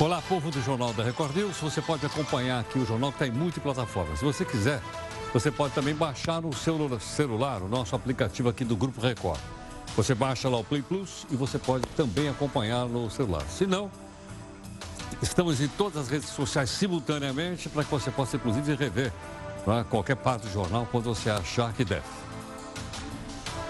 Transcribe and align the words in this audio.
Olá, 0.00 0.20
povo 0.28 0.50
do 0.50 0.60
Jornal 0.60 0.92
da 0.92 1.04
Record 1.04 1.36
News. 1.36 1.56
Você 1.58 1.80
pode 1.80 2.04
acompanhar 2.04 2.58
aqui 2.58 2.80
o 2.80 2.84
jornal 2.84 3.12
que 3.12 3.22
está 3.22 3.28
em 3.28 3.30
multiplataformas. 3.30 4.18
Se 4.18 4.24
você 4.24 4.44
quiser, 4.44 4.82
você 5.32 5.52
pode 5.52 5.72
também 5.72 5.94
baixar 5.94 6.42
no 6.42 6.52
seu 6.52 6.98
celular 6.98 7.62
o 7.62 7.68
nosso 7.68 7.94
aplicativo 7.94 8.48
aqui 8.48 8.64
do 8.64 8.76
Grupo 8.76 9.00
Record. 9.00 9.38
Você 9.96 10.12
baixa 10.12 10.48
lá 10.48 10.58
o 10.58 10.64
Play 10.64 10.82
Plus 10.82 11.24
e 11.30 11.36
você 11.36 11.60
pode 11.60 11.86
também 11.96 12.28
acompanhar 12.28 12.86
no 12.86 13.08
celular. 13.08 13.42
Se 13.48 13.68
não, 13.68 13.88
estamos 15.22 15.60
em 15.60 15.68
todas 15.68 16.02
as 16.02 16.08
redes 16.08 16.28
sociais 16.28 16.70
simultaneamente 16.70 17.68
para 17.68 17.84
que 17.84 17.90
você 17.90 18.10
possa, 18.10 18.34
inclusive, 18.34 18.74
rever 18.74 19.12
né, 19.64 19.86
qualquer 19.88 20.16
parte 20.16 20.42
do 20.48 20.52
jornal 20.52 20.88
quando 20.90 21.04
você 21.04 21.30
achar 21.30 21.72
que 21.72 21.84
deve. 21.84 22.02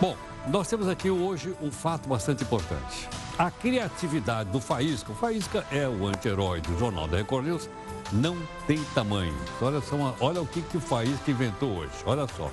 Bom, 0.00 0.16
nós 0.48 0.66
temos 0.68 0.88
aqui 0.88 1.11
hoje 1.11 1.54
um 1.61 1.70
fato 1.70 2.09
bastante 2.09 2.45
importante. 2.45 3.11
A 3.37 3.51
criatividade 3.51 4.50
do 4.50 4.61
Faísca, 4.61 5.11
o 5.11 5.14
Faísca 5.14 5.67
é 5.73 5.89
o 5.89 6.07
anti-herói 6.07 6.61
do 6.61 6.79
Jornal 6.79 7.08
da 7.08 7.17
Record 7.17 7.46
News, 7.46 7.68
não 8.13 8.36
tem 8.64 8.82
tamanho. 8.95 9.35
Olha, 9.61 9.81
só, 9.81 10.14
olha 10.21 10.41
o 10.41 10.46
que, 10.46 10.63
que 10.63 10.77
o 10.77 10.81
Faísca 10.81 11.32
inventou 11.32 11.79
hoje, 11.79 11.91
olha 12.07 12.29
só. 12.29 12.49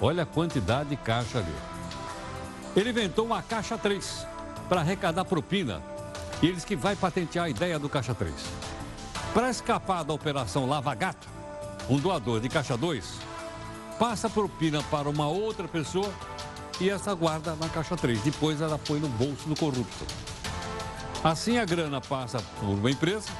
Olha 0.00 0.22
a 0.22 0.26
quantidade 0.26 0.90
de 0.90 0.96
caixa 0.96 1.38
ali. 1.38 1.54
Ele 2.76 2.90
inventou 2.90 3.26
uma 3.26 3.42
caixa 3.42 3.76
3 3.76 4.24
para 4.68 4.82
arrecadar 4.82 5.24
propina. 5.24 5.82
E 6.40 6.46
eles 6.46 6.64
que 6.64 6.76
vai 6.76 6.94
patentear 6.94 7.46
a 7.46 7.48
ideia 7.48 7.76
do 7.76 7.88
caixa 7.88 8.14
3. 8.14 8.32
Para 9.32 9.50
escapar 9.50 10.04
da 10.04 10.14
operação 10.14 10.68
Lava 10.68 10.94
Gato, 10.94 11.26
um 11.90 11.98
doador 11.98 12.40
de 12.40 12.48
caixa 12.48 12.76
2 12.76 13.18
passa 13.98 14.30
propina 14.30 14.80
para 14.84 15.08
uma 15.08 15.26
outra 15.26 15.66
pessoa 15.66 16.12
e 16.80 16.90
essa 16.90 17.14
guarda 17.14 17.54
na 17.56 17.68
caixa 17.68 17.96
3. 17.96 18.20
Depois 18.20 18.60
ela 18.60 18.78
põe 18.78 18.98
no 18.98 19.08
bolso 19.08 19.48
do 19.48 19.56
corrupto. 19.56 20.06
Assim 21.22 21.58
a 21.58 21.64
grana 21.64 22.00
passa 22.00 22.38
por 22.60 22.68
uma 22.68 22.90
empresa 22.90 23.30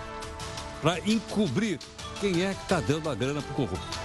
para 0.80 0.98
encobrir 1.00 1.78
quem 2.20 2.42
é 2.42 2.54
que 2.54 2.62
está 2.62 2.80
dando 2.80 3.10
a 3.10 3.14
grana 3.14 3.42
para 3.42 3.52
o 3.52 3.54
corrupto. 3.54 3.98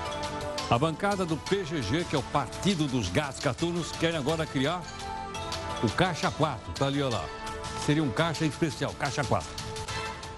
A 0.70 0.78
bancada 0.78 1.26
do 1.26 1.36
PGG, 1.36 2.06
que 2.06 2.16
é 2.16 2.20
o 2.20 2.24
Partido 2.24 2.88
dos 2.88 3.10
Gatos 3.10 3.40
Catunos, 3.40 3.92
quer 3.94 4.16
agora 4.16 4.46
criar 4.46 4.84
o 5.82 5.90
Caixa 5.90 6.30
4. 6.30 6.72
Está 6.72 6.88
ali, 6.88 7.02
olha 7.02 7.16
lá. 7.16 7.26
Seria 7.86 8.04
um 8.04 8.12
caixa 8.12 8.46
especial, 8.46 8.94
Caixa 9.00 9.24
4. 9.24 9.50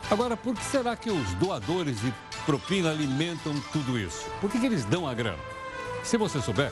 Agora, 0.10 0.38
por 0.38 0.56
que 0.56 0.64
será 0.64 0.96
que 0.96 1.10
os 1.10 1.34
doadores 1.34 2.00
de 2.00 2.14
propina 2.46 2.92
alimentam 2.92 3.54
tudo 3.74 3.98
isso? 3.98 4.26
Por 4.40 4.50
que, 4.50 4.60
que 4.60 4.66
eles 4.66 4.86
dão 4.86 5.08
a 5.08 5.14
grana? 5.14 5.40
Se 6.04 6.18
você 6.18 6.42
souber, 6.42 6.72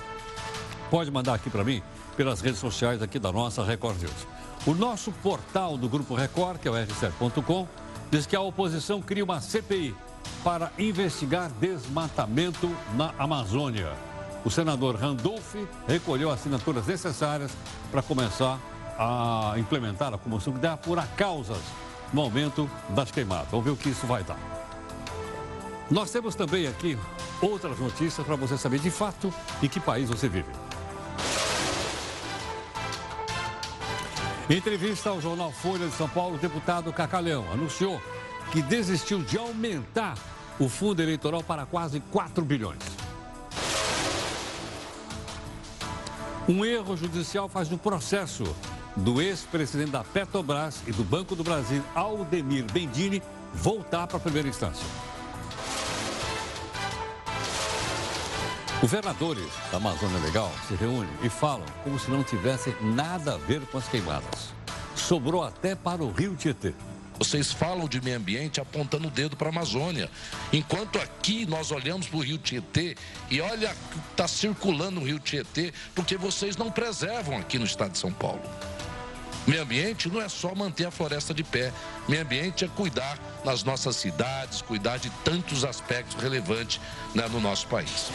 pode 0.89 1.11
mandar 1.11 1.33
aqui 1.33 1.49
para 1.49 1.63
mim 1.63 1.81
pelas 2.19 2.41
redes 2.41 2.59
sociais 2.59 3.01
aqui 3.01 3.17
da 3.17 3.31
nossa 3.31 3.63
Record 3.63 4.01
News. 4.01 4.27
O 4.67 4.73
nosso 4.73 5.09
portal 5.09 5.77
do 5.77 5.87
Grupo 5.87 6.13
Record, 6.13 6.59
que 6.59 6.67
é 6.67 6.71
o 6.71 6.73
r7.com, 6.73 7.65
diz 8.11 8.25
que 8.25 8.35
a 8.35 8.41
oposição 8.41 9.01
cria 9.01 9.23
uma 9.23 9.39
CPI 9.39 9.95
para 10.43 10.69
investigar 10.77 11.49
desmatamento 11.49 12.69
na 12.93 13.13
Amazônia. 13.17 13.93
O 14.43 14.49
senador 14.49 14.97
Randolph 14.97 15.55
recolheu 15.87 16.29
assinaturas 16.29 16.85
necessárias 16.87 17.53
para 17.89 18.01
começar 18.01 18.59
a 18.97 19.53
implementar 19.57 20.13
a 20.13 20.17
Comissão 20.17 20.51
que 20.51 20.59
dá 20.59 20.75
por 20.75 21.01
causas 21.15 21.61
no 22.11 22.19
aumento 22.19 22.69
das 22.89 23.11
queimadas. 23.11 23.47
Vamos 23.49 23.63
ver 23.63 23.71
o 23.71 23.77
que 23.77 23.87
isso 23.87 24.05
vai 24.05 24.25
dar. 24.25 24.39
Nós 25.89 26.11
temos 26.11 26.35
também 26.35 26.67
aqui 26.67 26.99
outras 27.41 27.79
notícias 27.79 28.27
para 28.27 28.35
você 28.35 28.57
saber 28.57 28.79
de 28.79 28.91
fato 28.91 29.33
em 29.63 29.69
que 29.69 29.79
país 29.79 30.09
você 30.09 30.27
vive. 30.27 30.68
Em 34.49 34.57
entrevista 34.57 35.11
ao 35.11 35.21
jornal 35.21 35.51
Folha 35.51 35.87
de 35.87 35.93
São 35.93 36.09
Paulo, 36.09 36.33
o 36.33 36.39
deputado 36.39 36.91
Cacalhão 36.91 37.45
anunciou 37.51 38.01
que 38.51 38.63
desistiu 38.63 39.21
de 39.21 39.37
aumentar 39.37 40.17
o 40.59 40.67
fundo 40.67 41.03
eleitoral 41.03 41.43
para 41.43 41.67
quase 41.67 41.99
4 42.11 42.43
bilhões. 42.43 42.79
Um 46.47 46.65
erro 46.65 46.97
judicial 46.97 47.47
faz 47.47 47.69
no 47.69 47.77
processo 47.77 48.43
do 48.95 49.21
ex-presidente 49.21 49.91
da 49.91 50.03
Petrobras 50.03 50.81
e 50.87 50.91
do 50.91 51.03
Banco 51.03 51.35
do 51.35 51.43
Brasil, 51.43 51.83
Aldemir 51.93 52.65
Bendini, 52.71 53.21
voltar 53.53 54.07
para 54.07 54.17
a 54.17 54.19
primeira 54.19 54.49
instância. 54.49 54.85
Governadores 58.81 59.51
da 59.71 59.77
Amazônia 59.77 60.19
Legal 60.19 60.49
se 60.65 60.73
reúnem 60.73 61.09
e 61.21 61.27
falam 61.27 61.65
como 61.83 61.99
se 61.99 62.09
não 62.09 62.23
tivesse 62.23 62.73
nada 62.81 63.33
a 63.33 63.37
ver 63.37 63.59
com 63.67 63.77
as 63.77 63.89
queimadas. 63.89 64.53
Sobrou 64.95 65.43
até 65.43 65.75
para 65.75 66.01
o 66.01 66.09
Rio 66.09 66.33
Tietê. 66.33 66.73
Vocês 67.17 67.51
falam 67.51 67.89
de 67.89 67.99
meio 67.99 68.15
ambiente 68.15 68.61
apontando 68.61 69.09
o 69.09 69.11
dedo 69.11 69.35
para 69.35 69.49
a 69.49 69.51
Amazônia. 69.51 70.09
Enquanto 70.53 70.97
aqui 70.97 71.45
nós 71.45 71.71
olhamos 71.71 72.07
para 72.07 72.19
o 72.19 72.21
Rio 72.21 72.37
Tietê 72.37 72.95
e 73.29 73.41
olha 73.41 73.69
o 73.69 73.89
que 73.89 73.99
está 74.11 74.29
circulando 74.29 75.01
no 75.01 75.05
Rio 75.05 75.19
Tietê, 75.19 75.73
porque 75.93 76.15
vocês 76.15 76.55
não 76.55 76.71
preservam 76.71 77.37
aqui 77.37 77.59
no 77.59 77.65
estado 77.65 77.91
de 77.91 77.97
São 77.97 78.13
Paulo. 78.13 78.41
Meio 79.49 79.63
ambiente 79.63 80.07
não 80.09 80.21
é 80.21 80.29
só 80.29 80.53
manter 80.53 80.85
a 80.85 80.91
floresta 80.91 81.33
de 81.33 81.43
pé. 81.43 81.73
Meio 82.07 82.21
ambiente 82.21 82.63
é 82.63 82.67
cuidar 82.67 83.17
nas 83.43 83.63
nossas 83.63 83.95
cidades, 83.95 84.61
cuidar 84.61 84.99
de 84.99 85.09
tantos 85.25 85.65
aspectos 85.65 86.21
relevantes 86.21 86.79
né, 87.15 87.27
no 87.27 87.41
nosso 87.41 87.65
país. 87.65 88.11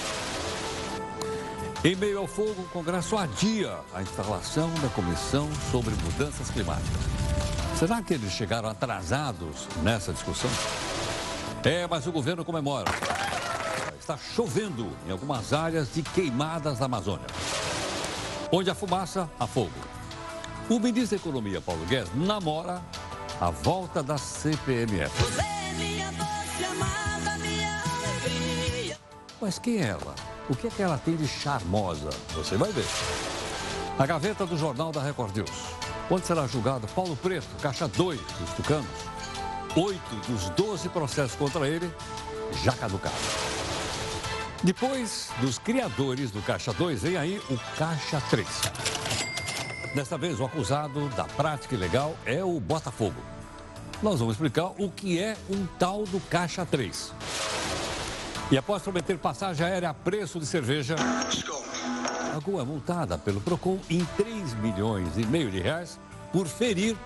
Em 1.82 1.96
meio 1.96 2.20
ao 2.20 2.28
fogo, 2.28 2.62
o 2.62 2.68
Congresso 2.68 3.16
adia 3.18 3.76
a 3.92 4.00
instalação 4.00 4.72
da 4.74 4.88
Comissão 4.90 5.50
sobre 5.72 5.92
Mudanças 6.04 6.50
Climáticas. 6.50 7.02
Será 7.80 8.00
que 8.00 8.14
eles 8.14 8.32
chegaram 8.32 8.68
atrasados 8.68 9.66
nessa 9.82 10.12
discussão? 10.12 10.50
É, 11.64 11.84
mas 11.88 12.06
o 12.06 12.12
governo 12.12 12.44
comemora. 12.44 12.92
Está 13.98 14.16
chovendo 14.16 14.88
em 15.04 15.10
algumas 15.10 15.52
áreas 15.52 15.92
de 15.92 16.00
queimadas 16.00 16.78
da 16.78 16.84
Amazônia. 16.84 17.26
Onde 18.52 18.70
a 18.70 18.74
fumaça, 18.74 19.28
há 19.40 19.48
fogo. 19.48 20.03
O 20.69 20.78
ministro 20.78 21.19
da 21.19 21.22
Economia, 21.22 21.60
Paulo 21.60 21.84
Guedes, 21.84 22.10
namora 22.14 22.80
a 23.38 23.50
volta 23.50 24.02
da 24.02 24.16
CPMF. 24.16 25.12
Mas 29.41 29.58
quem 29.58 29.78
é 29.78 29.88
ela? 29.88 30.14
O 30.48 30.56
que 30.56 30.69
é 30.69 30.70
que 30.70 30.82
ela 30.82 30.97
tem 30.97 31.16
de 31.16 31.28
charmosa? 31.28 32.08
Você 32.34 32.56
vai 32.56 32.72
ver. 32.72 32.86
A 33.98 34.06
gaveta 34.06 34.47
do 34.47 34.56
Jornal 34.56 34.91
da 34.91 35.02
Record 35.02 35.36
News. 35.36 35.50
Onde 36.10 36.26
será 36.26 36.47
julgado 36.47 36.86
Paulo 36.88 37.14
Preto, 37.16 37.46
caixa 37.60 37.86
2 37.86 38.19
dos 38.19 38.50
tucanos. 38.54 38.86
Oito 39.76 40.14
dos 40.26 40.48
12 40.50 40.88
processos 40.88 41.36
contra 41.36 41.69
ele 41.69 41.92
já 42.62 42.72
caducaram. 42.72 43.16
Depois 44.62 45.28
dos 45.42 45.58
criadores 45.58 46.31
do 46.31 46.41
Caixa 46.41 46.72
2, 46.72 47.02
vem 47.02 47.16
aí 47.19 47.38
o 47.50 47.58
Caixa 47.76 48.19
3. 48.31 48.48
Desta 49.94 50.19
vez, 50.19 50.41
o 50.41 50.44
acusado 50.44 51.09
da 51.10 51.22
prática 51.22 51.72
ilegal 51.72 52.16
é 52.27 52.43
o 52.43 52.59
Botafogo. 52.59 53.22
Nós 54.03 54.19
vamos 54.19 54.34
explicar 54.34 54.72
o 54.77 54.91
que 54.91 55.21
é 55.21 55.37
um 55.49 55.65
tal 55.78 56.05
do 56.05 56.19
Caixa 56.28 56.66
3. 56.66 57.12
E 58.50 58.59
após 58.59 58.82
prometer 58.82 59.16
passagem 59.19 59.65
aérea 59.65 59.91
a 59.91 59.94
preço 59.94 60.41
de 60.41 60.47
cerveja, 60.47 60.97
a 62.34 62.38
Gol 62.41 62.60
é 62.60 62.65
multada 62.65 63.16
pelo 63.16 63.41
PROCON 63.41 63.78
em 63.88 64.05
3 64.16 64.55
milhões 64.55 65.16
e 65.16 65.25
meio 65.25 65.49
de 65.49 65.60
reais 65.60 66.00
por 66.32 66.49
ferir 66.49 66.97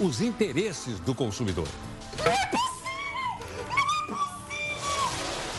os 0.00 0.22
interesses 0.22 0.98
do 1.00 1.14
consumidor. 1.14 1.68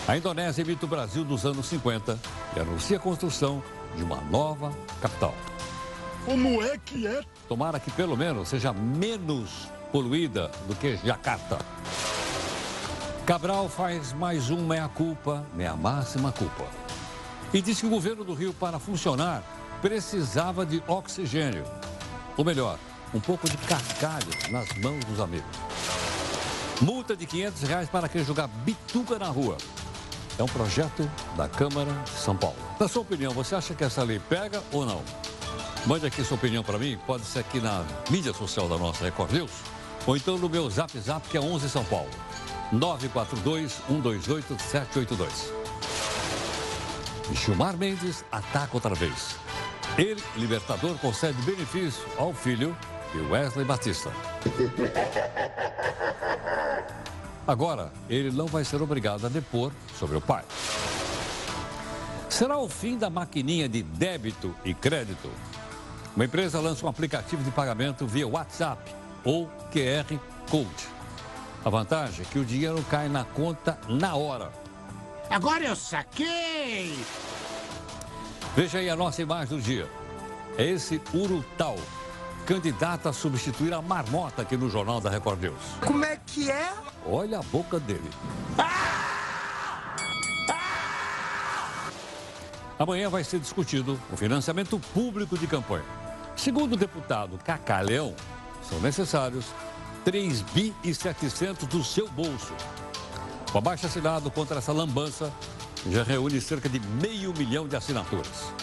A 0.08 0.18
Indonésia 0.18 0.64
imita 0.64 0.88
o 0.88 0.90
Brasil 0.90 1.24
dos 1.24 1.46
anos 1.46 1.68
50 1.68 2.20
e 2.58 2.60
anuncia 2.60 2.98
a 2.98 3.00
construção 3.00 3.62
de 3.96 4.04
uma 4.04 4.20
nova 4.22 4.74
capital. 5.00 5.36
Como 6.30 6.64
é 6.64 6.78
que 6.78 7.08
é? 7.08 7.24
Tomara 7.48 7.80
que 7.80 7.90
pelo 7.90 8.16
menos 8.16 8.50
seja 8.50 8.72
menos 8.72 9.68
poluída 9.92 10.52
do 10.68 10.76
que 10.76 10.96
Jacarta. 10.98 11.58
Cabral 13.26 13.68
faz 13.68 14.14
mais 14.14 14.52
um 14.52 14.64
meia-culpa, 14.68 15.44
meia 15.56 15.76
máxima 15.76 16.32
culpa. 16.32 16.68
E 17.52 17.60
diz 17.64 17.80
que 17.80 17.88
o 17.88 17.90
governo 17.90 18.24
do 18.24 18.36
Rio, 18.36 18.54
para 18.54 18.78
funcionar, 18.78 19.42
precisava 19.82 20.68
de 20.68 20.84
oxigênio. 20.88 21.64
Ou 22.38 22.46
melhor, 22.46 22.78
um 23.12 23.20
pouco 23.20 23.50
de 23.50 23.58
cascalho 23.58 24.52
nas 24.52 24.72
mãos 24.78 25.04
dos 25.06 25.20
amigos. 25.20 25.50
Multa 26.80 27.16
de 27.16 27.26
500 27.26 27.62
reais 27.64 27.90
para 27.90 28.08
quem 28.08 28.24
jogar 28.24 28.46
bituca 28.48 29.18
na 29.18 29.30
rua. 29.30 29.58
É 30.38 30.44
um 30.44 30.48
projeto 30.48 31.10
da 31.36 31.50
Câmara 31.50 31.92
de 32.04 32.12
São 32.12 32.38
Paulo. 32.38 32.56
Na 32.80 32.88
sua 32.88 33.02
opinião, 33.02 33.34
você 33.34 33.56
acha 33.56 33.74
que 33.74 33.84
essa 33.84 34.04
lei 34.04 34.20
pega 34.30 34.62
ou 34.72 34.86
não? 34.86 35.02
Mande 35.86 36.06
aqui 36.06 36.24
sua 36.24 36.36
opinião 36.36 36.64
para 36.64 36.78
mim, 36.78 36.98
pode 37.08 37.26
ser 37.26 37.40
aqui 37.40 37.60
na 37.60 37.84
mídia 38.10 38.34
social 38.34 38.68
da 38.68 38.78
nossa 38.78 39.04
Record 39.04 39.32
News, 39.32 39.52
ou 40.06 40.18
então 40.18 40.38
no 40.38 40.50
meu 40.50 40.70
Zap 40.70 40.98
Zap, 41.00 41.28
que 41.28 41.38
é 41.38 41.42
11 41.42 41.70
São 41.70 41.84
Paulo. 41.86 42.10
942-128-782. 42.74 45.28
Gilmar 47.34 47.78
Mendes 47.78 48.24
ataca 48.32 48.76
outra 48.76 48.94
vez. 48.94 49.36
Ele, 49.98 50.22
libertador, 50.36 50.96
concede 51.00 51.42
benefício 51.42 52.06
ao 52.18 52.34
filho 52.34 52.78
de 53.12 53.20
Wesley 53.22 53.66
Batista. 53.66 54.12
Agora, 57.48 57.92
ele 58.08 58.30
não 58.32 58.46
vai 58.46 58.64
ser 58.64 58.80
obrigado 58.82 59.26
a 59.26 59.30
depor 59.30 59.72
sobre 59.98 60.18
o 60.18 60.22
pai. 60.22 60.44
Será 62.30 62.60
o 62.60 62.70
fim 62.70 62.98
da 62.98 63.10
maquininha 63.10 63.68
de 63.68 63.82
débito 63.82 64.56
e 64.64 64.74
crédito? 64.74 65.30
Uma 66.16 66.26
empresa 66.26 66.60
lança 66.60 66.86
um 66.86 66.90
aplicativo 66.90 67.44
de 67.44 67.52
pagamento 67.52 68.06
via 68.06 68.28
WhatsApp 68.28 68.94
ou 69.24 69.48
QR 69.72 70.20
Code. 70.50 70.88
A 71.64 71.70
vantagem 71.70 72.26
é 72.26 72.32
que 72.32 72.40
o 72.40 72.46
dinheiro 72.46 72.84
cai 72.90 73.08
na 73.10 73.24
conta 73.24 73.78
na 73.88 74.16
hora. 74.16 74.52
Agora 75.30 75.64
eu 75.64 75.76
saquei! 75.76 76.98
Veja 78.56 78.80
aí 78.80 78.90
a 78.90 78.96
nossa 78.96 79.22
imagem 79.22 79.58
do 79.58 79.62
dia. 79.62 79.88
É 80.58 80.66
esse 80.66 81.02
Urutau, 81.14 81.78
candidato 82.46 83.08
a 83.08 83.14
substituir 83.14 83.74
a 83.74 83.82
marmota 83.82 84.42
aqui 84.42 84.58
no 84.58 84.70
Jornal 84.70 85.00
da 85.00 85.10
Record 85.10 85.42
News. 85.42 85.62
Como 85.86 86.04
é 86.04 86.18
que 86.26 86.50
é? 86.50 86.74
Olha 87.06 87.40
a 87.40 87.44
boca 87.44 87.80
dele. 87.80 88.10
Amanhã 92.78 93.10
vai 93.10 93.24
ser 93.24 93.40
discutido 93.40 94.00
o 94.12 94.18
financiamento 94.18 94.80
público 94.94 95.38
de 95.38 95.46
campanha. 95.46 95.99
Segundo 96.40 96.72
o 96.72 96.78
deputado 96.78 97.38
Cacá 97.44 97.82
Leão, 97.82 98.16
são 98.64 98.80
necessários 98.80 99.48
3 100.06 100.42
bi 100.42 100.74
e 100.82 100.96
700 100.96 101.68
do 101.68 101.84
seu 101.84 102.08
bolso. 102.08 102.54
O 103.54 103.58
abaixo 103.58 103.88
assinado 103.88 104.32
contra 104.32 104.60
essa 104.60 104.72
lambança 104.72 105.34
já 105.90 106.02
reúne 106.02 106.40
cerca 106.40 106.70
de 106.70 106.80
meio 106.80 107.34
milhão 107.34 107.68
de 107.68 107.76
assinaturas. 107.76 108.54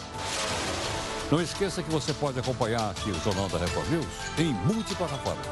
Não 1.31 1.39
esqueça 1.39 1.83
que 1.83 1.91
você 1.91 2.15
pode 2.15 2.41
acompanhar 2.41 2.91
aqui 2.93 3.11
o 3.11 3.21
Jornal 3.21 3.47
da 3.51 3.59
Record 3.59 3.91
News 3.91 4.07
em 4.39 4.55
multiplataformas. 4.55 5.47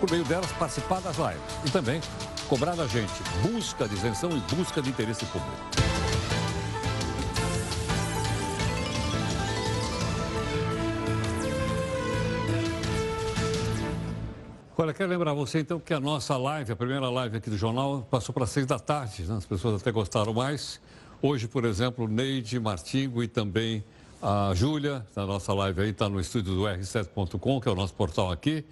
Por 0.00 0.10
meio 0.10 0.24
delas, 0.24 0.50
participar 0.52 1.00
das 1.00 1.18
lives 1.18 1.40
e 1.64 1.70
também 1.70 2.00
cobrar 2.48 2.74
da 2.74 2.88
gente 2.88 3.22
busca 3.42 3.86
de 3.86 3.94
isenção 3.94 4.30
e 4.30 4.56
busca 4.56 4.82
de 4.82 4.90
interesse 4.90 5.24
público. 5.26 5.89
Olha, 14.80 14.94
quero 14.94 15.10
lembrar 15.10 15.34
você 15.34 15.60
então 15.60 15.78
que 15.78 15.92
a 15.92 16.00
nossa 16.00 16.38
live, 16.38 16.72
a 16.72 16.74
primeira 16.74 17.10
live 17.10 17.36
aqui 17.36 17.50
do 17.50 17.56
jornal, 17.58 18.00
passou 18.10 18.34
para 18.34 18.46
seis 18.46 18.64
da 18.64 18.78
tarde. 18.78 19.24
Né? 19.24 19.36
As 19.36 19.44
pessoas 19.44 19.78
até 19.78 19.92
gostaram 19.92 20.32
mais. 20.32 20.80
Hoje, 21.20 21.46
por 21.46 21.66
exemplo, 21.66 22.08
Neide 22.08 22.58
Martingo 22.58 23.22
e 23.22 23.28
também 23.28 23.84
a 24.22 24.52
Júlia, 24.54 25.04
na 25.14 25.26
nossa 25.26 25.52
live 25.52 25.82
aí, 25.82 25.90
está 25.90 26.08
no 26.08 26.18
estúdio 26.18 26.54
do 26.54 26.62
R7.com, 26.62 27.60
que 27.60 27.68
é 27.68 27.70
o 27.70 27.74
nosso 27.74 27.92
portal 27.92 28.32
aqui. 28.32 28.64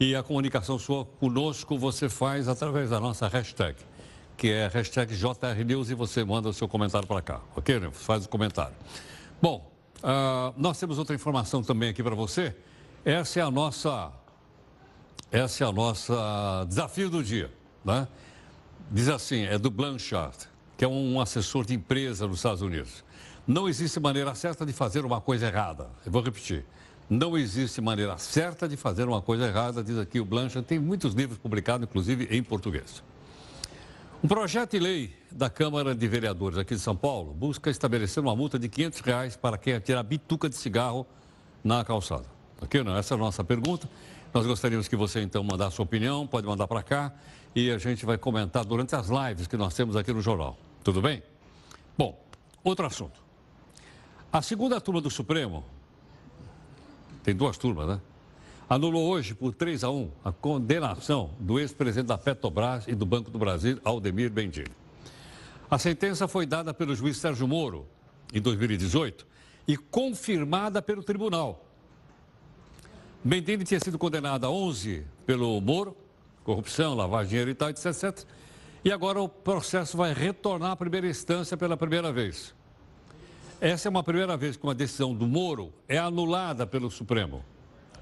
E 0.00 0.16
a 0.16 0.22
comunicação 0.22 0.78
sua 0.78 1.04
conosco 1.04 1.76
você 1.76 2.08
faz 2.08 2.48
através 2.48 2.88
da 2.88 2.98
nossa 2.98 3.28
hashtag, 3.28 3.76
que 4.38 4.48
é 4.48 4.66
hashtag 4.66 5.14
JRNews 5.14 5.90
e 5.90 5.94
você 5.94 6.24
manda 6.24 6.48
o 6.48 6.54
seu 6.54 6.68
comentário 6.68 7.06
para 7.06 7.20
cá, 7.20 7.40
ok? 7.54 7.82
Faz 7.92 8.24
o 8.24 8.30
comentário. 8.30 8.74
Bom, 9.42 9.70
uh, 9.98 10.54
nós 10.56 10.80
temos 10.80 10.98
outra 10.98 11.14
informação 11.14 11.62
também 11.62 11.90
aqui 11.90 12.02
para 12.02 12.14
você. 12.14 12.56
Essa 13.04 13.40
é 13.40 13.42
a 13.42 13.50
nossa 13.50 14.10
essa 15.30 15.64
é 15.64 15.66
a 15.66 15.72
nossa 15.72 16.64
desafio 16.68 17.08
do 17.08 17.22
dia. 17.22 17.50
Né? 17.84 18.06
Diz 18.90 19.08
assim, 19.08 19.44
é 19.44 19.58
do 19.58 19.70
Blanchard, 19.70 20.36
que 20.76 20.84
é 20.84 20.88
um 20.88 21.20
assessor 21.20 21.64
de 21.64 21.74
empresa 21.74 22.26
nos 22.26 22.38
Estados 22.38 22.62
Unidos. 22.62 23.04
Não 23.46 23.68
existe 23.68 23.98
maneira 24.00 24.34
certa 24.34 24.66
de 24.66 24.72
fazer 24.72 25.04
uma 25.04 25.20
coisa 25.20 25.46
errada. 25.46 25.88
Eu 26.04 26.12
vou 26.12 26.22
repetir. 26.22 26.64
Não 27.08 27.36
existe 27.36 27.80
maneira 27.80 28.16
certa 28.18 28.68
de 28.68 28.76
fazer 28.76 29.08
uma 29.08 29.20
coisa 29.20 29.46
errada, 29.46 29.82
diz 29.82 29.98
aqui 29.98 30.20
o 30.20 30.24
Blanchard. 30.24 30.66
Tem 30.66 30.78
muitos 30.78 31.14
livros 31.14 31.38
publicados, 31.38 31.88
inclusive 31.88 32.28
em 32.30 32.42
português. 32.42 33.02
Um 34.22 34.28
projeto 34.28 34.72
de 34.72 34.78
lei 34.78 35.16
da 35.32 35.48
Câmara 35.48 35.94
de 35.94 36.06
Vereadores 36.06 36.58
aqui 36.58 36.74
de 36.74 36.80
São 36.80 36.94
Paulo 36.94 37.32
busca 37.32 37.70
estabelecer 37.70 38.22
uma 38.22 38.36
multa 38.36 38.58
de 38.58 38.68
500 38.68 39.00
reais 39.00 39.36
para 39.36 39.56
quem 39.56 39.74
atira 39.74 40.02
bituca 40.02 40.48
de 40.48 40.56
cigarro 40.56 41.06
na 41.64 41.84
calçada. 41.84 42.26
Ok? 42.60 42.84
Não? 42.84 42.96
Essa 42.96 43.14
é 43.14 43.16
a 43.16 43.18
nossa 43.18 43.42
pergunta. 43.42 43.88
Nós 44.32 44.46
gostaríamos 44.46 44.86
que 44.86 44.94
você 44.94 45.20
então 45.20 45.42
mandasse 45.42 45.76
sua 45.76 45.84
opinião, 45.84 46.24
pode 46.24 46.46
mandar 46.46 46.68
para 46.68 46.82
cá 46.84 47.12
e 47.54 47.68
a 47.70 47.78
gente 47.78 48.06
vai 48.06 48.16
comentar 48.16 48.64
durante 48.64 48.94
as 48.94 49.08
lives 49.08 49.48
que 49.48 49.56
nós 49.56 49.74
temos 49.74 49.96
aqui 49.96 50.12
no 50.12 50.20
jornal. 50.20 50.56
Tudo 50.84 51.02
bem? 51.02 51.20
Bom, 51.98 52.16
outro 52.62 52.86
assunto. 52.86 53.20
A 54.32 54.40
segunda 54.40 54.80
turma 54.80 55.00
do 55.00 55.10
Supremo, 55.10 55.64
tem 57.24 57.34
duas 57.34 57.58
turmas, 57.58 57.88
né? 57.88 58.00
Anulou 58.68 59.08
hoje 59.08 59.34
por 59.34 59.52
3 59.52 59.82
a 59.82 59.90
1 59.90 60.10
a 60.24 60.30
condenação 60.30 61.30
do 61.40 61.58
ex-presidente 61.58 62.06
da 62.06 62.16
Petrobras 62.16 62.86
e 62.86 62.94
do 62.94 63.04
Banco 63.04 63.32
do 63.32 63.38
Brasil, 63.38 63.80
Aldemir 63.84 64.30
Bendini. 64.30 64.70
A 65.68 65.76
sentença 65.76 66.28
foi 66.28 66.46
dada 66.46 66.72
pelo 66.72 66.94
juiz 66.94 67.16
Sérgio 67.16 67.48
Moro 67.48 67.88
em 68.32 68.40
2018 68.40 69.26
e 69.66 69.76
confirmada 69.76 70.80
pelo 70.80 71.02
tribunal 71.02 71.69
Bendini 73.22 73.64
tinha 73.64 73.78
sido 73.78 73.98
condenado 73.98 74.46
a 74.46 74.50
11 74.50 75.04
pelo 75.26 75.60
Moro, 75.60 75.94
corrupção, 76.42 76.94
lavagem 76.94 77.24
de 77.24 77.30
dinheiro 77.30 77.50
e 77.50 77.54
tal, 77.54 77.68
etc. 77.68 78.24
E 78.82 78.90
agora 78.90 79.20
o 79.20 79.28
processo 79.28 79.94
vai 79.94 80.14
retornar 80.14 80.70
à 80.70 80.76
primeira 80.76 81.06
instância 81.06 81.54
pela 81.54 81.76
primeira 81.76 82.10
vez. 82.10 82.54
Essa 83.60 83.88
é 83.88 83.90
uma 83.90 84.02
primeira 84.02 84.38
vez 84.38 84.56
que 84.56 84.64
uma 84.64 84.74
decisão 84.74 85.14
do 85.14 85.26
Moro 85.26 85.70
é 85.86 85.98
anulada 85.98 86.66
pelo 86.66 86.90
Supremo, 86.90 87.44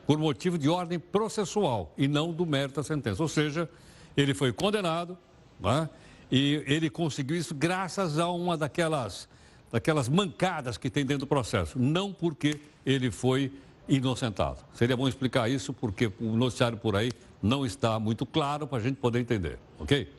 por 0.07 0.17
motivo 0.19 0.57
de 0.57 0.69
ordem 0.69 1.01
processual 1.01 1.93
e 1.99 2.07
não 2.07 2.33
do 2.33 2.47
mérito 2.47 2.77
da 2.77 2.85
sentença. 2.85 3.21
Ou 3.21 3.29
seja, 3.29 3.69
ele 4.17 4.35
foi 4.35 4.53
condenado 4.53 5.19
né? 5.59 5.91
e 6.31 6.63
ele 6.65 6.89
conseguiu 6.89 7.37
isso 7.37 7.57
graças 7.57 8.21
a 8.21 8.31
uma 8.31 8.57
daquelas, 8.57 9.29
daquelas 9.73 10.09
mancadas 10.09 10.79
que 10.79 10.89
tem 10.89 11.05
dentro 11.05 11.27
do 11.27 11.29
processo, 11.29 11.77
não 11.77 12.13
porque 12.13 12.61
ele 12.87 13.11
foi 13.11 13.53
inocentado. 13.89 14.59
Seria 14.75 14.97
bom 14.97 15.09
explicar 15.09 15.49
isso 15.49 15.73
porque 15.73 16.13
o 16.21 16.37
noticiário 16.37 16.77
por 16.77 16.95
aí 16.95 17.11
não 17.43 17.65
está 17.65 17.99
muito 17.99 18.27
claro 18.27 18.67
para 18.67 18.79
a 18.79 18.81
gente 18.81 18.97
poder 18.97 19.21
entender, 19.21 19.59
ok? 19.79 20.13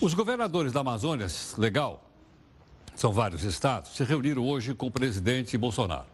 Os 0.00 0.14
governadores 0.14 0.72
da 0.72 0.80
Amazônia, 0.80 1.26
legal, 1.56 2.08
são 2.94 3.12
vários 3.12 3.42
estados, 3.42 3.96
se 3.96 4.04
reuniram 4.04 4.46
hoje 4.46 4.74
com 4.74 4.86
o 4.86 4.90
presidente 4.90 5.56
Bolsonaro. 5.58 6.06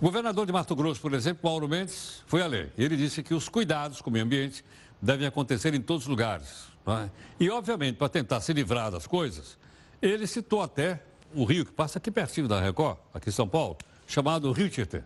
O 0.00 0.04
governador 0.04 0.46
de 0.46 0.52
Mato 0.52 0.74
Grosso, 0.74 1.00
por 1.00 1.12
exemplo, 1.12 1.40
Mauro 1.44 1.68
Mendes, 1.68 2.22
foi 2.26 2.40
além. 2.40 2.70
Ele 2.78 2.96
disse 2.96 3.22
que 3.22 3.34
os 3.34 3.50
cuidados 3.50 4.00
com 4.00 4.08
o 4.08 4.12
meio 4.12 4.24
ambiente 4.24 4.64
devem 5.00 5.26
acontecer 5.26 5.74
em 5.74 5.80
todos 5.80 6.04
os 6.04 6.08
lugares. 6.08 6.70
É? 6.86 7.10
E, 7.38 7.50
obviamente, 7.50 7.96
para 7.96 8.08
tentar 8.08 8.40
se 8.40 8.52
livrar 8.54 8.90
das 8.90 9.06
coisas, 9.06 9.58
ele 10.00 10.26
citou 10.26 10.62
até 10.62 11.02
o 11.34 11.44
rio 11.44 11.66
que 11.66 11.72
passa 11.72 11.98
aqui 11.98 12.10
pertinho 12.10 12.48
da 12.48 12.58
Record, 12.60 12.96
aqui 13.12 13.28
em 13.28 13.32
São 13.32 13.46
Paulo, 13.46 13.76
chamado 14.06 14.50
Rio 14.52 14.70
Tietê. 14.70 15.02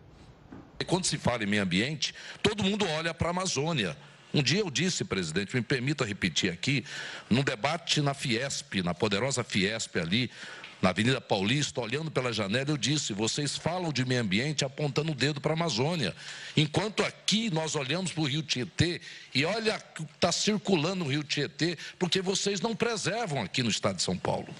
Quando 0.85 1.05
se 1.05 1.17
fala 1.17 1.43
em 1.43 1.47
meio 1.47 1.63
ambiente, 1.63 2.13
todo 2.43 2.63
mundo 2.63 2.85
olha 2.87 3.13
para 3.13 3.29
a 3.29 3.31
Amazônia. 3.31 3.95
Um 4.33 4.43
dia 4.43 4.59
eu 4.59 4.69
disse, 4.69 5.05
presidente, 5.05 5.55
me 5.55 5.61
permita 5.61 6.03
repetir 6.03 6.51
aqui, 6.51 6.83
num 7.29 7.41
debate 7.41 8.01
na 8.01 8.13
Fiesp, 8.13 8.81
na 8.83 8.93
poderosa 8.93 9.43
Fiesp 9.43 9.95
ali, 9.97 10.29
na 10.81 10.89
Avenida 10.89 11.21
Paulista, 11.21 11.81
olhando 11.81 12.11
pela 12.11 12.33
janela, 12.33 12.69
eu 12.69 12.77
disse: 12.77 13.13
vocês 13.13 13.57
falam 13.57 13.91
de 13.91 14.05
meio 14.05 14.21
ambiente 14.21 14.65
apontando 14.65 15.13
o 15.13 15.15
dedo 15.15 15.39
para 15.39 15.53
a 15.53 15.55
Amazônia. 15.55 16.15
Enquanto 16.55 17.03
aqui 17.03 17.49
nós 17.49 17.75
olhamos 17.75 18.11
para 18.11 18.21
o 18.21 18.27
Rio 18.27 18.43
Tietê 18.43 19.01
e 19.33 19.45
olha 19.45 19.77
o 19.77 19.79
que 19.93 20.03
está 20.03 20.31
circulando 20.31 21.05
no 21.05 21.09
Rio 21.09 21.23
Tietê, 21.23 21.77
porque 21.97 22.21
vocês 22.21 22.61
não 22.61 22.75
preservam 22.75 23.41
aqui 23.41 23.63
no 23.63 23.69
estado 23.69 23.95
de 23.95 24.03
São 24.03 24.17
Paulo. 24.17 24.53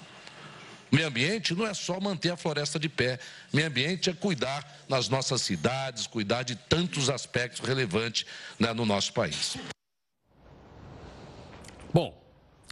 Meio 0.96 1.08
ambiente 1.08 1.54
não 1.54 1.66
é 1.66 1.74
só 1.74 2.00
manter 2.00 2.30
a 2.30 2.38
floresta 2.38 2.78
de 2.78 2.88
pé. 2.88 3.18
Meio 3.52 3.68
ambiente 3.68 4.08
é 4.08 4.14
cuidar 4.14 4.66
nas 4.88 5.10
nossas 5.10 5.42
cidades, 5.42 6.06
cuidar 6.06 6.42
de 6.42 6.56
tantos 6.56 7.10
aspectos 7.10 7.60
relevantes 7.60 8.24
né, 8.58 8.72
no 8.72 8.86
nosso 8.86 9.12
país. 9.12 9.58
Bom, 11.92 12.18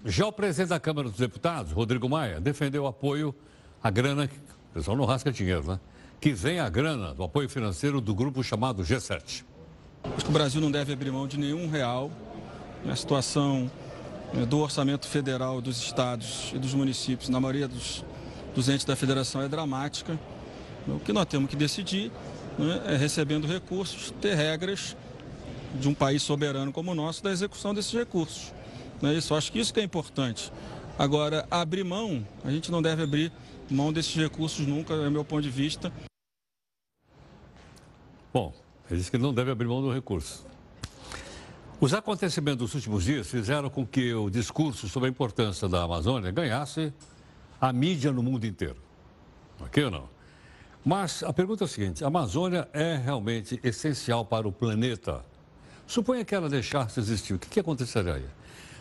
já 0.07 0.27
o 0.27 0.33
presidente 0.33 0.71
da 0.71 0.81
Câmara 0.81 1.11
dos 1.11 1.19
Deputados, 1.19 1.73
Rodrigo 1.73 2.09
Maia, 2.09 2.41
defendeu 2.41 2.85
o 2.85 2.87
apoio 2.87 3.35
à 3.83 3.91
grana, 3.91 4.31
o 4.71 4.73
pessoal 4.73 4.97
não 4.97 5.05
rasca 5.05 5.31
dinheiro, 5.31 5.73
né? 5.73 5.81
Que 6.19 6.33
vem 6.33 6.61
a 6.61 6.69
grana 6.71 7.13
do 7.13 7.25
apoio 7.25 7.47
financeiro 7.47 8.01
do 8.01 8.15
grupo 8.15 8.43
chamado 8.43 8.83
G7. 8.83 9.45
Acho 10.03 10.25
que 10.25 10.31
o 10.31 10.33
Brasil 10.33 10.63
não 10.63 10.71
deve 10.71 10.95
abrir 10.95 11.11
mão 11.11 11.29
de 11.29 11.37
nenhum 11.37 11.69
real 11.69 12.11
na 12.87 12.97
situação 12.97 13.71
do 14.49 14.59
orçamento 14.59 15.07
federal 15.07 15.61
dos 15.61 15.79
estados 15.79 16.51
e 16.55 16.59
dos 16.59 16.75
municípios, 16.75 17.29
na 17.29 17.39
maioria 17.39 17.69
dos, 17.69 18.05
dos 18.55 18.69
entes 18.69 18.85
da 18.85 18.97
federação, 18.97 19.41
é 19.41 19.49
dramática. 19.49 20.19
O 20.89 20.99
que 20.99 21.13
nós 21.13 21.27
temos 21.27 21.49
que 21.49 21.57
decidir 21.57 22.11
né, 22.59 22.83
é, 22.87 22.97
recebendo 22.97 23.47
recursos, 23.47 24.13
ter 24.21 24.35
regras 24.35 24.97
de 25.75 25.89
um 25.89 25.95
país 25.95 26.23
soberano 26.23 26.73
como 26.73 26.93
o 26.93 26.95
nosso 26.95 27.23
da 27.23 27.31
execução 27.31 27.75
desses 27.75 27.93
recursos. 27.93 28.53
Não 29.01 29.11
é 29.11 29.15
isso? 29.15 29.35
Acho 29.35 29.51
que 29.51 29.59
isso 29.59 29.73
que 29.73 29.81
é 29.81 29.83
importante. 29.83 30.53
Agora, 30.99 31.47
abrir 31.51 31.85
mão, 31.85 32.27
a 32.45 32.51
gente 32.51 32.71
não 32.71 32.81
deve 32.81 33.03
abrir 33.03 33.33
mão 33.71 33.93
desses 33.93 34.15
recursos 34.15 34.67
nunca, 34.67 34.95
é 34.95 35.11
meu 35.11 35.25
ponto 35.25 35.43
de 35.43 35.51
vista. 35.51 35.93
Bom, 38.33 38.53
ele 38.91 38.99
disse 38.99 39.11
que 39.11 39.19
não 39.19 39.35
deve 39.35 39.51
abrir 39.51 39.67
mão 39.67 39.81
do 39.81 39.93
recurso. 39.93 40.47
Os 41.85 41.93
acontecimentos 41.93 42.71
dos 42.71 42.75
últimos 42.77 43.05
dias 43.05 43.27
fizeram 43.27 43.69
com 43.69 43.87
que 43.87 44.15
o 44.15 44.31
discurso 44.31 44.89
sobre 44.89 45.07
a 45.07 45.11
importância 45.11 45.69
da 45.69 45.83
Amazônia 45.83 46.31
ganhasse 46.31 46.91
a 47.61 47.75
mídia 47.75 48.11
no 48.11 48.23
mundo 48.23 48.47
inteiro. 48.47 48.77
Ok 49.61 49.85
ou 49.85 49.91
não? 49.91 50.09
Mas 50.83 51.23
a 51.23 51.31
pergunta 51.31 51.65
é 51.65 51.67
a 51.67 51.69
seguinte: 51.69 52.03
a 52.03 52.07
Amazônia 52.07 52.67
é 52.73 52.97
realmente 52.97 53.61
essencial 53.63 54.25
para 54.25 54.49
o 54.49 54.51
planeta? 54.51 55.23
Suponha 55.87 56.25
que 56.25 56.35
ela 56.35 56.49
deixasse 56.49 56.95
de 56.95 57.01
existir, 57.01 57.35
o 57.35 57.39
que, 57.39 57.51
que 57.51 57.61
aconteceria 57.61 58.15
aí? 58.15 58.27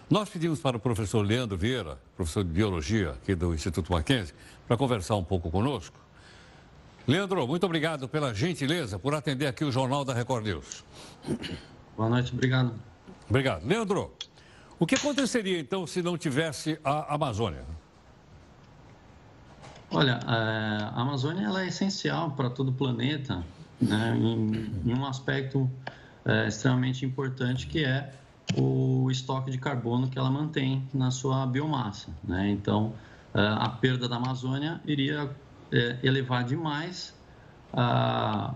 Nós 0.09 0.29
pedimos 0.29 0.61
para 0.61 0.77
o 0.77 0.79
professor 0.79 1.25
Leandro 1.25 1.57
Vieira, 1.57 1.99
professor 2.15 2.41
de 2.41 2.51
Biologia 2.51 3.09
aqui 3.21 3.35
do 3.35 3.53
Instituto 3.53 3.91
Mackenzie, 3.91 4.33
para 4.65 4.77
conversar 4.77 5.17
um 5.17 5.25
pouco 5.25 5.51
conosco. 5.51 5.99
Leandro, 7.05 7.45
muito 7.45 7.65
obrigado 7.65 8.07
pela 8.07 8.33
gentileza 8.33 8.97
por 8.97 9.13
atender 9.13 9.47
aqui 9.47 9.65
o 9.65 9.71
Jornal 9.73 10.05
da 10.05 10.13
Record 10.13 10.45
News. 10.45 10.85
Boa 11.97 12.07
noite, 12.07 12.31
obrigado. 12.31 12.92
Obrigado. 13.33 13.65
Leandro, 13.65 14.13
o 14.77 14.85
que 14.85 14.93
aconteceria 14.93 15.59
então 15.59 15.87
se 15.87 16.03
não 16.03 16.15
tivesse 16.15 16.79
a 16.83 17.15
Amazônia? 17.15 17.65
Olha, 19.89 20.19
a 20.23 21.01
Amazônia 21.01 21.47
ela 21.47 21.63
é 21.63 21.67
essencial 21.67 22.29
para 22.33 22.47
todo 22.51 22.69
o 22.69 22.73
planeta, 22.73 23.43
né, 23.81 24.15
em, 24.15 24.71
em 24.85 24.93
um 24.93 25.03
aspecto 25.03 25.67
é, 26.23 26.47
extremamente 26.47 27.07
importante 27.07 27.65
que 27.65 27.83
é 27.83 28.13
o 28.55 29.09
estoque 29.09 29.49
de 29.49 29.57
carbono 29.57 30.07
que 30.07 30.19
ela 30.19 30.29
mantém 30.29 30.87
na 30.93 31.09
sua 31.09 31.43
biomassa. 31.47 32.11
Né? 32.23 32.51
Então, 32.51 32.93
é, 33.33 33.39
a 33.39 33.67
perda 33.67 34.07
da 34.07 34.17
Amazônia 34.17 34.79
iria 34.85 35.27
é, 35.71 35.97
elevar 36.03 36.43
demais 36.43 37.15
a, 37.73 38.53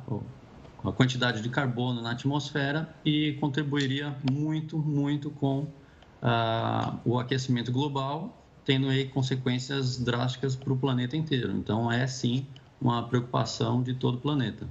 a 0.83 0.91
quantidade 0.91 1.41
de 1.41 1.49
carbono 1.49 2.01
na 2.01 2.11
atmosfera 2.11 2.93
e 3.03 3.33
contribuiria 3.39 4.15
muito, 4.29 4.77
muito 4.77 5.29
com 5.31 5.67
o 7.05 7.19
aquecimento 7.19 7.71
global, 7.71 8.35
tendo 8.65 8.89
aí 8.89 9.07
consequências 9.07 9.97
drásticas 9.97 10.55
para 10.55 10.73
o 10.73 10.77
planeta 10.77 11.15
inteiro. 11.15 11.51
Então, 11.53 11.91
é 11.91 12.05
sim 12.07 12.45
uma 12.81 13.07
preocupação 13.07 13.81
de 13.81 13.93
todo 13.93 14.15
o 14.15 14.21
planeta. 14.21 14.67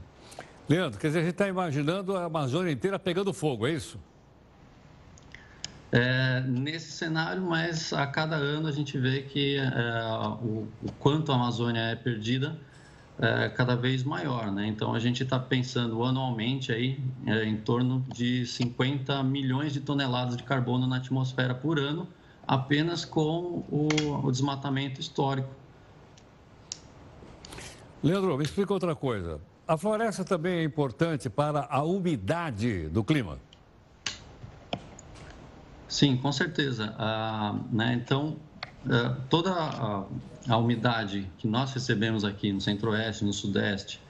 Leandro, 0.68 0.98
quer 0.98 1.08
dizer, 1.08 1.20
a 1.20 1.22
gente 1.22 1.32
está 1.32 1.48
imaginando 1.48 2.16
a 2.16 2.24
Amazônia 2.24 2.72
inteira 2.72 2.98
pegando 2.98 3.32
fogo, 3.32 3.66
é 3.66 3.72
isso? 3.72 3.98
É, 5.92 6.40
nesse 6.40 6.90
cenário, 6.90 7.40
mas 7.42 7.92
a 7.92 8.06
cada 8.06 8.34
ano 8.34 8.66
a 8.66 8.72
gente 8.72 8.98
vê 8.98 9.22
que 9.22 9.56
é, 9.56 9.70
o, 10.42 10.66
o, 10.82 10.92
quanto 10.98 11.30
a 11.30 11.36
Amazônia 11.36 11.80
é 11.80 11.94
perdida 11.94 12.58
é 13.18 13.48
cada 13.48 13.74
vez 13.74 14.04
maior, 14.04 14.50
né? 14.50 14.66
Então 14.66 14.94
a 14.94 14.98
gente 14.98 15.22
está 15.22 15.38
pensando 15.38 16.02
anualmente 16.04 16.70
aí 16.70 17.00
é, 17.26 17.44
em 17.44 17.56
torno 17.56 18.04
de 18.12 18.44
50 18.44 19.22
milhões 19.22 19.72
de 19.72 19.80
toneladas 19.80 20.36
de 20.36 20.42
carbono 20.42 20.86
na 20.86 20.96
atmosfera 20.96 21.54
por 21.54 21.78
ano, 21.78 22.06
apenas 22.46 23.04
com 23.04 23.64
o, 23.70 23.88
o 24.22 24.30
desmatamento 24.30 25.00
histórico. 25.00 25.48
Leandro, 28.02 28.36
me 28.36 28.44
explica 28.44 28.72
outra 28.72 28.94
coisa. 28.94 29.40
A 29.66 29.76
floresta 29.76 30.24
também 30.24 30.58
é 30.58 30.62
importante 30.62 31.28
para 31.28 31.66
a 31.70 31.82
umidade 31.82 32.88
do 32.88 33.02
clima. 33.02 33.38
Sim, 35.88 36.16
com 36.16 36.30
certeza. 36.30 36.94
Ah, 36.98 37.58
né, 37.72 37.94
então, 37.94 38.36
toda 39.28 39.52
a, 39.52 40.04
a, 40.48 40.56
umidade 40.56 41.30
que 41.38 41.48
nós 41.48 41.72
recebemos 41.72 42.24
aqui 42.24 42.52
no 42.52 42.60
centro-oeste, 42.60 43.24
no 43.24 43.32
sudeste, 43.32 44.00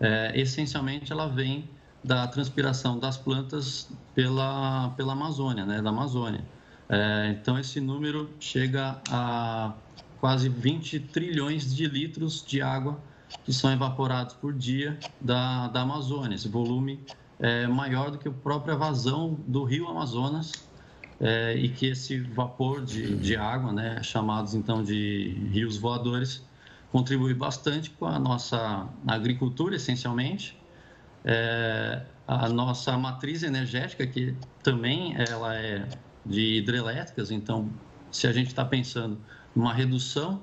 é, 0.00 0.32
essencialmente 0.34 1.12
ela 1.12 1.28
vem 1.28 1.68
da 2.02 2.26
transpiração 2.26 2.98
das 2.98 3.16
plantas 3.16 3.88
pela, 4.14 4.90
pela 4.96 5.12
Amazônia, 5.12 5.66
né, 5.66 5.82
da 5.82 5.90
Amazônia. 5.90 6.44
É, 6.88 7.36
então, 7.38 7.58
esse 7.58 7.80
número 7.80 8.30
chega 8.40 9.00
a 9.10 9.72
quase 10.18 10.48
20 10.48 11.00
trilhões 11.00 11.74
de 11.74 11.86
litros 11.86 12.44
de 12.44 12.60
água 12.60 12.98
que 13.44 13.52
são 13.52 13.72
evaporados 13.72 14.34
por 14.34 14.52
dia 14.52 14.98
da, 15.20 15.68
da 15.68 15.82
Amazônia. 15.82 16.34
Esse 16.34 16.48
volume 16.48 17.00
é 17.38 17.66
maior 17.66 18.10
do 18.10 18.18
que 18.18 18.28
a 18.28 18.32
própria 18.32 18.74
vazão 18.74 19.38
do 19.46 19.64
rio 19.64 19.88
Amazonas 19.88 20.52
é, 21.20 21.54
e 21.54 21.68
que 21.68 21.86
esse 21.86 22.18
vapor 22.20 22.84
de, 22.84 23.16
de 23.16 23.36
água, 23.36 23.72
né, 23.72 24.02
chamados 24.02 24.54
então 24.54 24.82
de 24.82 25.36
rios 25.52 25.76
voadores, 25.76 26.42
contribui 26.90 27.34
bastante 27.34 27.90
com 27.90 28.06
a 28.06 28.18
nossa 28.18 28.88
agricultura, 29.06 29.76
essencialmente, 29.76 30.56
é, 31.24 32.02
a 32.26 32.48
nossa 32.48 32.96
matriz 32.96 33.42
energética, 33.42 34.06
que 34.06 34.34
também 34.62 35.14
ela 35.16 35.54
é 35.54 35.86
de 36.24 36.58
hidrelétricas, 36.58 37.30
então, 37.30 37.70
se 38.10 38.26
a 38.26 38.32
gente 38.32 38.48
está 38.48 38.64
pensando 38.64 39.18
numa 39.54 39.74
redução 39.74 40.42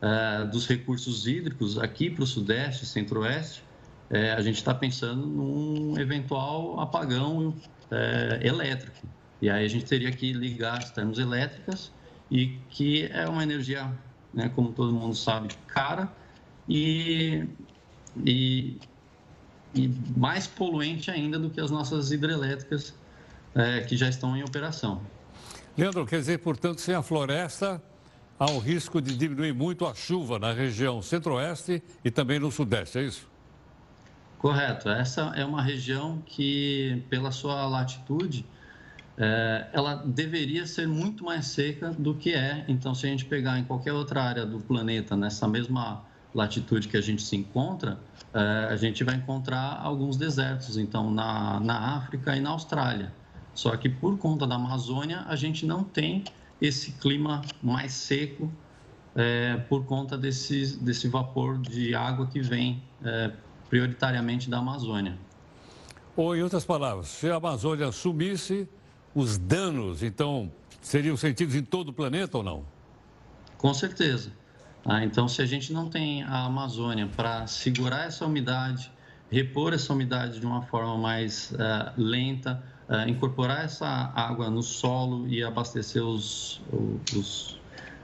é, 0.00 0.44
dos 0.44 0.66
recursos 0.66 1.26
hídricos 1.26 1.78
aqui 1.78 2.10
para 2.10 2.24
o 2.24 2.26
Sudeste, 2.26 2.84
Centro-Oeste, 2.84 3.62
é, 4.10 4.32
a 4.32 4.40
gente 4.42 4.56
está 4.56 4.74
pensando 4.74 5.26
num 5.26 5.98
eventual 5.98 6.78
apagão 6.80 7.54
é, 7.90 8.40
elétrico. 8.42 9.06
E 9.42 9.50
aí 9.50 9.64
a 9.64 9.68
gente 9.68 9.84
teria 9.84 10.12
que 10.12 10.32
ligar 10.32 10.78
as 10.78 10.92
termoelétricas 10.92 11.90
e 12.30 12.58
que 12.70 13.06
é 13.12 13.28
uma 13.28 13.42
energia, 13.42 13.92
né, 14.32 14.50
como 14.54 14.72
todo 14.72 14.92
mundo 14.92 15.16
sabe, 15.16 15.48
cara 15.66 16.08
e, 16.68 17.44
e, 18.24 18.78
e 19.74 19.88
mais 20.16 20.46
poluente 20.46 21.10
ainda 21.10 21.40
do 21.40 21.50
que 21.50 21.60
as 21.60 21.72
nossas 21.72 22.12
hidrelétricas 22.12 22.94
é, 23.54 23.80
que 23.80 23.96
já 23.96 24.08
estão 24.08 24.36
em 24.36 24.44
operação. 24.44 25.02
Leandro, 25.76 26.06
quer 26.06 26.20
dizer, 26.20 26.38
portanto, 26.38 26.80
sem 26.80 26.94
a 26.94 27.02
floresta, 27.02 27.82
há 28.38 28.48
o 28.48 28.60
risco 28.60 29.02
de 29.02 29.16
diminuir 29.16 29.52
muito 29.52 29.84
a 29.86 29.94
chuva 29.94 30.38
na 30.38 30.52
região 30.52 31.02
centro-oeste 31.02 31.82
e 32.04 32.10
também 32.12 32.38
no 32.38 32.52
sudeste, 32.52 32.98
é 32.98 33.02
isso? 33.02 33.28
Correto. 34.38 34.88
Essa 34.88 35.32
é 35.34 35.44
uma 35.44 35.62
região 35.62 36.22
que, 36.26 37.02
pela 37.08 37.30
sua 37.30 37.66
latitude, 37.66 38.44
é, 39.16 39.68
ela 39.72 39.96
deveria 39.96 40.66
ser 40.66 40.86
muito 40.88 41.24
mais 41.24 41.46
seca 41.46 41.90
do 41.90 42.14
que 42.14 42.32
é. 42.32 42.64
Então, 42.68 42.94
se 42.94 43.06
a 43.06 43.10
gente 43.10 43.24
pegar 43.24 43.58
em 43.58 43.64
qualquer 43.64 43.92
outra 43.92 44.22
área 44.22 44.46
do 44.46 44.58
planeta, 44.58 45.16
nessa 45.16 45.46
mesma 45.46 46.02
latitude 46.34 46.88
que 46.88 46.96
a 46.96 47.00
gente 47.00 47.22
se 47.22 47.36
encontra, 47.36 47.98
é, 48.32 48.68
a 48.70 48.76
gente 48.76 49.04
vai 49.04 49.16
encontrar 49.16 49.80
alguns 49.82 50.16
desertos, 50.16 50.76
então, 50.78 51.10
na, 51.10 51.60
na 51.60 51.96
África 51.96 52.34
e 52.36 52.40
na 52.40 52.50
Austrália. 52.50 53.12
Só 53.54 53.76
que 53.76 53.88
por 53.88 54.16
conta 54.18 54.46
da 54.46 54.54
Amazônia, 54.54 55.24
a 55.28 55.36
gente 55.36 55.66
não 55.66 55.84
tem 55.84 56.24
esse 56.60 56.92
clima 56.92 57.42
mais 57.62 57.92
seco 57.92 58.50
é, 59.14 59.56
por 59.68 59.84
conta 59.84 60.16
desse, 60.16 60.76
desse 60.78 61.08
vapor 61.08 61.58
de 61.58 61.94
água 61.94 62.26
que 62.26 62.40
vem 62.40 62.82
é, 63.04 63.30
prioritariamente 63.68 64.48
da 64.48 64.58
Amazônia. 64.58 65.18
Ou, 66.16 66.36
em 66.36 66.42
outras 66.42 66.64
palavras, 66.64 67.08
se 67.08 67.30
a 67.30 67.36
Amazônia 67.36 67.90
sumisse, 67.92 68.68
os 69.14 69.38
danos, 69.38 70.02
então, 70.02 70.50
seriam 70.80 71.16
sentidos 71.16 71.54
em 71.54 71.62
todo 71.62 71.90
o 71.90 71.92
planeta 71.92 72.38
ou 72.38 72.44
não? 72.44 72.64
Com 73.58 73.72
certeza. 73.72 74.32
Ah, 74.84 75.04
então, 75.04 75.28
se 75.28 75.40
a 75.40 75.46
gente 75.46 75.72
não 75.72 75.88
tem 75.88 76.24
a 76.24 76.44
Amazônia 76.44 77.08
para 77.14 77.46
segurar 77.46 78.06
essa 78.06 78.26
umidade, 78.26 78.90
repor 79.30 79.72
essa 79.72 79.92
umidade 79.92 80.40
de 80.40 80.46
uma 80.46 80.62
forma 80.62 80.98
mais 80.98 81.52
uh, 81.52 81.92
lenta, 81.96 82.62
uh, 82.88 83.08
incorporar 83.08 83.64
essa 83.64 83.86
água 84.14 84.50
no 84.50 84.62
solo 84.62 85.28
e 85.28 85.42
abastecer 85.42 86.02
os, 86.02 86.60
os, 87.16 87.52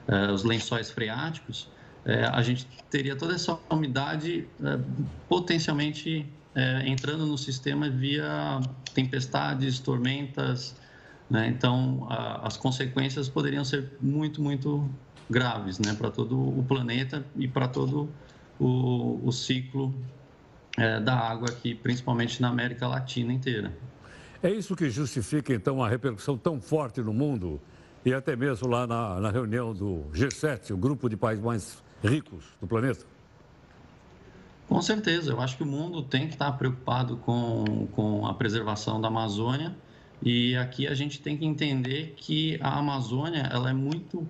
uh, 0.07 0.33
os 0.33 0.43
lençóis 0.43 0.89
freáticos, 0.89 1.67
a 2.31 2.41
gente 2.41 2.65
teria 2.89 3.15
toda 3.15 3.35
essa 3.35 3.59
umidade 3.69 4.47
potencialmente 5.27 6.25
entrando 6.85 7.25
no 7.25 7.37
sistema 7.37 7.87
via 7.87 8.61
tempestades, 8.95 9.79
tormentas. 9.79 10.75
Né? 11.29 11.47
Então, 11.47 12.07
as 12.09 12.57
consequências 12.57 13.29
poderiam 13.29 13.63
ser 13.63 13.91
muito, 14.01 14.41
muito 14.41 14.89
graves 15.29 15.79
né? 15.79 15.93
para 15.93 16.09
todo 16.09 16.37
o 16.37 16.63
planeta 16.67 17.23
e 17.35 17.47
para 17.47 17.67
todo 17.67 18.09
o, 18.59 19.19
o 19.23 19.31
ciclo 19.31 19.93
da 21.03 21.13
água 21.13 21.49
aqui, 21.49 21.75
principalmente 21.75 22.41
na 22.41 22.47
América 22.47 22.87
Latina 22.87 23.33
inteira. 23.33 23.73
É 24.41 24.49
isso 24.49 24.73
que 24.77 24.89
justifica, 24.89 25.53
então, 25.53 25.75
uma 25.75 25.89
repercussão 25.89 26.37
tão 26.37 26.61
forte 26.61 27.01
no 27.01 27.13
mundo 27.13 27.59
e 28.05 28.13
até 28.13 28.35
mesmo 28.35 28.69
lá 28.69 28.87
na, 28.87 29.19
na 29.19 29.29
reunião 29.29 29.73
do 29.73 30.05
G7, 30.13 30.71
o 30.71 30.77
grupo 30.77 31.09
de 31.09 31.17
países 31.17 31.43
mais 31.43 31.83
ricos 32.01 32.45
do 32.61 32.67
planeta? 32.67 33.05
Com 34.67 34.81
certeza, 34.81 35.31
eu 35.31 35.41
acho 35.41 35.57
que 35.57 35.63
o 35.63 35.65
mundo 35.65 36.03
tem 36.03 36.27
que 36.27 36.33
estar 36.33 36.51
preocupado 36.53 37.17
com, 37.17 37.87
com 37.91 38.25
a 38.25 38.33
preservação 38.33 39.01
da 39.01 39.09
Amazônia 39.09 39.75
e 40.21 40.55
aqui 40.55 40.87
a 40.87 40.93
gente 40.93 41.21
tem 41.21 41.37
que 41.37 41.45
entender 41.45 42.13
que 42.17 42.57
a 42.61 42.77
Amazônia 42.77 43.49
ela 43.51 43.69
é 43.69 43.73
muito 43.73 44.27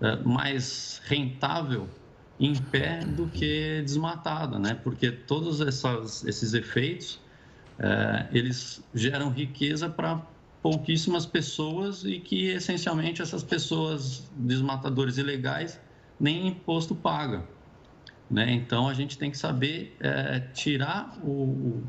é, 0.00 0.16
mais 0.16 1.00
rentável 1.04 1.88
em 2.40 2.54
pé 2.54 3.00
do 3.04 3.26
que 3.28 3.82
desmatada, 3.82 4.58
né? 4.58 4.74
Porque 4.74 5.10
todos 5.10 5.60
essas, 5.60 6.24
esses 6.24 6.54
efeitos 6.54 7.20
é, 7.78 8.26
eles 8.32 8.82
geram 8.92 9.30
riqueza 9.30 9.88
para 9.88 10.20
pouquíssimas 10.60 11.24
pessoas 11.24 12.04
e 12.04 12.18
que 12.18 12.46
essencialmente 12.48 13.22
essas 13.22 13.44
pessoas 13.44 14.28
desmatadores 14.36 15.16
ilegais 15.16 15.80
nem 16.18 16.48
imposto 16.48 16.94
paga. 16.94 17.44
Né? 18.30 18.52
Então 18.52 18.88
a 18.88 18.94
gente 18.94 19.16
tem 19.16 19.30
que 19.30 19.38
saber 19.38 19.96
é, 20.00 20.40
tirar 20.52 21.16
o, 21.22 21.82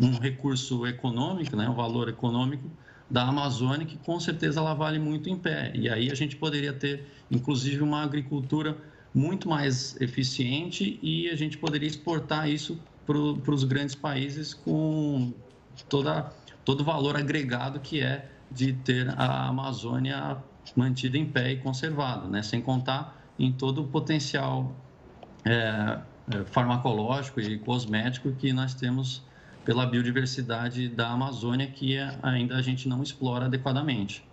um 0.00 0.18
recurso 0.18 0.86
econômico, 0.86 1.56
né? 1.56 1.68
um 1.68 1.74
valor 1.74 2.08
econômico 2.08 2.70
da 3.08 3.22
Amazônia 3.24 3.86
que 3.86 3.96
com 3.98 4.18
certeza 4.20 4.60
ela 4.60 4.74
vale 4.74 4.98
muito 4.98 5.28
em 5.28 5.36
pé. 5.36 5.72
E 5.74 5.88
aí 5.88 6.10
a 6.10 6.14
gente 6.14 6.36
poderia 6.36 6.72
ter 6.72 7.06
inclusive 7.30 7.82
uma 7.82 8.02
agricultura 8.02 8.76
muito 9.14 9.48
mais 9.48 10.00
eficiente 10.00 10.98
e 11.02 11.28
a 11.28 11.36
gente 11.36 11.58
poderia 11.58 11.88
exportar 11.88 12.48
isso 12.48 12.80
para 13.06 13.18
os 13.54 13.64
grandes 13.64 13.94
países 13.94 14.54
com 14.54 15.32
toda, 15.88 16.32
todo 16.64 16.80
o 16.82 16.84
valor 16.84 17.16
agregado 17.16 17.80
que 17.80 18.00
é 18.00 18.30
de 18.50 18.72
ter 18.72 19.08
a 19.18 19.48
Amazônia 19.48 20.36
mantida 20.76 21.18
em 21.18 21.24
pé 21.24 21.52
e 21.52 21.56
conservada, 21.56 22.28
né? 22.28 22.42
sem 22.42 22.60
contar 22.60 23.20
em 23.38 23.50
todo 23.50 23.82
o 23.82 23.88
potencial 23.88 24.76
é, 25.44 25.98
farmacológico 26.46 27.40
e 27.40 27.58
cosmético 27.58 28.32
que 28.32 28.52
nós 28.52 28.74
temos 28.74 29.22
pela 29.64 29.86
biodiversidade 29.86 30.88
da 30.88 31.10
Amazônia 31.10 31.66
que 31.66 31.96
ainda 32.22 32.56
a 32.56 32.62
gente 32.62 32.88
não 32.88 33.02
explora 33.02 33.46
adequadamente. 33.46 34.24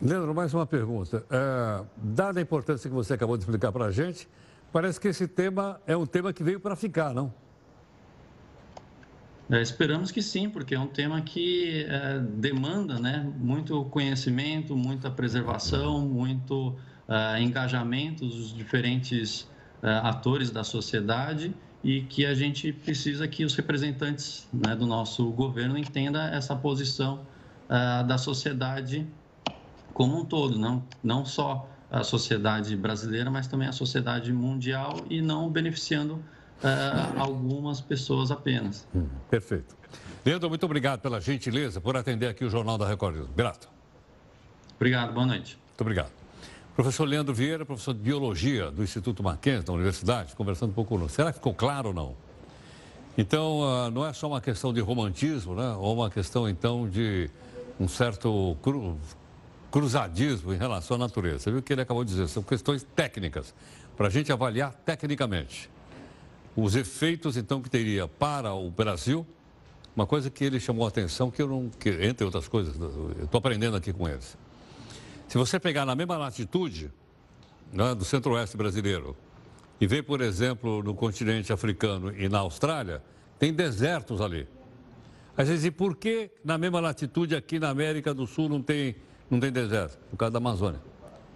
Leandro, 0.00 0.34
mais 0.34 0.52
uma 0.52 0.66
pergunta. 0.66 1.24
É, 1.30 1.84
dada 1.96 2.38
a 2.38 2.42
importância 2.42 2.90
que 2.90 2.94
você 2.94 3.14
acabou 3.14 3.36
de 3.36 3.44
explicar 3.44 3.72
para 3.72 3.86
a 3.86 3.90
gente, 3.90 4.28
parece 4.72 5.00
que 5.00 5.08
esse 5.08 5.26
tema 5.26 5.80
é 5.86 5.96
um 5.96 6.04
tema 6.04 6.32
que 6.32 6.42
veio 6.42 6.60
para 6.60 6.76
ficar, 6.76 7.14
não? 7.14 7.32
É, 9.50 9.60
esperamos 9.60 10.10
que 10.10 10.22
sim, 10.22 10.48
porque 10.48 10.74
é 10.74 10.80
um 10.80 10.86
tema 10.86 11.20
que 11.20 11.84
é, 11.88 12.18
demanda 12.18 12.98
né, 12.98 13.30
muito 13.36 13.84
conhecimento, 13.86 14.76
muita 14.76 15.10
preservação, 15.10 16.00
muito 16.00 16.74
é, 17.08 17.40
engajamento 17.42 18.26
dos 18.26 18.54
diferentes 18.54 19.42
é, 19.42 19.53
atores 19.90 20.50
da 20.50 20.64
sociedade 20.64 21.54
e 21.82 22.00
que 22.02 22.24
a 22.24 22.34
gente 22.34 22.72
precisa 22.72 23.28
que 23.28 23.44
os 23.44 23.54
representantes 23.54 24.48
né, 24.52 24.74
do 24.74 24.86
nosso 24.86 25.30
governo 25.30 25.76
entendam 25.76 26.22
essa 26.22 26.56
posição 26.56 27.20
é, 27.68 28.02
da 28.04 28.16
sociedade 28.16 29.06
como 29.92 30.20
um 30.20 30.24
todo, 30.24 30.58
não, 30.58 30.82
não 31.02 31.24
só 31.24 31.68
a 31.90 32.02
sociedade 32.02 32.76
brasileira, 32.76 33.30
mas 33.30 33.46
também 33.46 33.68
a 33.68 33.72
sociedade 33.72 34.32
mundial 34.32 34.96
e 35.08 35.22
não 35.22 35.48
beneficiando 35.48 36.14
uh, 36.14 37.20
algumas 37.20 37.80
pessoas 37.80 38.32
apenas. 38.32 38.86
Hum, 38.92 39.06
perfeito. 39.30 39.76
Leandro, 40.26 40.48
muito 40.48 40.64
obrigado 40.64 41.00
pela 41.00 41.20
gentileza 41.20 41.80
por 41.80 41.96
atender 41.96 42.26
aqui 42.26 42.44
o 42.44 42.50
Jornal 42.50 42.76
da 42.76 42.88
Record. 42.88 43.28
Grato. 43.36 43.68
Obrigado, 44.74 45.12
boa 45.12 45.26
noite. 45.26 45.56
Muito 45.68 45.80
obrigado. 45.82 46.23
Professor 46.74 47.04
Leandro 47.04 47.32
Vieira, 47.32 47.64
professor 47.64 47.94
de 47.94 48.00
Biologia 48.00 48.68
do 48.68 48.82
Instituto 48.82 49.22
Mackenzie, 49.22 49.64
da 49.64 49.72
Universidade, 49.72 50.34
conversando 50.34 50.70
um 50.70 50.72
pouco 50.72 50.88
conosco. 50.88 51.14
Será 51.14 51.30
que 51.30 51.38
ficou 51.38 51.54
claro 51.54 51.90
ou 51.90 51.94
não? 51.94 52.16
Então, 53.16 53.60
uh, 53.60 53.90
não 53.92 54.04
é 54.04 54.12
só 54.12 54.26
uma 54.26 54.40
questão 54.40 54.72
de 54.72 54.80
romantismo, 54.80 55.54
né? 55.54 55.72
ou 55.78 55.94
uma 55.94 56.10
questão, 56.10 56.48
então, 56.48 56.88
de 56.88 57.30
um 57.78 57.86
certo 57.86 58.56
cru, 58.60 58.98
cruzadismo 59.70 60.52
em 60.52 60.56
relação 60.56 60.96
à 60.96 60.98
natureza. 60.98 61.38
Você 61.38 61.50
viu 61.52 61.60
o 61.60 61.62
que 61.62 61.72
ele 61.72 61.82
acabou 61.82 62.02
de 62.02 62.10
dizer? 62.10 62.26
São 62.26 62.42
questões 62.42 62.82
técnicas, 62.82 63.54
para 63.96 64.08
a 64.08 64.10
gente 64.10 64.32
avaliar 64.32 64.72
tecnicamente 64.84 65.70
os 66.56 66.74
efeitos, 66.74 67.36
então, 67.36 67.62
que 67.62 67.70
teria 67.70 68.08
para 68.08 68.52
o 68.52 68.68
Brasil, 68.68 69.24
uma 69.94 70.08
coisa 70.08 70.28
que 70.28 70.44
ele 70.44 70.58
chamou 70.58 70.84
a 70.84 70.88
atenção, 70.88 71.30
que 71.30 71.40
eu 71.40 71.46
não, 71.46 71.70
que, 71.78 71.88
entre 72.04 72.24
outras 72.24 72.48
coisas, 72.48 72.74
eu 72.80 73.14
estou 73.22 73.38
aprendendo 73.38 73.76
aqui 73.76 73.92
com 73.92 74.08
eles. 74.08 74.36
Se 75.34 75.38
você 75.38 75.58
pegar 75.58 75.84
na 75.84 75.96
mesma 75.96 76.16
latitude 76.16 76.92
né, 77.72 77.92
do 77.92 78.04
centro-oeste 78.04 78.56
brasileiro 78.56 79.16
e 79.80 79.86
ver, 79.88 80.04
por 80.04 80.20
exemplo, 80.20 80.80
no 80.80 80.94
continente 80.94 81.52
africano 81.52 82.16
e 82.16 82.28
na 82.28 82.38
Austrália, 82.38 83.02
tem 83.36 83.52
desertos 83.52 84.20
ali. 84.20 84.46
Às 85.36 85.48
vezes, 85.48 85.64
e 85.64 85.72
por 85.72 85.96
que 85.96 86.30
na 86.44 86.56
mesma 86.56 86.78
latitude 86.78 87.34
aqui 87.34 87.58
na 87.58 87.68
América 87.68 88.14
do 88.14 88.28
Sul 88.28 88.48
não 88.48 88.62
tem, 88.62 88.94
não 89.28 89.40
tem 89.40 89.50
deserto? 89.50 89.98
Por 90.08 90.16
causa 90.16 90.30
da 90.30 90.38
Amazônia. 90.38 90.80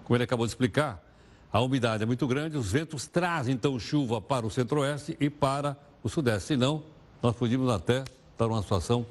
Como 0.04 0.16
ele 0.16 0.22
acabou 0.22 0.46
de 0.46 0.52
explicar, 0.52 1.04
a 1.52 1.60
umidade 1.60 2.04
é 2.04 2.06
muito 2.06 2.24
grande, 2.28 2.56
os 2.56 2.70
ventos 2.70 3.08
trazem 3.08 3.56
então 3.56 3.76
chuva 3.80 4.20
para 4.20 4.46
o 4.46 4.50
centro-oeste 4.50 5.16
e 5.18 5.28
para 5.28 5.76
o 6.04 6.08
sudeste. 6.08 6.46
Senão, 6.46 6.84
nós 7.20 7.34
podíamos 7.34 7.68
até 7.68 8.04
estar 8.30 8.46
numa 8.46 8.62
situação 8.62 9.04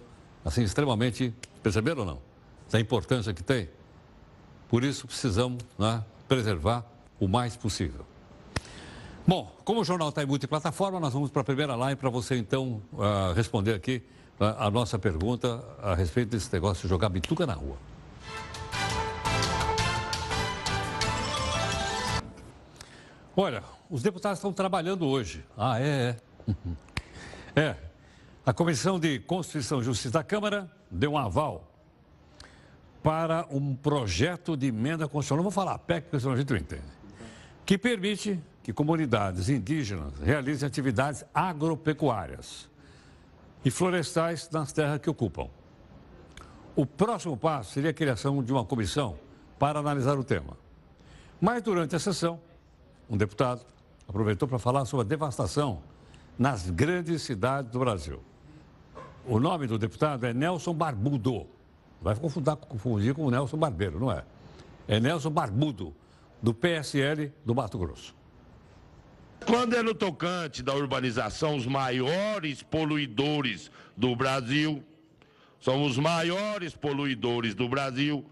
assim 0.45 0.63
extremamente. 0.63 1.33
Perceberam 1.61 1.99
ou 1.99 2.05
não? 2.05 2.21
Da 2.71 2.79
importância 2.79 3.33
que 3.33 3.43
tem. 3.43 3.67
Por 4.69 4.83
isso 4.83 5.07
precisamos 5.07 5.63
né, 5.77 6.03
preservar 6.27 6.85
o 7.19 7.27
mais 7.27 7.55
possível. 7.55 8.05
Bom, 9.25 9.51
como 9.65 9.81
o 9.81 9.83
jornal 9.83 10.09
está 10.09 10.23
em 10.23 10.25
multiplataforma, 10.25 10.99
nós 10.99 11.13
vamos 11.13 11.29
para 11.29 11.41
a 11.41 11.45
primeira 11.45 11.75
live 11.75 11.99
para 11.99 12.09
você 12.09 12.37
então 12.37 12.81
uh, 12.93 13.33
responder 13.35 13.73
aqui 13.73 14.01
uh, 14.39 14.45
a 14.57 14.71
nossa 14.71 14.97
pergunta 14.97 15.63
a 15.81 15.93
respeito 15.93 16.29
desse 16.29 16.51
negócio 16.53 16.83
de 16.83 16.87
jogar 16.87 17.09
bituca 17.09 17.45
na 17.45 17.53
rua. 17.53 17.75
Olha, 23.35 23.63
os 23.89 24.01
deputados 24.01 24.39
estão 24.39 24.51
trabalhando 24.51 25.05
hoje. 25.05 25.43
Ah, 25.57 25.79
é, 25.79 26.15
é. 26.47 26.55
É. 27.59 27.75
A 28.45 28.53
Comissão 28.53 28.99
de 28.99 29.17
Constituição 29.19 29.81
e 29.81 29.83
Justiça 29.83 30.11
da 30.11 30.23
Câmara 30.23 30.71
deu 30.91 31.13
um 31.13 31.17
aval 31.17 31.66
para 33.07 33.47
um 33.49 33.73
projeto 33.73 34.57
de 34.57 34.67
emenda 34.67 35.07
constitucional, 35.07 35.41
vou 35.41 35.49
falar 35.49 35.77
PEC, 35.77 36.07
porque 36.07 36.19
senão 36.19 36.33
a 36.33 36.37
gente 36.37 36.49
não 36.49 36.57
entende, 36.57 36.83
que 37.65 37.77
permite 37.77 38.37
que 38.61 38.73
comunidades 38.73 39.47
indígenas 39.47 40.19
realizem 40.19 40.67
atividades 40.67 41.23
agropecuárias 41.33 42.69
e 43.63 43.71
florestais 43.71 44.49
nas 44.49 44.73
terras 44.73 44.99
que 44.99 45.09
ocupam. 45.09 45.47
O 46.75 46.85
próximo 46.85 47.37
passo 47.37 47.71
seria 47.71 47.91
a 47.91 47.93
criação 47.93 48.43
de 48.43 48.51
uma 48.51 48.65
comissão 48.65 49.17
para 49.57 49.79
analisar 49.79 50.19
o 50.19 50.23
tema. 50.23 50.57
Mas 51.39 51.63
durante 51.63 51.95
a 51.95 51.99
sessão, 51.99 52.41
um 53.09 53.15
deputado, 53.15 53.61
aproveitou 54.05 54.49
para 54.49 54.59
falar 54.59 54.83
sobre 54.83 55.05
a 55.05 55.07
devastação 55.07 55.81
nas 56.37 56.69
grandes 56.69 57.21
cidades 57.21 57.71
do 57.71 57.79
Brasil. 57.79 58.19
O 59.25 59.39
nome 59.39 59.65
do 59.65 59.77
deputado 59.77 60.25
é 60.25 60.33
Nelson 60.33 60.73
Barbudo. 60.73 61.55
Vai 62.01 62.15
confundir, 62.15 62.55
confundir 62.55 63.13
com 63.13 63.25
o 63.25 63.31
Nelson 63.31 63.57
Barbeiro, 63.57 63.99
não 63.99 64.11
é? 64.11 64.23
É 64.87 64.99
Nelson 64.99 65.29
Barbudo, 65.29 65.95
do 66.41 66.53
PSL 66.53 67.31
do 67.45 67.55
Mato 67.55 67.77
Grosso. 67.77 68.15
Quando 69.45 69.75
é 69.75 69.81
no 69.81 69.93
tocante 69.93 70.61
da 70.61 70.73
urbanização, 70.73 71.55
os 71.55 71.65
maiores 71.65 72.61
poluidores 72.63 73.71
do 73.95 74.15
Brasil, 74.15 74.83
são 75.59 75.83
os 75.83 75.97
maiores 75.97 76.75
poluidores 76.75 77.55
do 77.55 77.67
Brasil, 77.67 78.25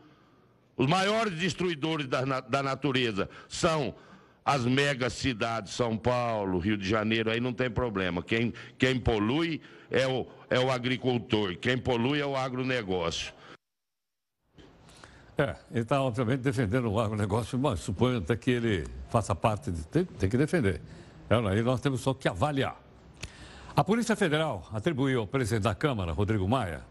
os 0.78 0.88
maiores 0.88 1.34
destruidores 1.38 2.08
da, 2.08 2.41
da 2.41 2.62
natureza 2.62 3.30
são 3.47 3.95
as 4.43 4.63
megas 4.63 5.13
cidades, 5.13 5.73
São 5.73 5.97
Paulo, 5.97 6.60
Rio 6.60 6.78
de 6.78 6.88
Janeiro, 6.88 7.32
aí 7.32 7.39
não 7.39 7.51
tem 7.51 7.69
problema. 7.69 8.21
Quem, 8.21 8.54
quem 8.78 8.99
polui 8.99 9.60
é 9.89 10.06
o, 10.06 10.28
é 10.49 10.60
o 10.60 10.69
agricultor, 10.69 11.56
quem 11.58 11.78
polui 11.78 12.19
é 12.19 12.25
o 12.25 12.36
agronegócio. 12.36 13.34
É, 15.37 15.55
ele 15.71 15.81
está 15.81 16.01
obviamente 16.01 16.39
defendendo 16.39 16.89
o 16.89 16.99
agronegócio, 16.99 17.59
mas 17.59 17.81
suponho 17.81 18.19
até 18.19 18.37
que 18.37 18.51
ele 18.51 18.87
faça 19.09 19.35
parte, 19.35 19.69
de, 19.69 19.85
tem, 19.87 20.05
tem 20.05 20.29
que 20.29 20.37
defender. 20.37 20.81
É, 21.29 21.35
aí 21.35 21.61
nós 21.61 21.81
temos 21.81 22.01
só 22.01 22.13
que 22.13 22.27
avaliar. 22.27 22.79
A 23.75 23.83
Polícia 23.83 24.15
Federal 24.15 24.69
atribuiu 24.71 25.21
ao 25.21 25.27
presidente 25.27 25.63
da 25.63 25.75
Câmara, 25.75 26.13
Rodrigo 26.13 26.47
Maia, 26.47 26.81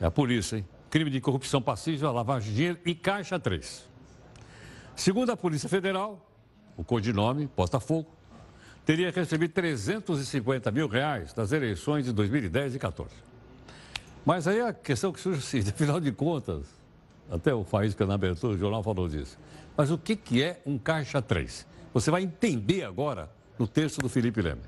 é 0.00 0.06
a 0.06 0.10
polícia, 0.10 0.56
hein? 0.56 0.66
crime 0.88 1.10
de 1.10 1.20
corrupção 1.20 1.60
passiva, 1.60 2.10
lavagem 2.10 2.50
de 2.50 2.56
dinheiro 2.56 2.78
e 2.84 2.94
caixa 2.94 3.38
3. 3.38 3.88
Segundo 4.96 5.30
a 5.30 5.36
Polícia 5.36 5.68
Federal, 5.68 6.26
o 6.76 6.82
codinome 6.82 7.48
Botafogo 7.54 8.10
teria 8.84 9.10
recebido 9.10 9.52
350 9.52 10.70
mil 10.70 10.88
reais 10.88 11.34
nas 11.34 11.52
eleições 11.52 12.04
de 12.04 12.12
2010 12.12 12.74
e 12.74 12.78
2014. 12.78 13.14
Mas 14.24 14.48
aí 14.48 14.60
a 14.60 14.72
questão 14.72 15.12
que 15.12 15.20
surge 15.20 15.58
é 15.58 15.60
afinal 15.70 16.00
de 16.00 16.12
contas, 16.12 16.66
até 17.32 17.54
o 17.54 17.64
Faísca 17.64 18.04
na 18.04 18.14
abertura 18.14 18.52
do 18.52 18.58
jornal 18.58 18.82
falou 18.82 19.08
disso. 19.08 19.38
Mas 19.74 19.90
o 19.90 19.96
que, 19.96 20.14
que 20.14 20.42
é 20.42 20.60
um 20.66 20.76
caixa 20.76 21.22
3? 21.22 21.66
Você 21.94 22.10
vai 22.10 22.22
entender 22.22 22.84
agora 22.84 23.30
no 23.58 23.66
texto 23.66 24.00
do 24.00 24.08
Felipe 24.08 24.42
Leme. 24.42 24.60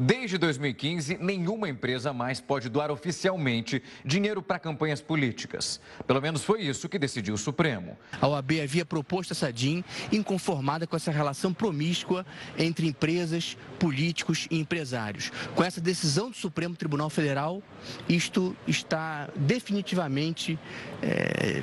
Desde 0.00 0.38
2015, 0.38 1.18
nenhuma 1.20 1.68
empresa 1.68 2.12
mais 2.12 2.40
pode 2.40 2.68
doar 2.68 2.90
oficialmente 2.90 3.82
dinheiro 4.04 4.40
para 4.40 4.58
campanhas 4.58 5.00
políticas. 5.00 5.80
Pelo 6.06 6.22
menos 6.22 6.44
foi 6.44 6.62
isso 6.62 6.88
que 6.88 6.98
decidiu 6.98 7.34
o 7.34 7.38
Supremo. 7.38 7.98
A 8.20 8.28
OAB 8.28 8.60
havia 8.62 8.86
proposto 8.86 9.32
essa 9.32 9.52
DIN 9.52 9.82
inconformada 10.12 10.86
com 10.86 10.94
essa 10.94 11.10
relação 11.10 11.52
promíscua 11.52 12.24
entre 12.56 12.86
empresas, 12.86 13.56
políticos 13.80 14.46
e 14.50 14.60
empresários. 14.60 15.32
Com 15.54 15.64
essa 15.64 15.80
decisão 15.80 16.30
do 16.30 16.36
Supremo 16.36 16.76
Tribunal 16.76 17.10
Federal, 17.10 17.60
isto 18.08 18.56
está 18.66 19.28
definitivamente 19.34 20.58
é, 21.02 21.62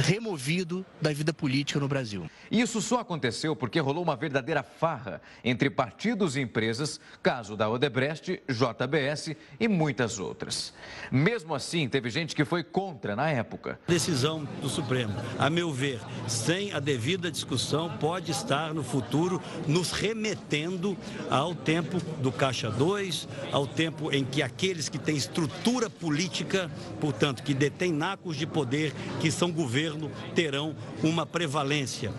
removido 0.00 0.84
da 1.00 1.12
vida 1.12 1.32
política 1.32 1.80
no 1.80 1.88
Brasil. 1.88 2.30
Isso 2.50 2.80
só 2.80 3.00
aconteceu 3.00 3.56
porque 3.56 3.80
rolou 3.80 4.02
uma 4.02 4.16
verdadeira 4.16 4.62
farra 4.62 5.20
entre 5.42 5.68
partidos 5.70 6.36
e 6.36 6.40
empresas, 6.40 7.00
caso 7.22 7.56
da 7.56 7.63
Odebrecht, 7.68 8.42
JBS 8.48 9.34
e 9.58 9.68
muitas 9.68 10.18
outras. 10.18 10.72
Mesmo 11.10 11.54
assim, 11.54 11.88
teve 11.88 12.10
gente 12.10 12.34
que 12.34 12.44
foi 12.44 12.62
contra 12.62 13.14
na 13.14 13.30
época. 13.30 13.78
Decisão 13.86 14.44
do 14.60 14.68
Supremo, 14.68 15.14
a 15.38 15.48
meu 15.48 15.72
ver, 15.72 16.00
sem 16.26 16.72
a 16.72 16.80
devida 16.80 17.30
discussão, 17.30 17.90
pode 17.98 18.30
estar 18.30 18.72
no 18.74 18.82
futuro 18.82 19.40
nos 19.66 19.92
remetendo 19.92 20.96
ao 21.30 21.54
tempo 21.54 21.98
do 22.20 22.32
Caixa 22.32 22.70
2, 22.70 23.28
ao 23.52 23.66
tempo 23.66 24.12
em 24.12 24.24
que 24.24 24.42
aqueles 24.42 24.88
que 24.88 24.98
têm 24.98 25.16
estrutura 25.16 25.88
política, 25.88 26.70
portanto, 27.00 27.42
que 27.42 27.54
detêm 27.54 27.92
nacos 27.92 28.36
de 28.36 28.46
poder, 28.46 28.92
que 29.20 29.30
são 29.30 29.50
governo, 29.50 30.10
terão 30.34 30.74
uma 31.02 31.26
prevalência. 31.26 32.12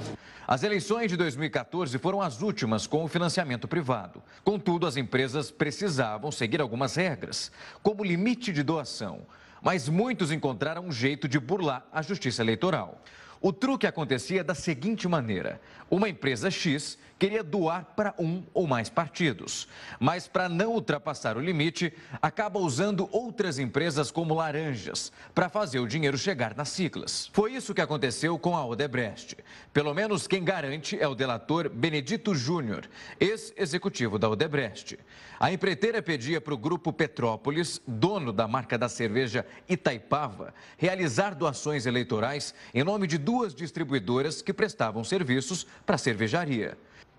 As 0.48 0.62
eleições 0.62 1.10
de 1.10 1.18
2014 1.18 1.98
foram 1.98 2.22
as 2.22 2.44
últimas 2.44 2.86
com 2.86 3.04
o 3.04 3.08
financiamento 3.08 3.68
privado. 3.68 4.22
Contudo, 4.44 4.86
as 4.86 4.96
empresas 4.96 5.50
precisavam 5.50 6.32
seguir 6.32 6.62
algumas 6.62 6.94
regras, 6.94 7.52
como 7.82 8.04
limite 8.04 8.54
de 8.54 8.62
doação. 8.62 9.22
Mas 9.60 9.90
muitos 9.90 10.32
encontraram 10.32 10.86
um 10.86 10.92
jeito 10.92 11.28
de 11.28 11.40
burlar 11.40 11.84
a 11.92 12.04
justiça 12.04 12.44
eleitoral. 12.44 13.02
O 13.42 13.52
truque 13.52 13.88
acontecia 13.88 14.44
da 14.44 14.54
seguinte 14.54 15.08
maneira: 15.08 15.60
uma 15.90 16.10
empresa 16.10 16.50
X 16.50 16.98
queria 17.18 17.44
doar 17.44 17.86
para 17.96 18.14
um 18.20 18.44
ou 18.54 18.68
mais 18.68 18.90
partidos, 18.90 19.68
mas 20.00 20.28
para 20.28 20.50
não 20.50 20.74
ultrapassar 20.74 21.38
o 21.38 21.42
limite, 21.42 21.94
acaba 22.22 22.60
usando 22.60 23.08
outras 23.12 23.58
empresas 23.58 24.12
como 24.12 24.36
laranjas 24.36 25.12
para 25.34 25.50
fazer 25.50 25.80
o 25.80 25.88
dinheiro 25.88 26.18
chegar 26.18 26.56
nas 26.56 26.70
siglas. 26.70 27.30
Foi 27.32 27.54
isso 27.54 27.74
que 27.74 27.82
aconteceu 27.82 28.38
com 28.38 28.56
a 28.56 28.66
Odebrecht. 28.66 29.38
Pelo 29.74 29.94
menos 29.94 30.28
quem 30.28 30.44
garante 30.44 31.00
é 31.00 31.08
o 31.08 31.16
delator 31.16 31.70
Benedito 31.70 32.36
Júnior, 32.36 32.88
ex-executivo 33.20 34.20
da 34.20 34.30
Odebrecht. 34.30 35.00
A 35.40 35.52
empreiteira 35.52 36.02
pedia 36.02 36.40
para 36.40 36.54
o 36.54 36.58
grupo 36.58 36.94
Petrópolis, 36.94 37.82
dono 37.88 38.32
da 38.32 38.48
marca 38.48 38.78
da 38.78 38.88
cerveja 38.88 39.46
Itaipava, 39.68 40.54
realizar 40.78 41.36
doações 41.36 41.86
eleitorais 41.86 42.54
em 42.74 42.84
nome 42.84 43.08
de 43.08 43.18
duas 43.18 43.54
distribuidoras 43.54 44.42
que 44.42 44.54
prestavam 44.54 45.04
serviços 45.04 45.66
para 45.86 45.96
a 45.96 46.00
cervejaria. 46.00 46.78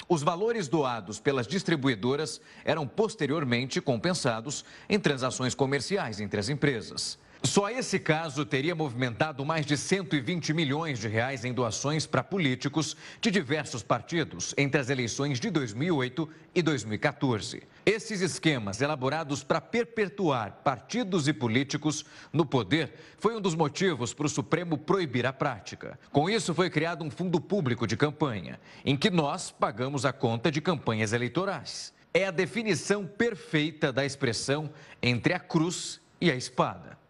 Os 0.08 0.22
valores 0.22 0.68
doados 0.68 1.18
pelas 1.18 1.46
distribuidoras 1.46 2.40
eram 2.64 2.86
posteriormente 2.86 3.80
compensados 3.80 4.64
em 4.88 4.98
transações 4.98 5.54
comerciais 5.54 6.20
entre 6.20 6.38
as 6.38 6.48
empresas. 6.48 7.18
Só 7.42 7.70
esse 7.70 7.98
caso 7.98 8.44
teria 8.44 8.74
movimentado 8.74 9.44
mais 9.44 9.64
de 9.64 9.76
120 9.76 10.52
milhões 10.52 10.98
de 10.98 11.08
reais 11.08 11.44
em 11.44 11.52
doações 11.52 12.06
para 12.06 12.24
políticos 12.24 12.96
de 13.20 13.30
diversos 13.30 13.82
partidos 13.82 14.54
entre 14.56 14.80
as 14.80 14.90
eleições 14.90 15.38
de 15.38 15.50
2008 15.50 16.28
e 16.54 16.62
2014. 16.62 17.62
Esses 17.84 18.20
esquemas 18.20 18.80
elaborados 18.80 19.44
para 19.44 19.60
perpetuar 19.60 20.60
partidos 20.64 21.28
e 21.28 21.32
políticos 21.32 22.04
no 22.32 22.44
poder 22.44 22.92
foi 23.18 23.36
um 23.36 23.40
dos 23.40 23.54
motivos 23.54 24.12
para 24.12 24.26
o 24.26 24.30
Supremo 24.30 24.76
proibir 24.76 25.26
a 25.26 25.32
prática. 25.32 25.98
Com 26.10 26.28
isso, 26.28 26.54
foi 26.54 26.68
criado 26.68 27.04
um 27.04 27.10
fundo 27.10 27.40
público 27.40 27.86
de 27.86 27.96
campanha, 27.96 28.58
em 28.84 28.96
que 28.96 29.10
nós 29.10 29.50
pagamos 29.50 30.04
a 30.04 30.12
conta 30.12 30.50
de 30.50 30.60
campanhas 30.60 31.12
eleitorais. 31.12 31.92
É 32.12 32.26
a 32.26 32.30
definição 32.30 33.06
perfeita 33.06 33.92
da 33.92 34.04
expressão 34.04 34.70
entre 35.02 35.32
a 35.32 35.38
cruz 35.38 36.00
e 36.20 36.30
a 36.30 36.34
espada. 36.34 37.05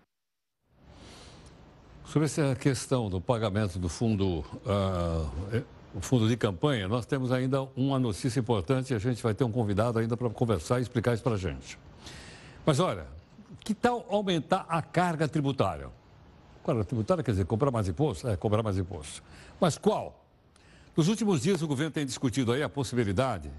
Sobre 2.07 2.27
essa 2.27 2.55
questão 2.55 3.11
do 3.11 3.21
pagamento 3.21 3.81
do 3.81 3.89
fundo, 3.89 4.45
uh, 4.65 5.65
fundo 6.01 6.29
de 6.29 6.37
campanha, 6.37 6.87
nós 6.87 7.05
temos 7.05 7.33
ainda 7.33 7.63
uma 7.77 7.99
notícia 7.99 8.39
importante 8.39 8.93
e 8.93 8.97
a 8.97 8.99
gente 8.99 9.21
vai 9.21 9.35
ter 9.35 9.43
um 9.43 9.51
convidado 9.51 9.99
ainda 9.99 10.17
para 10.17 10.31
conversar 10.31 10.79
e 10.79 10.83
explicar 10.83 11.15
isso 11.15 11.23
para 11.23 11.35
a 11.35 11.37
gente. 11.37 11.77
Mas 12.65 12.79
olha, 12.79 13.07
que 13.65 13.75
tal 13.75 14.07
aumentar 14.09 14.65
a 14.69 14.81
carga 14.81 15.27
tributária? 15.27 15.89
Carga 16.65 16.85
tributária 16.85 17.25
quer 17.25 17.33
dizer 17.33 17.45
cobrar 17.45 17.73
mais 17.73 17.89
imposto? 17.89 18.29
É, 18.29 18.37
cobrar 18.37 18.63
mais 18.63 18.79
imposto. 18.79 19.21
Mas 19.61 19.77
qual? 19.77 20.25
Nos 20.97 21.09
últimos 21.09 21.43
dias 21.43 21.61
o 21.61 21.67
governo 21.67 21.91
tem 21.91 22.07
discutido 22.07 22.53
aí 22.53 22.63
a 22.63 22.69
possibilidade 22.69 23.51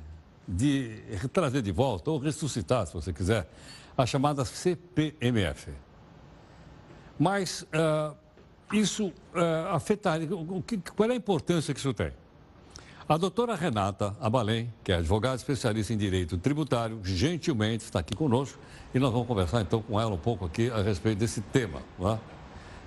de 0.47 1.01
trazer 1.33 1.61
de 1.61 1.73
volta 1.73 2.09
ou 2.11 2.17
ressuscitar, 2.17 2.87
se 2.87 2.93
você 2.93 3.11
quiser, 3.11 3.49
a 3.97 4.05
chamada 4.05 4.45
CPMF. 4.45 5.69
Mas 7.19 7.63
uh, 7.63 8.15
isso 8.71 9.13
afetaria. 9.71 10.27
O 10.35 10.61
que, 10.61 10.77
qual 10.77 11.09
é 11.09 11.13
a 11.13 11.15
importância 11.15 11.73
que 11.73 11.79
isso 11.79 11.93
tem? 11.93 12.11
A 13.09 13.15
doutora 13.15 13.55
Renata 13.55 14.17
Abalém, 14.19 14.73
que 14.83 14.91
é 14.91 14.95
advogada 14.95 15.37
especialista 15.37 15.93
em 15.93 15.97
direito 15.97 16.37
tributário, 16.37 16.99
gentilmente 17.03 17.85
está 17.85 17.99
aqui 17.99 18.13
conosco 18.13 18.59
e 18.93 18.99
nós 18.99 19.13
vamos 19.13 19.25
conversar 19.25 19.61
então 19.61 19.81
com 19.81 19.97
ela 19.97 20.13
um 20.13 20.17
pouco 20.17 20.45
aqui 20.45 20.69
a 20.69 20.81
respeito 20.81 21.17
desse 21.19 21.39
tema. 21.39 21.81
É? 22.01 22.17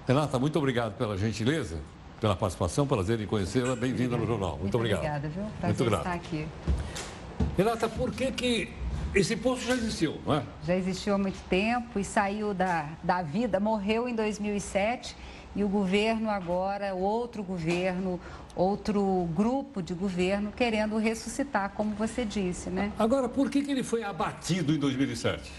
Renata, 0.07 0.39
muito 0.39 0.59
obrigado 0.59 0.95
pela 0.99 1.17
gentileza, 1.17 1.79
pela 2.21 2.37
participação, 2.37 2.87
prazer 2.87 3.19
em 3.19 3.27
conhecê-la. 3.27 3.75
Bem-vinda 3.75 4.19
no 4.19 4.27
jornal. 4.27 4.59
Muito, 4.59 4.63
muito 4.63 4.77
obrigado. 4.77 4.99
Obrigada, 4.99 5.29
viu? 5.31 5.45
Prazer 5.59 5.89
muito 5.89 5.97
estar 5.97 6.13
aqui. 6.13 6.47
Renata, 7.57 7.89
por 7.89 8.13
que, 8.13 8.31
que 8.31 8.73
esse 9.15 9.35
imposto 9.35 9.65
já 9.65 9.75
existiu, 9.75 10.21
não 10.27 10.35
é? 10.35 10.43
Já 10.67 10.77
existiu 10.77 11.15
há 11.15 11.19
muito 11.19 11.41
tempo 11.49 11.99
e 11.99 12.05
saiu 12.05 12.53
da, 12.53 12.91
da 13.03 13.23
vida, 13.23 13.59
morreu 13.59 14.07
em 14.07 14.15
2007 14.15 15.17
e 15.55 15.65
o 15.65 15.69
governo 15.69 16.31
agora, 16.31 16.95
outro 16.95 17.43
governo, 17.43 18.21
outro 18.55 19.29
grupo 19.35 19.83
de 19.83 19.95
governo 19.95 20.53
querendo 20.53 20.97
ressuscitar, 20.97 21.71
como 21.71 21.95
você 21.95 22.25
disse, 22.25 22.71
né? 22.71 22.93
Agora, 22.99 23.29
por 23.29 23.51
que, 23.51 23.63
que 23.63 23.71
ele 23.71 23.83
foi 23.83 24.03
abatido 24.03 24.73
em 24.73 24.79
2007? 24.79 25.51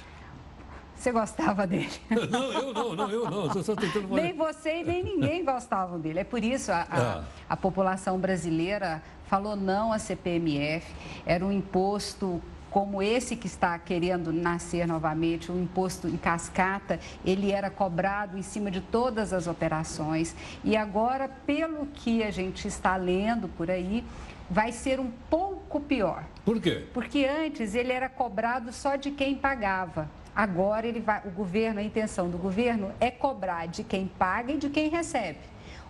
Você 0.96 1.12
gostava 1.12 1.66
dele? 1.66 1.90
Não, 2.30 2.54
eu 2.54 2.74
não, 2.76 2.96
não, 2.96 3.10
eu 3.10 3.28
não. 3.28 3.48
Estou 3.48 3.64
só 3.64 3.76
tentando... 3.76 4.08
Nem 4.14 4.34
você 4.34 4.82
e 4.82 4.84
nem 4.84 5.04
ninguém 5.04 5.44
gostavam 5.44 6.00
dele. 6.00 6.20
É 6.20 6.24
por 6.24 6.44
isso 6.44 6.72
a, 6.72 6.82
a, 6.82 6.86
ah. 6.92 7.24
a 7.50 7.58
população 7.58 8.20
brasileira 8.20 9.02
falou 9.26 9.56
não 9.56 9.92
à 9.92 9.98
CPMF. 9.98 10.86
Era 11.26 11.44
um 11.44 11.52
imposto 11.52 12.40
como 12.72 13.04
esse 13.04 13.36
que 13.36 13.48
está 13.48 13.78
querendo 13.78 14.32
nascer 14.32 14.88
novamente, 14.88 15.52
o 15.52 15.62
imposto 15.62 16.08
em 16.08 16.16
cascata, 16.16 17.00
ele 17.24 17.52
era 17.52 17.70
cobrado 17.70 18.38
em 18.38 18.42
cima 18.42 18.72
de 18.72 18.80
todas 18.80 19.34
as 19.34 19.46
operações. 19.46 20.34
E 20.64 20.78
agora, 20.78 21.30
pelo 21.46 21.86
que 21.88 22.24
a 22.24 22.32
gente 22.32 22.68
está 22.70 22.96
lendo 22.96 23.50
por 23.50 23.70
aí, 23.70 24.06
vai 24.50 24.72
ser 24.72 25.02
um 25.02 25.12
pouco 25.30 25.82
pior. 25.82 26.24
Por 26.46 26.62
quê? 26.62 26.86
Porque 26.94 27.26
antes 27.26 27.76
ele 27.76 27.92
era 27.92 28.08
cobrado 28.08 28.72
só 28.72 28.96
de 28.96 29.12
quem 29.12 29.36
pagava. 29.36 30.10
Agora 30.34 30.88
ele 30.88 31.02
vai, 31.02 31.22
o 31.26 31.32
governo, 31.32 31.82
a 31.82 31.84
intenção 31.84 32.30
do 32.30 32.38
governo 32.38 32.94
é 33.02 33.12
cobrar 33.12 33.66
de 33.66 33.84
quem 33.84 34.08
paga 34.08 34.54
e 34.54 34.58
de 34.58 34.70
quem 34.70 34.90
recebe. 34.90 35.40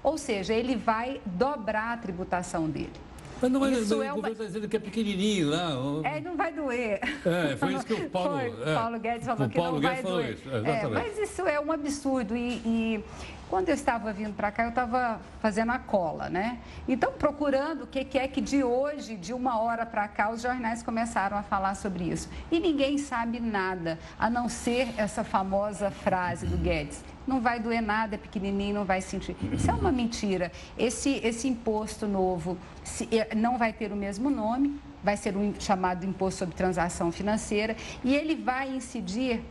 Ou 0.01 0.17
seja, 0.17 0.51
ele 0.55 0.75
vai 0.75 1.21
dobrar 1.25 1.93
a 1.93 1.97
tributação 1.97 2.67
dele. 2.67 3.10
Mas 3.41 3.51
não 3.51 3.59
vai 3.59 3.71
isso 3.71 4.01
é 4.03 4.13
uma... 4.13 4.29
está 4.29 4.43
dizendo 4.43 4.67
que 4.67 4.77
é 4.77 4.79
pequenininho 4.79 5.49
lá. 5.49 5.71
É, 6.03 6.19
não 6.19 6.35
vai 6.35 6.51
doer. 6.51 6.99
É, 7.25 7.55
foi 7.57 7.73
isso 7.73 7.85
que 7.85 7.93
o 7.93 8.09
Paulo... 8.11 8.37
Foi, 8.37 8.71
é, 8.71 8.75
Paulo 8.75 8.99
Guedes 8.99 9.25
falou 9.25 9.49
que 9.49 9.55
Paulo 9.55 9.73
não 9.73 9.81
Guedes 9.81 10.03
vai 10.03 10.11
doer. 10.11 10.33
Isso, 10.33 10.49
é, 10.49 10.87
mas 10.87 11.17
isso 11.17 11.41
é 11.47 11.59
um 11.59 11.71
absurdo 11.71 12.35
e, 12.35 12.61
e 12.65 13.03
quando 13.51 13.67
eu 13.67 13.75
estava 13.75 14.13
vindo 14.13 14.33
para 14.33 14.49
cá, 14.49 14.63
eu 14.63 14.69
estava 14.69 15.19
fazendo 15.41 15.73
a 15.73 15.77
cola, 15.77 16.29
né? 16.29 16.59
Então, 16.87 17.11
procurando 17.11 17.83
o 17.83 17.87
que, 17.87 18.05
que 18.05 18.17
é 18.17 18.25
que 18.25 18.39
de 18.39 18.63
hoje, 18.63 19.17
de 19.17 19.33
uma 19.33 19.59
hora 19.59 19.85
para 19.85 20.07
cá, 20.07 20.31
os 20.31 20.41
jornais 20.41 20.81
começaram 20.81 21.37
a 21.37 21.43
falar 21.43 21.75
sobre 21.75 22.05
isso. 22.05 22.29
E 22.49 22.61
ninguém 22.61 22.97
sabe 22.97 23.41
nada, 23.41 23.99
a 24.17 24.29
não 24.29 24.47
ser 24.47 24.93
essa 24.95 25.25
famosa 25.25 25.91
frase 25.91 26.47
do 26.47 26.55
Guedes 26.55 27.03
não 27.27 27.39
vai 27.39 27.59
doer 27.59 27.81
nada, 27.81 28.15
é 28.15 28.17
pequenininho, 28.17 28.75
não 28.75 28.85
vai 28.85 29.01
sentir. 29.01 29.35
Isso 29.51 29.69
é 29.69 29.73
uma 29.73 29.91
mentira. 29.91 30.51
Esse, 30.77 31.19
esse 31.23 31.47
imposto 31.47 32.07
novo 32.07 32.57
se, 32.83 33.07
é, 33.11 33.35
não 33.35 33.57
vai 33.57 33.71
ter 33.73 33.91
o 33.91 33.95
mesmo 33.95 34.29
nome, 34.29 34.79
vai 35.03 35.17
ser 35.17 35.35
um 35.35 35.53
chamado 35.59 36.05
imposto 36.05 36.39
sobre 36.39 36.55
transação 36.55 37.11
financeira 37.11 37.75
e 38.03 38.15
ele 38.15 38.35
vai 38.35 38.69
incidir 38.69 39.41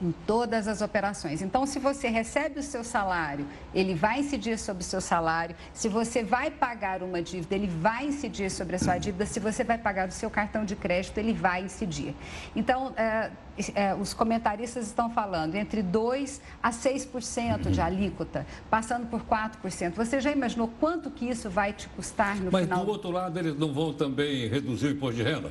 em 0.00 0.12
todas 0.26 0.68
as 0.68 0.80
operações. 0.80 1.42
Então, 1.42 1.66
se 1.66 1.78
você 1.78 2.08
recebe 2.08 2.60
o 2.60 2.62
seu 2.62 2.84
salário, 2.84 3.46
ele 3.74 3.94
vai 3.94 4.20
incidir 4.20 4.58
sobre 4.58 4.82
o 4.82 4.86
seu 4.86 5.00
salário. 5.00 5.54
Se 5.72 5.88
você 5.88 6.22
vai 6.22 6.50
pagar 6.50 7.02
uma 7.02 7.20
dívida, 7.20 7.54
ele 7.54 7.66
vai 7.66 8.06
incidir 8.06 8.50
sobre 8.50 8.76
a 8.76 8.78
sua 8.78 8.98
dívida. 8.98 9.26
Se 9.26 9.40
você 9.40 9.64
vai 9.64 9.78
pagar 9.78 10.08
o 10.08 10.12
seu 10.12 10.30
cartão 10.30 10.64
de 10.64 10.76
crédito, 10.76 11.18
ele 11.18 11.32
vai 11.32 11.64
incidir. 11.64 12.14
Então, 12.54 12.92
é, 12.96 13.30
é, 13.74 13.94
os 13.94 14.14
comentaristas 14.14 14.86
estão 14.86 15.10
falando 15.10 15.54
entre 15.56 15.82
2% 15.82 16.40
a 16.62 16.70
6% 16.70 17.70
de 17.70 17.80
alíquota, 17.80 18.46
passando 18.70 19.06
por 19.06 19.22
4%. 19.22 19.92
Você 19.94 20.20
já 20.20 20.30
imaginou 20.30 20.68
quanto 20.80 21.10
que 21.10 21.28
isso 21.28 21.50
vai 21.50 21.72
te 21.72 21.88
custar 21.88 22.36
no 22.36 22.52
Mas, 22.52 22.64
final? 22.64 22.78
Mas, 22.78 22.86
do 22.86 22.92
outro 22.92 23.10
lado, 23.10 23.38
eles 23.38 23.58
não 23.58 23.72
vão 23.72 23.92
também 23.92 24.48
reduzir 24.48 24.88
o 24.88 24.90
imposto 24.90 25.16
de 25.16 25.22
renda? 25.22 25.50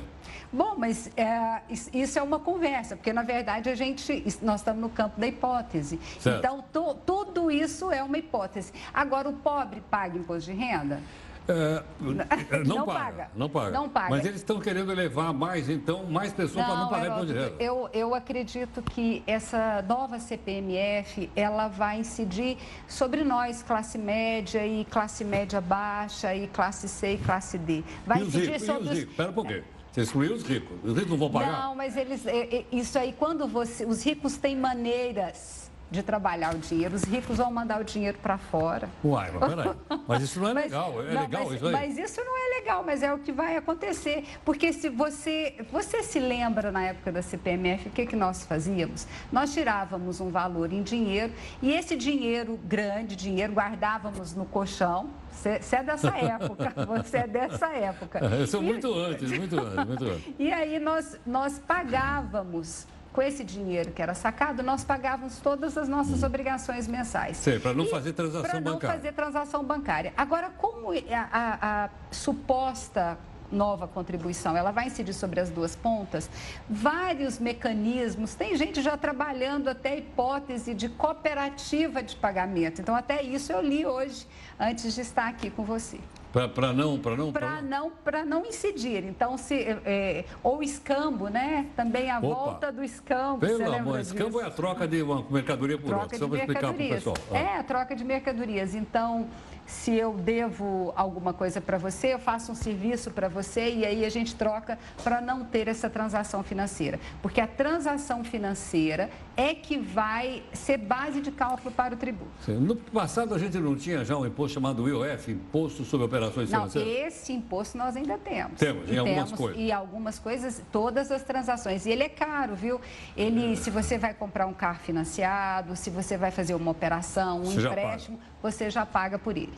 Bom, 0.50 0.76
mas 0.78 1.10
é, 1.14 1.60
isso 1.92 2.18
é 2.18 2.22
uma 2.22 2.38
conversa, 2.38 2.96
porque 2.96 3.12
na 3.12 3.22
verdade 3.22 3.68
a 3.68 3.74
gente, 3.74 4.22
nós 4.42 4.60
estamos 4.60 4.80
no 4.80 4.88
campo 4.88 5.20
da 5.20 5.26
hipótese. 5.26 5.98
Certo. 6.18 6.38
Então, 6.38 6.64
to, 6.72 6.94
tudo 7.06 7.50
isso 7.50 7.90
é 7.90 8.02
uma 8.02 8.18
hipótese. 8.18 8.72
Agora, 8.92 9.28
o 9.28 9.32
pobre 9.32 9.82
paga 9.90 10.16
imposto 10.16 10.50
de 10.50 10.56
renda? 10.56 11.00
É, 11.48 11.82
não, 12.66 12.76
não 12.76 12.84
paga, 12.84 12.98
paga, 12.98 13.30
Não 13.34 13.48
paga. 13.48 13.70
Não 13.70 13.88
paga. 13.88 14.10
Mas 14.10 14.26
eles 14.26 14.36
estão 14.36 14.60
querendo 14.60 14.92
elevar 14.92 15.32
mais, 15.32 15.70
então, 15.70 16.04
mais 16.04 16.30
pessoas 16.30 16.66
para 16.66 16.76
não 16.76 16.88
pagar 16.88 17.06
imposto 17.06 17.26
de 17.26 17.32
renda. 17.32 17.54
Eu, 17.58 17.88
eu 17.94 18.14
acredito 18.14 18.82
que 18.82 19.22
essa 19.26 19.82
nova 19.88 20.18
CPMF, 20.18 21.30
ela 21.34 21.68
vai 21.68 22.00
incidir 22.00 22.58
sobre 22.86 23.24
nós, 23.24 23.62
classe 23.62 23.96
média 23.96 24.66
e 24.66 24.84
classe 24.84 25.24
média 25.24 25.58
baixa 25.58 26.34
e 26.34 26.46
classe 26.48 26.86
C 26.86 27.14
e 27.14 27.18
classe 27.18 27.56
D. 27.56 27.82
Vai 28.06 28.20
e 28.20 28.26
incidir 28.26 28.52
ricos, 28.52 28.66
sobre 28.66 28.88
os? 28.90 28.98
Espera 28.98 29.30
um 29.30 29.34
pouquinho. 29.34 29.64
Você 29.92 30.02
excluiu 30.02 30.34
os 30.34 30.42
ricos. 30.42 30.76
Os 30.84 30.94
ricos 30.94 31.10
não 31.10 31.18
vão 31.18 31.30
pagar? 31.30 31.52
Não, 31.52 31.74
mas 31.74 31.96
eles. 31.96 32.26
É, 32.26 32.56
é, 32.56 32.64
isso 32.70 32.98
aí, 32.98 33.14
quando 33.18 33.46
você. 33.46 33.84
Os 33.84 34.04
ricos 34.04 34.36
têm 34.36 34.56
maneiras 34.56 35.68
de 35.90 36.02
trabalhar 36.02 36.54
o 36.54 36.58
dinheiro. 36.58 36.94
Os 36.94 37.04
ricos 37.04 37.38
vão 37.38 37.50
mandar 37.50 37.80
o 37.80 37.84
dinheiro 37.84 38.18
para 38.22 38.36
fora. 38.36 38.88
Uai, 39.02 39.30
mas 39.32 39.54
peraí. 39.54 39.74
Mas 40.06 40.22
isso 40.22 40.40
não 40.40 40.48
é 40.48 40.52
legal. 40.62 40.92
Mas, 40.94 41.06
é 41.06 41.14
não, 41.14 41.22
legal 41.22 41.44
mas, 41.44 41.54
isso 41.54 41.66
aí. 41.66 41.72
Mas 41.72 41.98
isso 41.98 42.20
não 42.24 42.36
é 42.36 42.58
legal, 42.58 42.84
mas 42.84 43.02
é 43.02 43.12
o 43.12 43.18
que 43.18 43.32
vai 43.32 43.56
acontecer. 43.56 44.24
Porque 44.44 44.72
se 44.72 44.88
você. 44.88 45.54
Você 45.72 46.02
se 46.02 46.20
lembra 46.20 46.70
na 46.70 46.84
época 46.84 47.10
da 47.10 47.22
CPMF, 47.22 47.88
o 47.88 47.90
que, 47.90 48.06
que 48.06 48.16
nós 48.16 48.44
fazíamos? 48.44 49.06
Nós 49.32 49.52
tirávamos 49.52 50.20
um 50.20 50.30
valor 50.30 50.72
em 50.72 50.82
dinheiro 50.82 51.32
e 51.62 51.72
esse 51.72 51.96
dinheiro 51.96 52.58
grande, 52.64 53.16
dinheiro, 53.16 53.52
guardávamos 53.52 54.34
no 54.34 54.44
colchão. 54.44 55.08
Você, 55.60 55.76
é 55.76 55.82
dessa 55.82 56.16
época, 56.16 56.74
você 56.86 57.16
é 57.18 57.26
dessa 57.26 57.66
época. 57.68 58.18
Eu 58.18 58.46
sou 58.46 58.60
muito 58.60 58.92
antes, 58.92 59.30
muito 59.30 59.58
antes, 59.58 59.86
muito 59.86 60.04
antes. 60.04 60.34
E 60.38 60.52
aí 60.52 60.78
nós, 60.78 61.18
nós 61.24 61.58
pagávamos 61.58 62.86
com 63.12 63.22
esse 63.22 63.42
dinheiro 63.42 63.90
que 63.92 64.02
era 64.02 64.14
sacado, 64.14 64.62
nós 64.62 64.84
pagávamos 64.84 65.38
todas 65.38 65.78
as 65.78 65.88
nossas 65.88 66.22
hum. 66.22 66.26
obrigações 66.26 66.86
mensais. 66.86 67.36
Sim, 67.36 67.58
para 67.58 67.72
não 67.72 67.84
e 67.84 67.90
fazer 67.90 68.12
transação 68.12 68.42
bancária. 68.42 68.62
Para 68.62 68.88
não 68.88 68.94
fazer 68.94 69.12
transação 69.12 69.64
bancária. 69.64 70.12
Agora, 70.16 70.50
como 70.50 70.92
a, 70.92 71.28
a, 71.32 71.84
a 71.84 71.90
suposta 72.10 73.18
nova 73.50 73.86
contribuição, 73.88 74.56
ela 74.56 74.70
vai 74.70 74.86
incidir 74.86 75.12
sobre 75.12 75.40
as 75.40 75.50
duas 75.50 75.74
pontas, 75.74 76.30
vários 76.68 77.38
mecanismos, 77.38 78.34
tem 78.34 78.56
gente 78.56 78.80
já 78.82 78.96
trabalhando 78.96 79.68
até 79.68 79.90
a 79.90 79.96
hipótese 79.96 80.74
de 80.74 80.88
cooperativa 80.88 82.02
de 82.02 82.16
pagamento. 82.16 82.80
Então, 82.80 82.94
até 82.94 83.22
isso 83.22 83.52
eu 83.52 83.60
li 83.60 83.86
hoje, 83.86 84.26
antes 84.58 84.94
de 84.94 85.00
estar 85.00 85.28
aqui 85.28 85.50
com 85.50 85.64
você. 85.64 85.98
Para 86.32 86.74
não, 86.74 86.98
para 86.98 87.16
não, 87.16 87.32
para 87.32 87.62
não, 87.62 87.90
para 87.90 88.24
não 88.24 88.44
incidir. 88.44 89.02
Então, 89.04 89.38
se 89.38 89.54
é, 89.84 90.24
ou 90.42 90.62
escambo, 90.62 91.28
né? 91.28 91.66
Também 91.74 92.10
a 92.10 92.18
Opa. 92.18 92.26
volta 92.26 92.72
do 92.72 92.84
escambo. 92.84 93.38
Pelo 93.38 93.72
amor, 93.72 94.00
escambo 94.00 94.32
disso? 94.32 94.40
é 94.40 94.44
a 94.44 94.50
troca 94.50 94.86
de 94.86 95.02
uma 95.02 95.24
mercadoria 95.30 95.78
por 95.78 95.86
troca 95.86 96.02
outra. 96.02 96.18
Só 96.18 96.28
para 96.28 96.38
explicar 96.38 96.74
para 96.74 96.84
o 96.84 96.88
pessoal. 96.88 97.16
Ah. 97.32 97.38
É 97.38 97.56
a 97.56 97.62
troca 97.62 97.96
de 97.96 98.04
mercadorias. 98.04 98.74
Então, 98.74 99.26
se 99.68 99.94
eu 99.94 100.14
devo 100.14 100.94
alguma 100.96 101.34
coisa 101.34 101.60
para 101.60 101.76
você, 101.76 102.14
eu 102.14 102.18
faço 102.18 102.50
um 102.50 102.54
serviço 102.54 103.10
para 103.10 103.28
você 103.28 103.68
e 103.68 103.84
aí 103.84 104.02
a 104.02 104.08
gente 104.08 104.34
troca 104.34 104.78
para 105.04 105.20
não 105.20 105.44
ter 105.44 105.68
essa 105.68 105.90
transação 105.90 106.42
financeira. 106.42 106.98
Porque 107.20 107.38
a 107.38 107.46
transação 107.46 108.24
financeira 108.24 109.10
é 109.38 109.54
que 109.54 109.78
vai 109.78 110.42
ser 110.52 110.76
base 110.78 111.20
de 111.20 111.30
cálculo 111.30 111.70
para 111.70 111.94
o 111.94 111.96
tributo. 111.96 112.28
No 112.48 112.74
passado 112.74 113.32
a 113.32 113.38
gente 113.38 113.56
não 113.58 113.76
tinha 113.76 114.04
já 114.04 114.16
um 114.16 114.26
imposto 114.26 114.54
chamado 114.54 114.88
IOF, 114.88 115.30
Imposto 115.30 115.84
sobre 115.84 116.06
Operações 116.06 116.50
não, 116.50 116.68
Financeiras? 116.68 116.92
Não, 116.92 117.06
esse 117.06 117.32
imposto 117.32 117.78
nós 117.78 117.96
ainda 117.96 118.18
temos. 118.18 118.58
Temos, 118.58 118.90
e 118.90 118.94
em 118.94 118.98
algumas 118.98 119.30
coisas. 119.30 119.62
E 119.62 119.70
algumas 119.70 120.18
coisas, 120.18 120.62
todas 120.72 121.12
as 121.12 121.22
transações. 121.22 121.86
E 121.86 121.90
ele 121.90 122.02
é 122.02 122.08
caro, 122.08 122.56
viu? 122.56 122.80
Ele, 123.16 123.52
é. 123.52 123.54
se 123.54 123.70
você 123.70 123.96
vai 123.96 124.12
comprar 124.12 124.44
um 124.48 124.52
carro 124.52 124.80
financiado, 124.80 125.76
se 125.76 125.88
você 125.88 126.16
vai 126.16 126.32
fazer 126.32 126.54
uma 126.54 126.72
operação, 126.72 127.40
um 127.40 127.44
você 127.44 127.64
empréstimo, 127.64 128.18
já 128.18 128.50
você 128.50 128.70
já 128.70 128.84
paga 128.84 129.20
por 129.20 129.36
ele. 129.36 129.54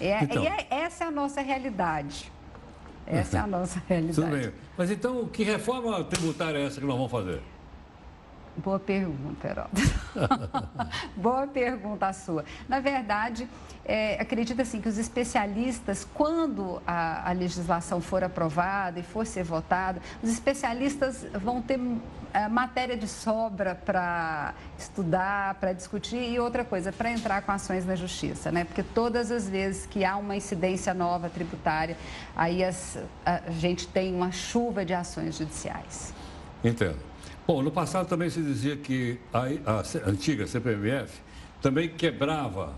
É, 0.00 0.24
então. 0.24 0.42
E 0.42 0.48
é, 0.48 0.66
essa 0.68 1.04
é 1.04 1.06
a 1.06 1.12
nossa 1.12 1.40
realidade. 1.40 2.32
Essa 3.06 3.38
é 3.38 3.40
a 3.40 3.46
nossa 3.46 3.80
realidade. 3.86 4.16
Tudo 4.16 4.30
bem. 4.30 4.52
Mas 4.76 4.90
então, 4.90 5.28
que 5.28 5.44
reforma 5.44 6.02
tributária 6.02 6.58
é 6.58 6.64
essa 6.64 6.80
que 6.80 6.86
nós 6.86 6.96
vamos 6.96 7.10
fazer? 7.10 7.40
Boa 8.56 8.78
pergunta, 8.78 9.48
Heródoto. 9.48 9.80
Boa 11.16 11.46
pergunta 11.46 12.06
a 12.06 12.12
sua. 12.12 12.44
Na 12.68 12.80
verdade, 12.80 13.48
é, 13.84 14.20
acredito 14.20 14.60
assim 14.60 14.78
que 14.80 14.88
os 14.88 14.98
especialistas, 14.98 16.06
quando 16.12 16.80
a, 16.86 17.30
a, 17.30 17.32
legislação 17.32 18.00
for 18.00 18.22
aprovada 18.22 19.00
e 19.00 19.02
for 19.02 19.26
ser 19.26 19.42
votada, 19.42 20.02
os 20.22 20.30
especialistas 20.30 21.24
vão 21.32 21.62
ter 21.62 21.80
é, 22.34 22.46
matéria 22.46 22.94
de 22.94 23.08
sobra 23.08 23.74
para 23.74 24.54
estudar, 24.78 25.54
para 25.54 25.72
discutir 25.72 26.30
e 26.30 26.38
outra 26.38 26.62
coisa, 26.62 26.92
para 26.92 27.10
entrar 27.10 27.40
com 27.42 27.52
ações 27.52 27.86
na 27.86 27.96
justiça, 27.96 28.52
né? 28.52 28.64
Porque 28.64 28.82
todas 28.82 29.30
as 29.30 29.48
vezes 29.48 29.86
que 29.86 30.04
há 30.04 30.16
uma 30.16 30.36
incidência 30.36 30.92
nova 30.92 31.30
tributária, 31.30 31.96
aí 32.36 32.62
as, 32.62 32.98
a 33.24 33.50
gente 33.50 33.88
tem 33.88 34.14
uma 34.14 34.30
chuva 34.30 34.84
de 34.84 34.92
ações 34.92 35.38
judiciais. 35.38 36.12
Entendo. 36.62 37.11
Bom, 37.46 37.60
no 37.62 37.70
passado 37.70 38.06
também 38.06 38.30
se 38.30 38.40
dizia 38.40 38.76
que 38.76 39.18
a, 39.32 39.40
a 39.70 40.08
antiga 40.08 40.46
CPMF 40.46 41.20
também 41.60 41.88
quebrava 41.88 42.72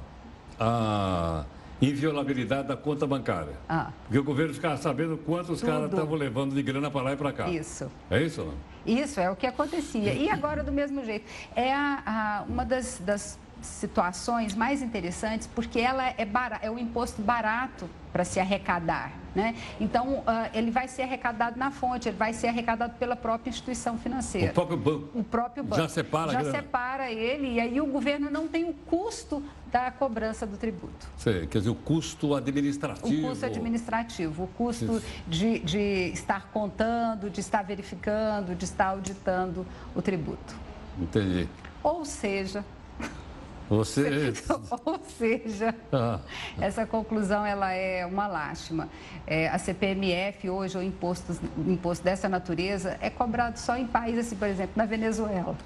a 0.59 1.45
inviolabilidade 1.83 2.69
da 2.69 2.77
conta 2.77 3.07
bancária. 3.07 3.55
Ah. 3.69 3.91
Porque 4.05 4.19
o 4.19 4.25
governo 4.25 4.55
ficava 4.55 4.77
sabendo 4.79 5.19
quanto 5.19 5.53
os 5.53 5.63
caras 5.63 5.91
estavam 5.91 6.15
levando 6.15 6.55
de 6.55 6.63
grana 6.63 6.91
para 6.91 7.03
lá 7.03 7.13
e 7.13 7.17
para 7.17 7.33
cá. 7.33 7.49
Isso. 7.51 7.91
É 8.11 8.23
isso? 8.23 8.43
Não? 8.43 8.55
Isso, 8.87 9.21
é 9.21 9.31
o 9.31 9.37
que 9.37 9.47
acontecia. 9.47 10.15
E 10.15 10.31
agora, 10.31 10.63
do 10.63 10.73
mesmo 10.73 11.05
jeito. 11.05 11.27
É 11.55 11.73
a, 11.73 12.03
a 12.07 12.45
uma 12.49 12.65
das, 12.65 13.01
das 13.05 13.39
situações 13.65 14.55
mais 14.55 14.83
interessantes 14.83 15.47
porque 15.47 15.79
ela 15.81 16.09
é, 16.09 16.17
é 16.63 16.71
um 16.71 16.79
imposto 16.79 17.23
barato 17.23 17.89
para 18.13 18.25
se 18.25 18.39
arrecadar. 18.39 19.13
Né? 19.35 19.57
Então, 19.81 20.19
uh, 20.19 20.25
ele 20.55 20.71
vai 20.71 20.87
ser 20.87 21.03
arrecadado 21.03 21.59
na 21.59 21.73
fonte, 21.73 22.09
ele 22.09 22.17
vai 22.17 22.33
ser 22.33 22.47
arrecadado 22.47 22.95
pela 22.95 23.17
própria 23.17 23.51
instituição 23.51 23.99
financeira. 23.99 24.53
O 24.53 24.55
próprio 24.55 24.77
banco. 24.77 25.19
O 25.19 25.25
próprio 25.25 25.65
banco. 25.65 25.83
Já 25.83 25.89
separa 25.89 26.31
Já 26.31 26.51
separa 26.53 27.11
ele 27.11 27.55
e 27.55 27.61
aí 27.61 27.81
o 27.81 27.87
governo 27.87 28.31
não 28.31 28.47
tem 28.47 28.65
o 28.65 28.73
custo 28.73 29.43
da 29.73 29.91
cobrança 29.91 30.47
do 30.47 30.57
tributo. 30.57 31.09
Quer 31.21 31.59
dizer, 31.59 31.71
o 31.71 31.75
custo 31.75 32.33
administrativo. 32.37 33.27
O 33.27 33.31
custo 33.31 33.47
administrativo, 33.47 34.45
o 34.45 34.47
custo 34.47 35.03
de, 35.27 35.59
de 35.59 36.13
estar 36.13 36.51
contando, 36.53 37.29
de 37.29 37.41
estar 37.41 37.63
verificando, 37.63 38.55
de 38.55 38.65
estar 38.65 38.91
auditando 38.91 39.67
o 39.97 40.01
tributo. 40.01 40.55
Entendi. 40.97 41.49
Ou 41.83 42.05
seja, 42.05 42.65
você... 43.69 44.33
Ou 44.85 45.01
seja, 45.19 45.75
ah. 45.93 46.21
essa 46.61 46.87
conclusão 46.87 47.45
ela 47.45 47.73
é 47.73 48.05
uma 48.05 48.27
lástima. 48.27 48.89
É, 49.27 49.49
a 49.49 49.59
CPMF 49.59 50.49
hoje, 50.49 50.77
o 50.77 50.83
imposto, 50.83 51.39
imposto 51.67 52.05
dessa 52.05 52.29
natureza, 52.29 52.99
é 53.01 53.11
cobrado 53.11 53.59
só 53.59 53.77
em 53.77 53.87
países, 53.87 54.27
assim, 54.27 54.37
por 54.37 54.49
exemplo, 54.49 54.73
na 54.77 54.85
Venezuela. 54.85 55.57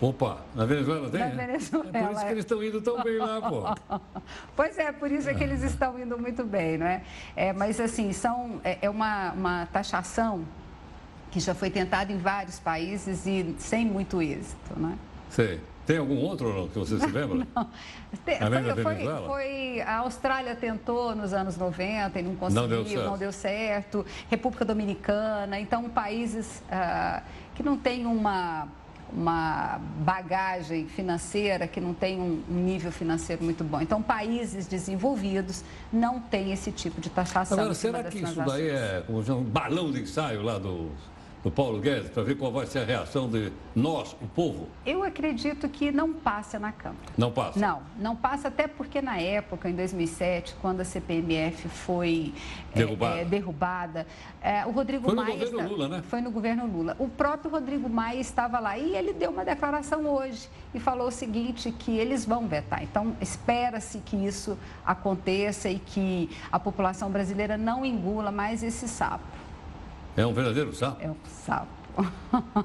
Opa, 0.00 0.38
na 0.54 0.66
Venezuela 0.66 1.08
tem? 1.08 1.20
Na 1.20 1.28
Venezuela. 1.28 1.90
É 1.92 2.02
por 2.02 2.12
isso 2.12 2.26
que 2.26 2.32
eles 2.32 2.44
estão 2.44 2.62
indo 2.62 2.80
tão 2.82 3.02
bem 3.02 3.18
lá, 3.18 3.40
pô. 3.40 4.00
Pois 4.56 4.78
é, 4.78 4.92
por 4.92 5.10
isso 5.10 5.28
é 5.28 5.34
que 5.34 5.42
eles 5.42 5.62
estão 5.62 5.98
indo 5.98 6.18
muito 6.18 6.44
bem, 6.44 6.78
não 6.78 6.86
é? 6.86 7.02
é 7.36 7.52
mas, 7.52 7.78
assim, 7.80 8.12
são, 8.12 8.60
é, 8.64 8.78
é 8.82 8.90
uma, 8.90 9.32
uma 9.32 9.66
taxação 9.66 10.44
que 11.30 11.40
já 11.40 11.54
foi 11.54 11.70
tentada 11.70 12.12
em 12.12 12.18
vários 12.18 12.58
países 12.58 13.26
e 13.26 13.54
sem 13.58 13.84
muito 13.84 14.20
êxito, 14.22 14.72
não 14.76 14.90
é? 14.90 14.94
Tem 15.86 15.98
algum 15.98 16.16
outro 16.16 16.70
que 16.72 16.78
você 16.78 16.98
se 16.98 17.06
lembra? 17.06 17.46
Não. 17.54 17.70
Além 18.40 18.64
foi, 18.64 18.82
foi, 18.82 19.26
foi, 19.26 19.80
a 19.82 19.98
Austrália 19.98 20.54
tentou 20.56 21.14
nos 21.14 21.32
anos 21.32 21.56
90 21.56 22.18
e 22.18 22.22
não 22.22 22.36
conseguiu, 22.36 22.62
não 22.62 22.68
deu 22.68 22.84
certo. 22.84 23.04
Não 23.04 23.18
deu 23.18 23.32
certo. 23.32 24.06
República 24.30 24.64
Dominicana, 24.64 25.58
então 25.58 25.88
países 25.90 26.62
ah, 26.70 27.22
que 27.54 27.62
não 27.62 27.76
têm 27.76 28.06
uma, 28.06 28.68
uma 29.12 29.78
bagagem 29.98 30.86
financeira, 30.86 31.66
que 31.66 31.80
não 31.80 31.92
tem 31.92 32.20
um, 32.20 32.42
um, 32.48 32.54
nível 32.54 32.90
financeiro 32.90 33.42
muito 33.42 33.62
bom. 33.62 33.80
Então, 33.80 34.02
países 34.02 34.66
desenvolvidos 34.66 35.64
não 35.92 36.20
têm 36.20 36.52
esse 36.52 36.72
tipo 36.72 37.00
de 37.00 37.10
taxação. 37.10 37.58
Agora, 37.58 37.74
será 37.74 38.04
que 38.04 38.18
isso 38.18 38.42
daí 38.42 38.68
é 38.68 39.04
um 39.08 39.42
balão 39.42 39.90
de 39.90 40.02
ensaio 40.02 40.42
lá 40.42 40.58
do 40.58 40.90
do 41.44 41.50
Paulo 41.50 41.78
Guedes, 41.78 42.08
para 42.08 42.22
ver 42.22 42.36
qual 42.36 42.50
vai 42.50 42.64
ser 42.64 42.78
a 42.78 42.84
reação 42.84 43.28
de 43.28 43.52
nós, 43.76 44.16
o 44.22 44.26
povo? 44.26 44.66
Eu 44.86 45.02
acredito 45.02 45.68
que 45.68 45.92
não 45.92 46.14
passa 46.14 46.58
na 46.58 46.72
Câmara. 46.72 47.04
Não 47.18 47.30
passa? 47.30 47.60
Não, 47.60 47.82
não 47.98 48.16
passa, 48.16 48.48
até 48.48 48.66
porque 48.66 49.02
na 49.02 49.18
época, 49.18 49.68
em 49.68 49.74
2007, 49.74 50.56
quando 50.62 50.80
a 50.80 50.84
CPMF 50.86 51.68
foi 51.68 52.32
derrubada, 52.74 53.18
é, 53.18 53.20
é, 53.20 53.24
derrubada 53.26 54.06
é, 54.40 54.64
o 54.64 54.70
Rodrigo 54.70 55.04
foi 55.04 55.14
Maia. 55.14 55.36
Foi 55.36 55.44
no 55.44 55.50
governo 55.50 55.68
Lula, 55.68 55.88
né? 55.88 56.02
Foi 56.08 56.20
no 56.22 56.30
governo 56.30 56.66
Lula. 56.66 56.96
O 56.98 57.08
próprio 57.08 57.50
Rodrigo 57.50 57.90
Maia 57.90 58.20
estava 58.20 58.58
lá 58.58 58.78
e 58.78 58.96
ele 58.96 59.12
deu 59.12 59.30
uma 59.30 59.44
declaração 59.44 60.06
hoje 60.06 60.48
e 60.72 60.80
falou 60.80 61.08
o 61.08 61.10
seguinte: 61.10 61.70
que 61.70 61.96
eles 61.96 62.24
vão 62.24 62.48
vetar. 62.48 62.82
Então, 62.82 63.14
espera-se 63.20 63.98
que 63.98 64.16
isso 64.16 64.56
aconteça 64.84 65.68
e 65.68 65.78
que 65.78 66.30
a 66.50 66.58
população 66.58 67.10
brasileira 67.10 67.58
não 67.58 67.84
engula 67.84 68.30
mais 68.30 68.62
esse 68.62 68.88
sapo. 68.88 69.43
É 70.16 70.24
um 70.24 70.32
verdadeiro 70.32 70.72
sapo? 70.72 71.02
É 71.02 71.10
um 71.10 71.16
sapo. 71.26 71.84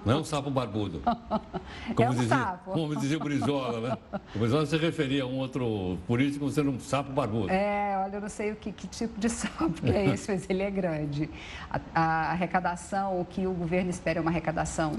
Não 0.06 0.16
é 0.16 0.18
um 0.18 0.24
sapo 0.24 0.50
barbudo. 0.50 1.02
Como 1.96 2.08
é 2.08 2.12
um 2.12 2.16
dizia, 2.16 2.38
sapo. 2.38 2.72
Como 2.72 2.96
dizia 2.96 3.18
o 3.18 3.20
Brizola, 3.20 3.90
né? 3.90 3.98
O 4.36 4.40
Brizola 4.40 4.66
se 4.66 4.78
referia 4.78 5.24
a 5.24 5.26
um 5.26 5.38
outro 5.38 5.98
político 6.08 6.50
sendo 6.50 6.72
um 6.72 6.80
sapo 6.80 7.12
barbudo. 7.12 7.52
É, 7.52 8.02
olha, 8.04 8.16
eu 8.16 8.22
não 8.22 8.30
sei 8.30 8.52
o 8.52 8.56
que, 8.56 8.72
que 8.72 8.88
tipo 8.88 9.20
de 9.20 9.30
sapo 9.30 9.72
que 9.72 9.92
é 9.92 10.08
esse, 10.08 10.32
mas 10.32 10.50
ele 10.50 10.64
é 10.64 10.72
grande. 10.72 11.30
A, 11.70 11.80
a 11.94 12.32
arrecadação, 12.32 13.22
o 13.22 13.26
que 13.26 13.46
o 13.46 13.54
governo 13.54 13.90
espera 13.90 14.20
é 14.20 14.22
uma 14.22 14.32
arrecadação 14.32 14.94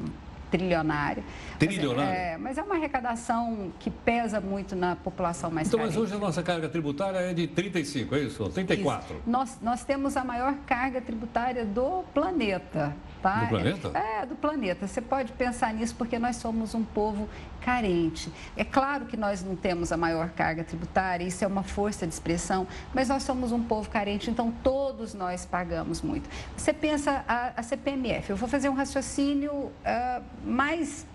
trilionária. 0.51 1.23
Trilionária? 1.59 2.11
Mas 2.11 2.19
é, 2.19 2.39
mas 2.39 2.59
é 2.59 2.63
uma 2.63 2.75
arrecadação 2.75 3.73
que 3.79 3.91
pesa 3.91 4.41
muito 4.41 4.75
na 4.75 4.97
população 4.97 5.51
mais 5.51 5.69
Então, 5.69 5.79
carente. 5.81 5.97
mas 5.97 6.03
hoje 6.05 6.15
a 6.15 6.19
nossa 6.19 6.43
carga 6.43 6.69
tributária 6.69 7.19
é 7.19 7.33
de 7.33 7.47
35, 7.47 8.15
é 8.15 8.19
isso? 8.21 8.49
34? 8.51 9.15
Isso. 9.17 9.23
Nós, 9.27 9.59
nós 9.63 9.85
temos 9.85 10.17
a 10.17 10.25
maior 10.25 10.55
carga 10.67 11.01
tributária 11.01 11.65
do 11.65 12.03
planeta. 12.13 12.95
Tá? 13.23 13.41
Do 13.41 13.49
planeta? 13.49 13.91
É, 13.95 14.23
é, 14.23 14.27
do 14.27 14.35
planeta. 14.35 14.87
Você 14.87 15.01
pode 15.01 15.33
pensar 15.33 15.75
nisso 15.75 15.95
porque 15.97 16.19
nós 16.19 16.37
somos 16.37 16.75
um 16.75 16.83
povo 16.83 17.29
carente. 17.61 18.33
É 18.57 18.65
claro 18.65 19.05
que 19.07 19.17
nós 19.17 19.45
não 19.45 19.55
temos 19.55 19.93
a 19.93 19.97
maior 19.97 20.31
carga 20.31 20.65
tributária, 20.65 21.25
isso 21.25 21.45
é 21.45 21.47
uma 21.47 21.63
força 21.63 22.07
de 22.07 22.15
expressão, 22.15 22.67
mas 22.95 23.09
nós 23.09 23.23
somos 23.23 23.53
um 23.53 23.63
povo 23.63 23.91
carente, 23.91 24.31
então 24.31 24.51
todos 24.63 25.13
nós 25.13 25.45
pagamos 25.45 26.01
muito. 26.01 26.29
Você 26.57 26.73
pensa 26.73 27.23
a, 27.29 27.53
a 27.57 27.63
CPMF, 27.63 28.31
eu 28.31 28.37
vou 28.37 28.49
fazer 28.49 28.69
um 28.69 28.75
raciocínio 28.75 29.53
uh, 29.53 30.25
mais 30.43 31.07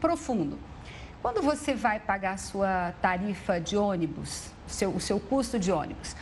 profundo. 0.00 0.58
Quando 1.22 1.40
você 1.40 1.72
vai 1.72 2.00
pagar 2.00 2.32
a 2.32 2.36
sua 2.36 2.92
tarifa 3.00 3.60
de 3.60 3.76
ônibus, 3.76 4.50
seu, 4.66 4.90
o 4.90 4.98
seu 4.98 5.20
custo 5.20 5.56
de 5.56 5.70
ônibus, 5.70 6.16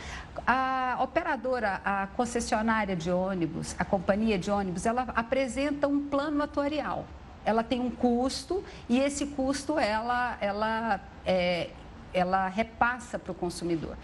a 0.45 0.97
operadora, 1.01 1.81
a 1.83 2.07
concessionária 2.07 2.95
de 2.95 3.11
ônibus, 3.11 3.75
a 3.77 3.85
companhia 3.85 4.37
de 4.37 4.49
ônibus, 4.49 4.85
ela 4.85 5.03
apresenta 5.15 5.87
um 5.87 6.07
plano 6.07 6.41
atuarial 6.43 7.05
ela 7.45 7.63
tem 7.63 7.79
um 7.79 7.89
custo 7.89 8.63
e 8.87 8.99
esse 8.99 9.27
custo 9.27 9.77
ela, 9.79 10.37
ela, 10.39 11.01
é, 11.25 11.69
ela 12.13 12.47
repassa 12.47 13.17
para 13.17 13.31
o 13.31 13.35
consumidor. 13.35 13.97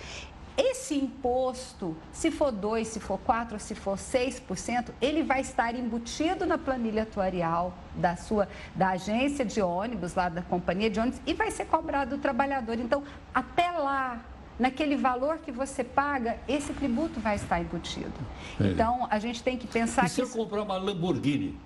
Esse 0.58 0.96
imposto, 0.96 1.96
se 2.12 2.32
for 2.32 2.52
2, 2.52 2.88
se 2.88 3.00
for 3.00 3.20
4, 3.20 3.60
se 3.60 3.76
for 3.76 3.96
6%, 3.96 4.90
ele 5.00 5.22
vai 5.22 5.42
estar 5.42 5.76
embutido 5.76 6.48
na 6.48 6.58
planilha 6.58 7.04
atuarial 7.04 7.76
da 7.94 8.16
sua 8.16 8.48
da 8.74 8.90
agência 8.90 9.46
de 9.46 9.62
ônibus, 9.62 10.16
lá 10.16 10.30
da 10.30 10.42
companhia 10.42 10.90
de 10.90 11.00
ônibus, 11.00 11.22
e 11.28 11.34
vai 11.36 11.52
ser 11.52 11.66
cobrado 11.66 12.18
do 12.18 12.22
trabalhador. 12.22 12.80
Então, 12.80 13.04
até 13.36 13.70
lá, 13.70 14.20
naquele 14.60 14.96
valor 14.96 15.38
que 15.40 15.52
você 15.52 15.84
paga, 15.84 16.38
esse 16.48 16.74
tributo 16.74 17.20
vai 17.20 17.36
estar 17.36 17.60
embutido. 17.60 18.14
É. 18.60 18.68
Então, 18.68 19.08
a 19.10 19.20
gente 19.20 19.44
tem 19.44 19.58
que 19.58 19.68
pensar 19.68 20.06
e 20.06 20.10
que. 20.10 20.12
Se 20.12 20.22
eu 20.22 20.30
comprar 20.30 20.62
uma 20.64 20.78
Lamborghini, 20.78 21.58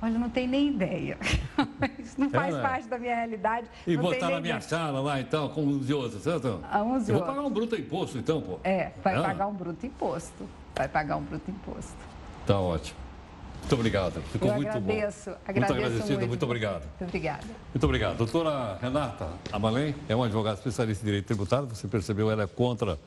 Olha, 0.00 0.18
não 0.18 0.28
tenho 0.28 0.50
nem 0.50 0.68
ideia. 0.68 1.18
Isso 1.98 2.20
não 2.20 2.28
faz 2.28 2.54
é, 2.54 2.60
parte 2.60 2.88
da 2.88 2.98
minha 2.98 3.14
realidade. 3.14 3.66
E 3.86 3.96
botar 3.96 4.30
na 4.30 4.40
minha 4.40 4.60
sala 4.60 5.00
lá, 5.00 5.20
então, 5.20 5.48
com 5.48 5.62
uns 5.62 5.88
e 5.88 5.94
outros, 5.94 6.22
certo? 6.22 6.60
Uns 6.84 7.08
Eu 7.08 7.16
vou 7.16 7.26
pagar 7.26 7.40
um 7.42 7.50
bruto 7.50 7.76
imposto, 7.76 8.18
então, 8.18 8.40
pô. 8.40 8.58
É, 8.62 8.92
vai 9.02 9.18
é. 9.18 9.22
pagar 9.22 9.46
um 9.46 9.54
bruto 9.54 9.86
imposto. 9.86 10.48
Vai 10.74 10.88
pagar 10.88 11.16
um 11.16 11.22
bruto 11.22 11.50
imposto. 11.50 11.96
Tá 12.46 12.60
ótimo. 12.60 13.05
Muito 13.60 13.74
obrigado. 13.74 14.22
Ficou 14.30 14.48
Eu 14.48 14.54
muito 14.54 14.68
agradeço, 14.68 15.30
bom. 15.30 15.36
Agradeço 15.46 15.72
muito 15.74 15.86
agradecido, 15.86 16.18
muito, 16.18 16.28
muito 16.28 16.44
obrigado. 16.44 16.82
Muito 16.82 17.04
obrigada. 17.04 17.44
Muito 17.74 17.84
obrigado. 17.84 18.16
Doutora 18.16 18.78
Renata 18.80 19.28
Amalém 19.52 19.94
é 20.08 20.14
uma 20.14 20.26
advogada 20.26 20.56
especialista 20.56 21.02
em 21.02 21.06
direito 21.06 21.26
tributário. 21.26 21.66
Você 21.68 21.88
percebeu, 21.88 22.30
ela 22.30 22.44
é 22.44 22.46
contra 22.46 22.98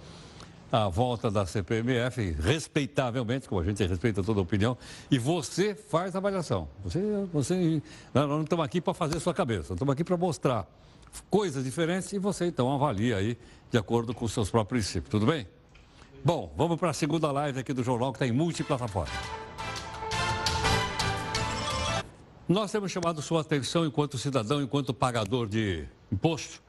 a 0.72 0.88
volta 0.88 1.32
da 1.32 1.46
CPMF, 1.46 2.36
respeitavelmente, 2.40 3.48
como 3.48 3.62
a 3.62 3.64
gente 3.64 3.84
respeita 3.86 4.24
toda 4.24 4.40
a 4.40 4.44
opinião, 4.44 4.78
e 5.10 5.18
você 5.18 5.74
faz 5.74 6.16
a 6.16 6.20
avaliação. 6.20 6.68
Você, 6.84 7.00
você, 7.34 7.82
nós 8.14 8.30
não 8.30 8.44
estamos 8.44 8.64
aqui 8.64 8.80
para 8.80 8.94
fazer 8.94 9.20
sua 9.20 9.34
cabeça, 9.34 9.74
estamos 9.74 9.92
aqui 9.92 10.04
para 10.04 10.16
mostrar 10.16 10.68
coisas 11.30 11.64
diferentes 11.64 12.14
e 12.14 12.20
você 12.20 12.46
então 12.46 12.72
avalia 12.72 13.18
aí 13.18 13.38
de 13.72 13.78
acordo 13.78 14.14
com 14.14 14.26
os 14.26 14.32
seus 14.32 14.50
próprios 14.50 14.86
princípios, 14.86 15.10
tudo 15.10 15.26
bem? 15.26 15.48
Bom, 16.24 16.54
vamos 16.56 16.78
para 16.78 16.90
a 16.90 16.94
segunda 16.94 17.32
live 17.32 17.60
aqui 17.60 17.74
do 17.74 17.84
jornal 17.84 18.12
que 18.12 18.18
está 18.18 18.28
em 18.28 18.32
multiplataforma. 18.32 19.49
Nós 22.50 22.72
temos 22.72 22.92
chamado 22.92 23.22
sua 23.22 23.40
atenção 23.42 23.86
enquanto 23.86 24.18
cidadão, 24.18 24.62
enquanto 24.62 24.94
pagador 24.94 25.48
de 25.48 25.88
imposto, 26.12 26.62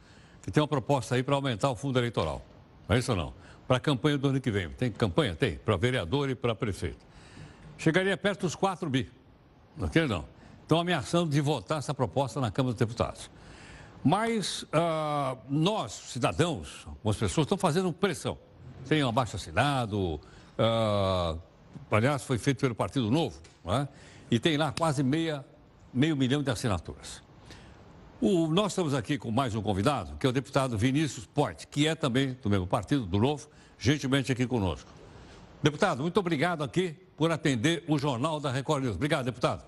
que 0.43 0.53
tem 0.53 0.63
uma 0.63 0.69
proposta 0.69 1.17
aí 1.17 1.23
para 1.25 1.35
aumentar 1.35 1.71
o 1.71 1.75
fundo 1.75 1.99
eleitoral. 1.99 2.41
Não 2.89 2.95
é 2.95 2.99
isso 3.01 3.11
ou 3.11 3.19
não? 3.19 3.41
para 3.71 3.77
a 3.77 3.81
campanha 3.81 4.19
do 4.19 4.27
ano 4.27 4.41
que 4.41 4.51
vem. 4.51 4.69
Tem 4.71 4.91
campanha? 4.91 5.37
Tem, 5.37 5.57
para 5.57 5.77
vereador 5.77 6.29
e 6.29 6.35
para 6.35 6.57
prefeito. 6.57 6.99
Chegaria 7.79 8.17
perto 8.17 8.41
dos 8.41 8.57
4 8.57 8.91
bi. 8.91 9.09
Não 9.77 9.87
quer 9.87 10.09
não. 10.09 10.25
Estão 10.63 10.81
ameaçando 10.81 11.31
de 11.31 11.41
votar 11.41 11.79
essa 11.79 11.95
proposta 11.95 12.41
na 12.41 12.51
Câmara 12.51 12.75
dos 12.75 12.81
Deputados. 12.81 13.31
Mas 14.03 14.65
uh, 14.65 15.39
nós, 15.49 15.93
cidadãos, 15.93 16.85
algumas 16.85 17.17
pessoas, 17.17 17.45
estão 17.45 17.57
fazendo 17.57 17.93
pressão. 17.93 18.37
Tem 18.89 19.05
um 19.05 19.09
abaixo 19.09 19.37
assinado, 19.37 20.21
uh, 20.59 21.41
aliás, 21.93 22.25
foi 22.25 22.39
feito 22.39 22.59
pelo 22.59 22.75
Partido 22.75 23.09
Novo, 23.09 23.39
é? 23.67 23.87
e 24.33 24.41
tem 24.41 24.57
lá 24.57 24.75
quase 24.77 25.05
meia, 25.05 25.45
meio 25.93 26.17
milhão 26.17 26.43
de 26.43 26.51
assinaturas. 26.51 27.23
O, 28.21 28.47
nós 28.49 28.73
estamos 28.73 28.93
aqui 28.93 29.17
com 29.17 29.31
mais 29.31 29.55
um 29.55 29.63
convidado, 29.63 30.17
que 30.19 30.27
é 30.27 30.29
o 30.29 30.33
deputado 30.33 30.77
Vinícius 30.77 31.27
Porte, 31.27 31.67
que 31.67 31.87
é 31.87 31.95
também 31.95 32.37
do 32.43 32.51
mesmo 32.51 32.67
partido, 32.67 33.07
do 33.07 33.19
Novo, 33.19 33.49
gentilmente 33.79 34.31
aqui 34.31 34.47
conosco. 34.47 34.91
Deputado, 35.63 36.03
muito 36.03 36.19
obrigado 36.21 36.63
aqui 36.63 36.95
por 37.17 37.31
atender 37.31 37.85
o 37.89 37.99
Jornal 37.99 38.39
da 38.39 38.51
Record 38.51 38.85
News. 38.85 38.97
Obrigado, 38.97 39.25
deputado. 39.25 39.65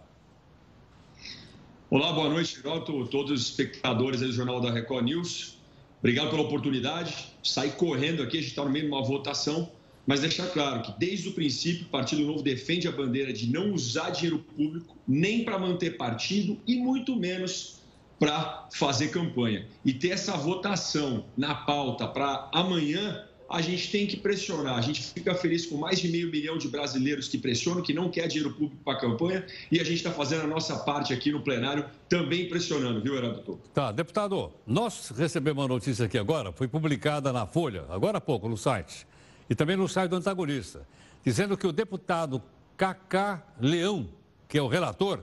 Olá, 1.91 2.13
boa 2.13 2.29
noite, 2.29 2.57
Geraldo, 2.57 3.07
todos 3.09 3.31
os 3.33 3.47
espectadores 3.49 4.21
do 4.21 4.33
Jornal 4.33 4.61
da 4.61 4.71
Record 4.71 5.05
News. 5.05 5.59
Obrigado 5.99 6.31
pela 6.31 6.43
oportunidade. 6.43 7.29
Sair 7.43 7.73
correndo 7.73 8.23
aqui, 8.23 8.39
a 8.39 8.41
gente 8.41 8.51
está 8.51 8.65
no 8.65 8.71
meio 8.71 8.87
de 8.87 8.91
uma 8.91 9.03
votação, 9.03 9.71
mas 10.07 10.21
deixar 10.21 10.49
claro 10.49 10.83
que 10.83 10.93
desde 10.99 11.29
o 11.29 11.33
princípio 11.33 11.87
o 11.87 11.89
Partido 11.89 12.23
Novo 12.23 12.43
defende 12.43 12.89
a 12.89 12.93
bandeira 12.93 13.33
de 13.33 13.51
não 13.51 13.73
usar 13.73 14.11
dinheiro 14.11 14.39
público 14.39 14.97
nem 15.07 15.45
para 15.45 15.59
manter 15.59 15.97
partido 15.97 16.59
e 16.67 16.77
muito 16.77 17.17
menos 17.17 17.81
para 18.19 18.69
fazer 18.73 19.09
campanha. 19.09 19.67
E 19.85 19.93
ter 19.93 20.11
essa 20.11 20.37
votação 20.37 21.25
na 21.37 21.55
pauta 21.55 22.07
para 22.07 22.49
amanhã 22.53 23.27
a 23.53 23.61
gente 23.61 23.91
tem 23.91 24.07
que 24.07 24.17
pressionar. 24.17 24.79
A 24.79 24.81
gente 24.81 25.03
fica 25.03 25.35
feliz 25.35 25.67
com 25.67 25.77
mais 25.77 26.01
de 26.01 26.09
meio 26.09 26.31
milhão 26.31 26.57
de 26.57 26.69
brasileiros 26.69 27.29
que 27.29 27.37
pressionam, 27.37 27.83
que 27.83 27.93
não 27.93 28.11
quer 28.11 28.27
dinheiro 28.27 28.55
público 28.55 28.83
para 28.83 28.95
a 28.95 29.01
campanha, 29.01 29.45
e 29.71 29.79
a 29.79 29.85
gente 29.85 29.97
está 29.97 30.11
fazendo 30.11 30.45
a 30.45 30.47
nossa 30.47 30.79
parte 30.79 31.13
aqui 31.13 31.31
no 31.31 31.43
plenário, 31.43 31.85
também 32.09 32.49
pressionando, 32.49 33.03
viu, 33.03 33.15
Heródoto? 33.15 33.61
Tá, 33.75 33.93
deputado, 33.93 34.51
nós 34.67 35.13
recebemos 35.15 35.63
uma 35.63 35.69
notícia 35.69 36.07
aqui 36.07 36.17
agora, 36.17 36.51
foi 36.51 36.67
publicada 36.67 37.31
na 37.31 37.47
Folha, 37.47 37.85
agora 37.91 38.17
há 38.17 38.21
pouco, 38.23 38.49
no 38.49 38.57
site, 38.57 39.07
e 39.49 39.55
também 39.55 39.77
no 39.77 39.89
site 39.89 40.11
do 40.11 40.17
antagonista, 40.17 40.87
dizendo 41.25 41.57
que 41.57 41.67
o 41.67 41.73
deputado 41.73 42.43
Cacá 42.77 43.43
Leão, 43.61 44.09
que 44.49 44.59
é 44.59 44.63
o 44.63 44.69
relator, 44.69 45.21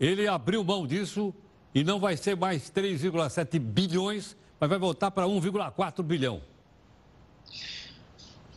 ele 0.00 0.26
abriu 0.28 0.62
mão 0.64 0.86
disso 0.86 1.34
e 1.74 1.84
não 1.84 2.00
vai 2.00 2.16
ser 2.16 2.36
mais 2.36 2.70
3,7 2.70 3.58
bilhões, 3.58 4.36
mas 4.58 4.70
vai 4.70 4.78
voltar 4.78 5.10
para 5.10 5.26
1,4 5.26 6.02
bilhão. 6.02 6.40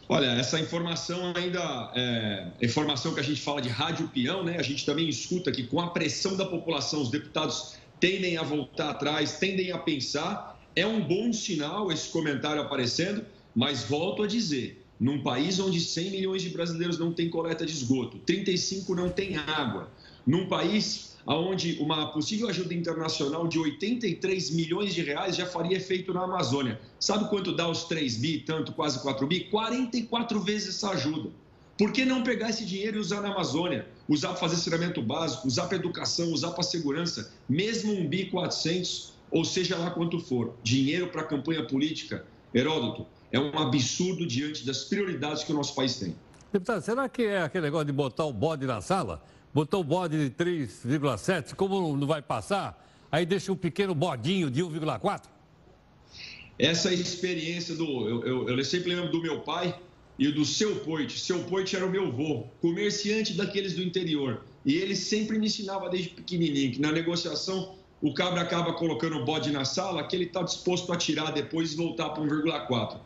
Olha, 0.07 0.25
essa 0.25 0.59
informação 0.59 1.31
ainda 1.35 1.91
é 1.95 2.51
informação 2.61 3.13
que 3.13 3.21
a 3.21 3.23
gente 3.23 3.41
fala 3.41 3.61
de 3.61 3.69
rádio 3.69 4.09
peão, 4.09 4.43
né? 4.43 4.57
A 4.57 4.61
gente 4.61 4.85
também 4.85 5.07
escuta 5.07 5.51
que 5.51 5.63
com 5.63 5.79
a 5.79 5.89
pressão 5.91 6.35
da 6.35 6.45
população, 6.45 7.01
os 7.01 7.09
deputados 7.09 7.75
tendem 7.97 8.37
a 8.37 8.43
voltar 8.43 8.89
atrás, 8.89 9.37
tendem 9.37 9.71
a 9.71 9.77
pensar. 9.77 10.59
É 10.75 10.85
um 10.85 10.99
bom 10.99 11.31
sinal 11.31 11.91
esse 11.93 12.09
comentário 12.09 12.61
aparecendo, 12.61 13.25
mas 13.55 13.83
volto 13.83 14.23
a 14.23 14.27
dizer, 14.27 14.80
num 15.01 15.23
país 15.23 15.59
onde 15.59 15.81
100 15.81 16.11
milhões 16.11 16.43
de 16.43 16.49
brasileiros 16.49 16.99
não 16.99 17.11
têm 17.11 17.27
coleta 17.27 17.65
de 17.65 17.73
esgoto, 17.73 18.19
35 18.19 18.93
não 18.93 19.09
têm 19.09 19.35
água, 19.35 19.89
num 20.27 20.47
país 20.47 21.17
onde 21.25 21.77
uma 21.79 22.11
possível 22.11 22.47
ajuda 22.47 22.75
internacional 22.75 23.47
de 23.47 23.57
83 23.57 24.51
milhões 24.51 24.93
de 24.93 25.01
reais 25.01 25.35
já 25.35 25.47
faria 25.47 25.77
efeito 25.77 26.13
na 26.13 26.23
Amazônia. 26.23 26.79
Sabe 26.99 27.27
quanto 27.29 27.55
dá 27.55 27.67
os 27.67 27.85
3 27.85 28.17
bi, 28.17 28.39
tanto 28.39 28.73
quase 28.73 29.01
4 29.01 29.25
bi? 29.25 29.41
44 29.45 30.39
vezes 30.39 30.75
essa 30.75 30.91
ajuda. 30.91 31.31
Por 31.79 31.91
que 31.91 32.05
não 32.05 32.21
pegar 32.21 32.51
esse 32.51 32.63
dinheiro 32.63 32.97
e 32.97 32.99
usar 32.99 33.21
na 33.21 33.31
Amazônia? 33.31 33.87
Usar 34.07 34.29
para 34.29 34.37
fazer 34.37 34.57
saneamento 34.57 35.01
básico, 35.01 35.47
usar 35.47 35.65
para 35.65 35.77
educação, 35.77 36.31
usar 36.31 36.51
para 36.51 36.61
segurança, 36.61 37.33
mesmo 37.49 37.91
um 37.91 38.07
BI 38.07 38.25
400, 38.25 39.13
ou 39.31 39.43
seja 39.43 39.77
lá 39.77 39.89
quanto 39.89 40.19
for. 40.19 40.53
Dinheiro 40.61 41.07
para 41.07 41.23
campanha 41.23 41.65
política, 41.65 42.23
Heródoto, 42.53 43.07
é 43.31 43.39
um 43.39 43.57
absurdo 43.57 44.25
diante 44.25 44.65
das 44.65 44.83
prioridades 44.83 45.43
que 45.43 45.51
o 45.51 45.55
nosso 45.55 45.73
país 45.73 45.95
tem. 45.95 46.15
Deputado, 46.51 46.81
será 46.81 47.07
que 47.07 47.23
é 47.23 47.41
aquele 47.41 47.65
negócio 47.65 47.85
de 47.85 47.93
botar 47.93 48.25
o 48.25 48.33
bode 48.33 48.65
na 48.65 48.81
sala? 48.81 49.23
Botou 49.53 49.81
o 49.81 49.83
bode 49.83 50.29
de 50.29 50.35
3,7, 50.35 51.55
como 51.55 51.95
não 51.95 52.07
vai 52.07 52.21
passar? 52.21 52.85
Aí 53.11 53.25
deixa 53.25 53.51
um 53.51 53.55
pequeno 53.55 53.95
bodinho 53.95 54.49
de 54.49 54.61
1,4? 54.61 55.23
Essa 56.57 56.93
experiência 56.93 57.75
do. 57.75 58.07
Eu, 58.07 58.23
eu, 58.23 58.49
eu 58.49 58.65
sempre 58.65 58.93
lembro 58.93 59.11
do 59.11 59.21
meu 59.21 59.41
pai 59.41 59.77
e 60.19 60.31
do 60.31 60.45
seu 60.45 60.75
Poit. 60.81 61.19
Seu 61.19 61.43
Poit 61.45 61.75
era 61.75 61.85
o 61.85 61.89
meu 61.89 62.07
avô, 62.07 62.45
comerciante 62.61 63.33
daqueles 63.33 63.73
do 63.73 63.81
interior. 63.81 64.43
E 64.65 64.75
ele 64.75 64.95
sempre 64.95 65.39
me 65.39 65.47
ensinava 65.47 65.89
desde 65.89 66.09
pequenininho 66.09 66.73
que 66.73 66.81
na 66.81 66.91
negociação 66.91 67.75
o 68.01 68.13
cabra 68.13 68.41
acaba 68.41 68.73
colocando 68.73 69.17
o 69.17 69.25
bode 69.25 69.51
na 69.51 69.63
sala 69.63 70.03
que 70.03 70.15
ele 70.15 70.25
está 70.25 70.41
disposto 70.41 70.91
a 70.91 70.97
tirar 70.97 71.31
depois 71.31 71.73
e 71.73 71.75
voltar 71.77 72.09
para 72.09 72.23
1,4. 72.23 72.97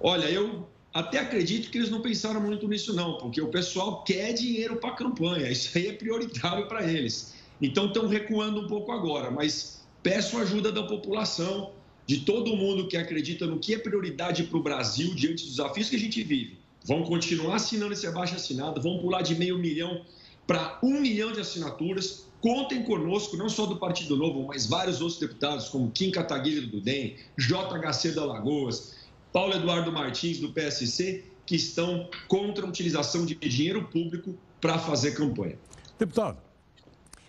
Olha, 0.00 0.30
eu 0.30 0.68
até 0.94 1.18
acredito 1.18 1.70
que 1.70 1.78
eles 1.78 1.90
não 1.90 2.00
pensaram 2.00 2.40
muito 2.40 2.66
nisso 2.68 2.94
não, 2.94 3.18
porque 3.18 3.40
o 3.40 3.48
pessoal 3.48 4.02
quer 4.02 4.32
dinheiro 4.32 4.76
para 4.76 4.90
a 4.90 4.94
campanha, 4.94 5.50
isso 5.50 5.76
aí 5.76 5.88
é 5.88 5.92
prioritário 5.92 6.66
para 6.66 6.88
eles. 6.90 7.34
Então 7.60 7.86
estão 7.86 8.06
recuando 8.06 8.60
um 8.60 8.66
pouco 8.66 8.90
agora, 8.92 9.30
mas 9.30 9.84
peço 10.02 10.38
ajuda 10.38 10.72
da 10.72 10.82
população, 10.82 11.72
de 12.06 12.20
todo 12.20 12.56
mundo 12.56 12.88
que 12.88 12.96
acredita 12.96 13.46
no 13.46 13.58
que 13.58 13.74
é 13.74 13.78
prioridade 13.78 14.44
para 14.44 14.58
o 14.58 14.62
Brasil 14.62 15.14
diante 15.14 15.44
dos 15.44 15.56
desafios 15.56 15.88
que 15.88 15.96
a 15.96 15.98
gente 15.98 16.22
vive. 16.22 16.58
Vão 16.84 17.02
continuar 17.02 17.56
assinando 17.56 17.92
esse 17.92 18.06
abaixo 18.06 18.34
assinado, 18.34 18.80
vão 18.80 18.98
pular 18.98 19.22
de 19.22 19.34
meio 19.34 19.58
milhão 19.58 20.04
para 20.46 20.78
um 20.82 21.00
milhão 21.00 21.30
de 21.30 21.40
assinaturas. 21.40 22.26
Contem 22.40 22.82
conosco, 22.82 23.36
não 23.36 23.48
só 23.48 23.66
do 23.66 23.76
Partido 23.76 24.16
Novo, 24.16 24.46
mas 24.46 24.66
vários 24.66 25.00
outros 25.00 25.20
deputados, 25.20 25.68
como 25.68 25.90
Kim 25.90 26.10
Kataguiri 26.10 26.66
do 26.66 26.80
DEM, 26.80 27.16
JHC 27.38 28.12
da 28.12 28.24
Lagoas, 28.24 28.96
Paulo 29.32 29.54
Eduardo 29.54 29.92
Martins, 29.92 30.38
do 30.38 30.50
PSC, 30.50 31.24
que 31.44 31.56
estão 31.56 32.08
contra 32.28 32.64
a 32.64 32.68
utilização 32.68 33.26
de 33.26 33.34
dinheiro 33.34 33.84
público 33.84 34.34
para 34.60 34.78
fazer 34.78 35.12
campanha. 35.12 35.58
Deputado, 35.98 36.38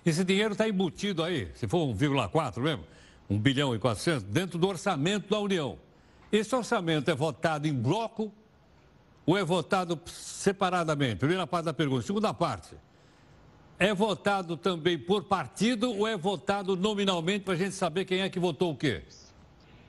esse 0.06 0.24
dinheiro 0.24 0.54
está 0.54 0.68
embutido 0.68 1.24
aí, 1.24 1.50
se 1.56 1.68
for 1.68 1.88
1,4 1.88 2.62
mesmo, 2.62 2.84
1 3.30 3.38
bilhão 3.38 3.76
e 3.76 3.80
400, 3.80 4.24
dentro 4.24 4.58
do 4.58 4.68
orçamento 4.68 5.30
da 5.30 5.40
União. 5.40 5.78
Esse 6.32 6.56
orçamento 6.56 7.12
é 7.12 7.16
votado 7.16 7.68
em 7.68 7.74
bloco 7.74 8.32
ou 9.26 9.38
é 9.38 9.44
votado 9.44 10.00
separadamente? 10.06 11.18
Primeira 11.18 11.46
parte 11.46 11.66
da 11.66 11.74
pergunta. 11.74 12.02
Segunda 12.06 12.34
parte, 12.34 12.76
é 13.82 13.96
votado 13.96 14.56
também 14.56 14.96
por 14.96 15.24
partido 15.24 15.92
ou 15.92 16.08
é 16.08 16.16
votado 16.16 16.76
nominalmente 16.76 17.44
para 17.44 17.56
a 17.56 17.58
gente 17.58 17.74
saber 17.74 18.06
quem 18.06 18.22
é 18.22 18.30
que 18.30 18.40
votou 18.40 18.74
o 18.74 18.78
quê? 18.78 19.02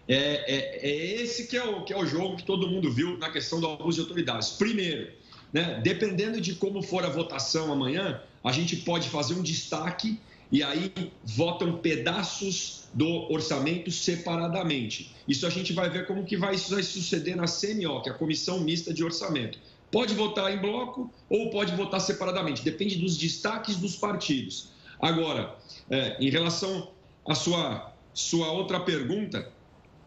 É, 0.09 0.17
é, 0.17 0.91
é, 0.91 1.23
esse 1.23 1.47
que 1.47 1.59
é, 1.59 1.63
o, 1.63 1.85
que 1.85 1.93
é 1.93 1.99
o 1.99 2.07
jogo 2.07 2.39
que 2.39 2.43
todo 2.43 2.67
mundo 2.67 2.91
viu 2.91 3.19
na 3.19 3.31
questão 3.31 3.61
do 3.61 3.67
abuso 3.69 3.97
de 3.97 4.09
autoridades. 4.09 4.53
Primeiro, 4.53 5.13
né, 5.53 5.79
dependendo 5.85 6.41
de 6.41 6.55
como 6.55 6.81
for 6.81 7.05
a 7.05 7.11
votação 7.11 7.71
amanhã, 7.71 8.23
a 8.43 8.51
gente 8.51 8.77
pode 8.77 9.11
fazer 9.11 9.35
um 9.35 9.43
destaque 9.43 10.19
e 10.51 10.63
aí 10.63 10.91
votam 11.23 11.77
pedaços 11.77 12.85
do 12.95 13.31
orçamento 13.31 13.91
separadamente. 13.91 15.15
Isso 15.29 15.47
a 15.47 15.51
gente 15.51 15.75
vai 15.75 15.91
ver 15.91 16.07
como 16.07 16.25
que 16.25 16.39
vai, 16.39 16.55
isso 16.55 16.71
vai 16.75 16.83
suceder 16.83 17.37
na 17.37 17.45
CMO, 17.45 18.01
que 18.01 18.09
é 18.09 18.13
a 18.13 18.17
Comissão 18.17 18.61
Mista 18.61 18.93
de 18.93 19.05
Orçamento. 19.05 19.59
Pode 19.93 20.15
votar 20.15 20.53
em 20.53 20.59
bloco 20.59 21.13
ou 21.29 21.51
pode 21.51 21.77
votar 21.77 22.01
separadamente, 22.01 22.65
depende 22.65 22.97
dos 22.97 23.17
destaques 23.19 23.77
dos 23.77 23.95
partidos. 23.95 24.71
Agora, 24.99 25.55
é, 25.91 26.17
em 26.19 26.31
relação 26.31 26.93
à 27.29 27.35
sua, 27.35 27.93
sua 28.15 28.51
outra 28.51 28.81
pergunta, 28.81 29.53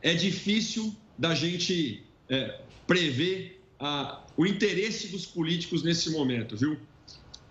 é 0.02 0.16
difícil 0.16 0.96
da 1.16 1.36
gente 1.36 2.04
é, 2.28 2.60
prever 2.88 3.62
a, 3.80 4.24
o 4.36 4.46
interesse 4.48 5.10
dos 5.10 5.26
políticos 5.26 5.84
nesse 5.84 6.10
momento, 6.10 6.58
viu? 6.58 6.80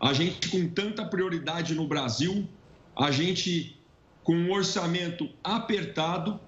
A 0.00 0.12
gente 0.12 0.48
com 0.48 0.68
tanta 0.68 1.04
prioridade 1.04 1.72
no 1.72 1.86
Brasil, 1.86 2.48
a 2.96 3.12
gente 3.12 3.78
com 4.24 4.34
um 4.34 4.50
orçamento 4.50 5.28
apertado, 5.42 6.40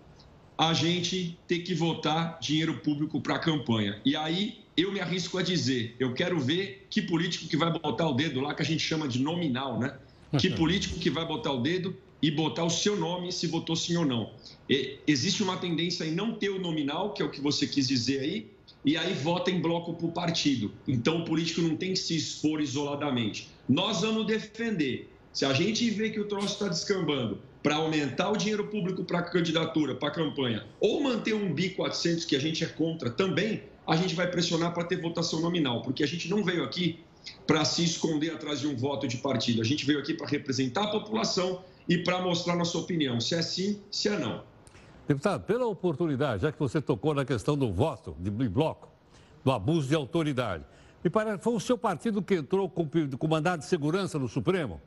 a 0.59 0.75
gente 0.75 1.39
ter 1.47 1.61
que 1.61 1.75
votar 1.75 2.41
dinheiro 2.41 2.81
público 2.81 3.21
para 3.21 3.37
a 3.37 3.39
campanha. 3.39 4.01
E 4.05 4.17
aí 4.17 4.66
eu 4.77 4.93
me 4.93 5.01
arrisco 5.01 5.39
a 5.39 5.43
dizer, 5.43 5.97
eu 5.99 6.13
quero 6.13 6.39
ver 6.39 6.87
que 6.91 7.01
político 7.01 7.49
que 7.49 7.57
vai 7.57 7.71
botar 7.71 8.09
o 8.09 8.13
dedo 8.13 8.41
lá, 8.41 8.55
que 8.55 8.63
a 8.63 8.65
gente 8.65 8.83
chama 8.83 9.09
de 9.09 9.21
nominal, 9.21 9.79
né? 9.79 9.97
Que 10.39 10.51
político 10.51 10.99
que 10.99 11.09
vai 11.09 11.25
botar 11.25 11.53
o 11.53 11.63
dedo 11.63 11.97
e 12.21 12.31
botar 12.31 12.65
o 12.65 12.71
seu 12.71 12.97
nome 12.97 13.33
se 13.33 13.47
votou 13.47 13.77
sim 13.77 13.97
ou 13.97 14.05
não. 14.05 14.33
E 14.69 14.99
existe 15.07 15.43
uma 15.43 15.57
tendência 15.57 16.05
em 16.05 16.13
não 16.13 16.35
ter 16.35 16.51
o 16.51 16.59
nominal, 16.59 17.13
que 17.13 17.23
é 17.23 17.25
o 17.25 17.31
que 17.31 17.41
você 17.41 17.67
quis 17.67 17.89
dizer 17.89 18.21
aí, 18.21 18.51
e 18.85 18.97
aí 18.97 19.15
vota 19.15 19.51
em 19.51 19.61
bloco 19.61 19.95
para 19.95 20.07
o 20.07 20.13
partido. 20.13 20.73
Então 20.87 21.23
o 21.23 21.25
político 21.25 21.63
não 21.63 21.77
tem 21.77 21.93
que 21.93 21.99
se 21.99 22.17
expor 22.17 22.61
isoladamente. 22.61 23.49
Nós 23.69 24.03
vamos 24.03 24.27
defender. 24.27 25.11
Se 25.33 25.45
a 25.45 25.53
gente 25.53 25.89
vê 25.91 26.11
que 26.11 26.21
o 26.21 26.25
troço 26.25 26.55
está 26.55 26.69
descambando 26.69 27.41
para 27.63 27.77
aumentar 27.77 28.31
o 28.31 28.37
dinheiro 28.37 28.67
público 28.69 29.05
para 29.05 29.19
a 29.19 29.23
candidatura, 29.23 29.95
para 29.95 30.09
a 30.09 30.13
campanha, 30.13 30.65
ou 30.81 31.03
manter 31.03 31.35
um 31.35 31.53
BI 31.53 31.71
400, 31.71 32.25
que 32.25 32.37
a 32.37 32.39
gente 32.39 32.63
é 32.63 32.67
contra 32.67 33.11
também, 33.11 33.63
a 33.87 33.97
gente 33.97 34.15
vai 34.15 34.29
pressionar 34.29 34.75
para 34.75 34.85
ter 34.85 35.01
votação 35.01 35.41
nominal, 35.41 35.83
porque 35.83 36.03
a 36.03 36.07
gente 36.07 36.29
não 36.29 36.43
veio 36.43 36.65
aqui 36.65 37.01
para 37.47 37.65
se 37.65 37.85
esconder 37.85 38.33
atrás 38.33 38.61
de 38.61 38.67
um 38.67 38.77
voto 38.77 39.07
de 39.07 39.19
partido. 39.19 39.61
A 39.61 39.65
gente 39.65 39.85
veio 39.87 39.99
aqui 39.99 40.15
para 40.15 40.27
representar 40.27 40.85
a 40.85 40.89
população 40.89 41.63
e 41.89 41.99
para 41.99 42.21
mostrar 42.21 42.57
nossa 42.57 42.77
opinião, 42.79 43.21
se 43.21 43.35
é 43.35 43.43
sim, 43.43 43.81
se 43.91 44.09
é 44.09 44.19
não. 44.19 44.43
Deputado, 45.07 45.45
pela 45.45 45.67
oportunidade, 45.67 46.43
já 46.43 46.51
que 46.51 46.59
você 46.59 46.81
tocou 46.81 47.15
na 47.15 47.25
questão 47.25 47.57
do 47.57 47.73
voto, 47.73 48.17
de 48.19 48.31
bloco, 48.31 48.89
do 49.45 49.53
abuso 49.53 49.89
de 49.89 49.95
autoridade, 49.95 50.65
me 51.05 51.09
parece 51.09 51.39
foi 51.39 51.55
o 51.55 51.61
seu 51.61 51.79
partido 51.79 52.21
que 52.21 52.35
entrou 52.35 52.69
com, 52.69 52.89
com 53.17 53.29
mandado 53.29 53.61
de 53.61 53.67
segurança 53.67 54.19
no 54.19 54.29
Supremo? 54.29 54.81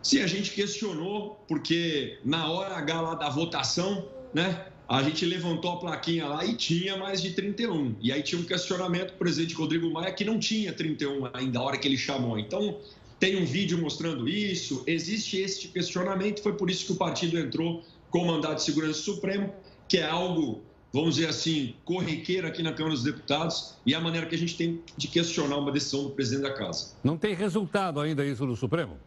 Sim, 0.00 0.22
a 0.22 0.26
gente 0.28 0.52
questionou, 0.52 1.44
porque 1.48 2.20
na 2.24 2.48
hora 2.48 2.76
H 2.76 3.00
lá 3.00 3.14
da 3.16 3.28
votação, 3.28 4.06
né, 4.32 4.66
a 4.88 5.02
gente 5.02 5.24
levantou 5.24 5.72
a 5.72 5.76
plaquinha 5.76 6.26
lá 6.26 6.44
e 6.44 6.54
tinha 6.54 6.96
mais 6.96 7.22
de 7.22 7.30
31. 7.30 7.96
E 8.00 8.12
aí 8.12 8.22
tinha 8.22 8.40
um 8.40 8.44
questionamento 8.44 9.12
do 9.12 9.18
presidente 9.18 9.54
Rodrigo 9.54 9.90
Maia 9.90 10.12
que 10.12 10.24
não 10.24 10.38
tinha 10.38 10.72
31 10.72 11.30
ainda, 11.32 11.58
a 11.58 11.62
hora 11.62 11.78
que 11.78 11.88
ele 11.88 11.96
chamou. 11.96 12.38
Então, 12.38 12.78
tem 13.18 13.40
um 13.40 13.46
vídeo 13.46 13.78
mostrando 13.78 14.28
isso, 14.28 14.84
existe 14.86 15.38
este 15.38 15.68
questionamento, 15.68 16.42
foi 16.42 16.52
por 16.54 16.68
isso 16.68 16.84
que 16.86 16.92
o 16.92 16.96
partido 16.96 17.38
entrou 17.38 17.82
com 18.10 18.18
o 18.18 18.26
mandado 18.26 18.56
de 18.56 18.62
segurança 18.62 19.00
supremo, 19.00 19.52
que 19.88 19.96
é 19.96 20.04
algo, 20.04 20.62
vamos 20.92 21.14
dizer 21.14 21.28
assim, 21.28 21.74
corriqueiro 21.84 22.46
aqui 22.46 22.62
na 22.62 22.72
Câmara 22.72 22.94
dos 22.94 23.04
Deputados 23.04 23.74
e 23.86 23.94
a 23.94 24.00
maneira 24.00 24.26
que 24.26 24.34
a 24.34 24.38
gente 24.38 24.56
tem 24.56 24.80
de 24.96 25.08
questionar 25.08 25.56
uma 25.56 25.72
decisão 25.72 26.04
do 26.04 26.10
presidente 26.10 26.42
da 26.42 26.52
Casa. 26.52 26.94
Não 27.02 27.16
tem 27.16 27.34
resultado 27.34 28.00
ainda 28.00 28.24
isso 28.24 28.44
no 28.44 28.54
Supremo? 28.54 28.98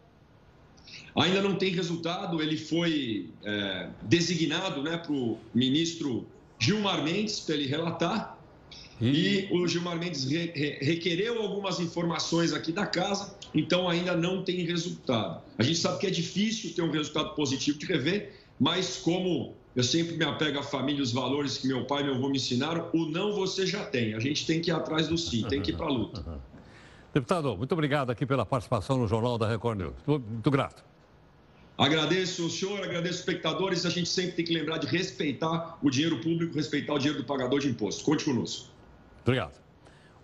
Ainda 1.15 1.41
não 1.41 1.55
tem 1.55 1.71
resultado, 1.71 2.41
ele 2.41 2.57
foi 2.57 3.29
é, 3.43 3.89
designado 4.03 4.83
né, 4.83 4.97
para 4.97 5.11
o 5.11 5.37
ministro 5.53 6.27
Gilmar 6.59 7.03
Mendes 7.03 7.39
para 7.39 7.55
ele 7.55 7.67
relatar 7.67 8.37
e 8.99 9.47
o 9.51 9.67
Gilmar 9.67 9.97
Mendes 9.97 10.25
re, 10.25 10.51
re, 10.55 10.77
requereu 10.81 11.41
algumas 11.41 11.79
informações 11.79 12.51
aqui 12.51 12.71
da 12.71 12.85
casa, 12.85 13.35
então 13.53 13.87
ainda 13.87 14.15
não 14.15 14.43
tem 14.43 14.65
resultado. 14.65 15.41
A 15.57 15.63
gente 15.63 15.77
sabe 15.77 15.99
que 15.99 16.07
é 16.07 16.09
difícil 16.09 16.73
ter 16.73 16.81
um 16.81 16.89
resultado 16.89 17.35
positivo 17.35 17.77
de 17.77 17.85
rever, 17.85 18.33
mas 18.59 18.97
como 18.97 19.53
eu 19.75 19.83
sempre 19.83 20.17
me 20.17 20.25
apego 20.25 20.57
à 20.57 20.63
família, 20.63 21.03
os 21.03 21.11
valores 21.11 21.59
que 21.59 21.67
meu 21.67 21.85
pai 21.85 22.01
e 22.01 22.05
meu 22.05 22.15
avô 22.15 22.29
me 22.29 22.37
ensinaram, 22.37 22.89
o 22.91 23.05
não 23.05 23.33
você 23.33 23.67
já 23.67 23.85
tem. 23.85 24.15
A 24.15 24.19
gente 24.19 24.45
tem 24.47 24.59
que 24.59 24.71
ir 24.71 24.73
atrás 24.73 25.07
do 25.07 25.17
sim, 25.17 25.43
tem 25.43 25.61
que 25.61 25.69
ir 25.69 25.77
para 25.77 25.85
a 25.85 25.89
luta. 25.89 26.41
Deputado, 27.13 27.55
muito 27.55 27.71
obrigado 27.71 28.11
aqui 28.11 28.25
pela 28.25 28.45
participação 28.45 28.97
no 28.97 29.07
Jornal 29.07 29.37
da 29.37 29.47
Record 29.47 29.77
News. 29.77 29.93
Muito 30.05 30.49
grato. 30.49 30.83
Agradeço 31.77 32.47
o 32.47 32.49
senhor, 32.49 32.83
agradeço 32.83 33.13
os 33.13 33.19
espectadores. 33.19 33.85
A 33.85 33.89
gente 33.89 34.09
sempre 34.09 34.31
tem 34.31 34.45
que 34.45 34.53
lembrar 34.53 34.79
de 34.79 34.87
respeitar 34.87 35.77
o 35.81 35.89
dinheiro 35.89 36.19
público, 36.19 36.55
respeitar 36.55 36.93
o 36.93 36.97
dinheiro 36.97 37.21
do 37.21 37.25
pagador 37.25 37.59
de 37.59 37.69
imposto. 37.69 38.03
Conte 38.03 38.25
conosco. 38.25 38.69
Obrigado. 39.21 39.59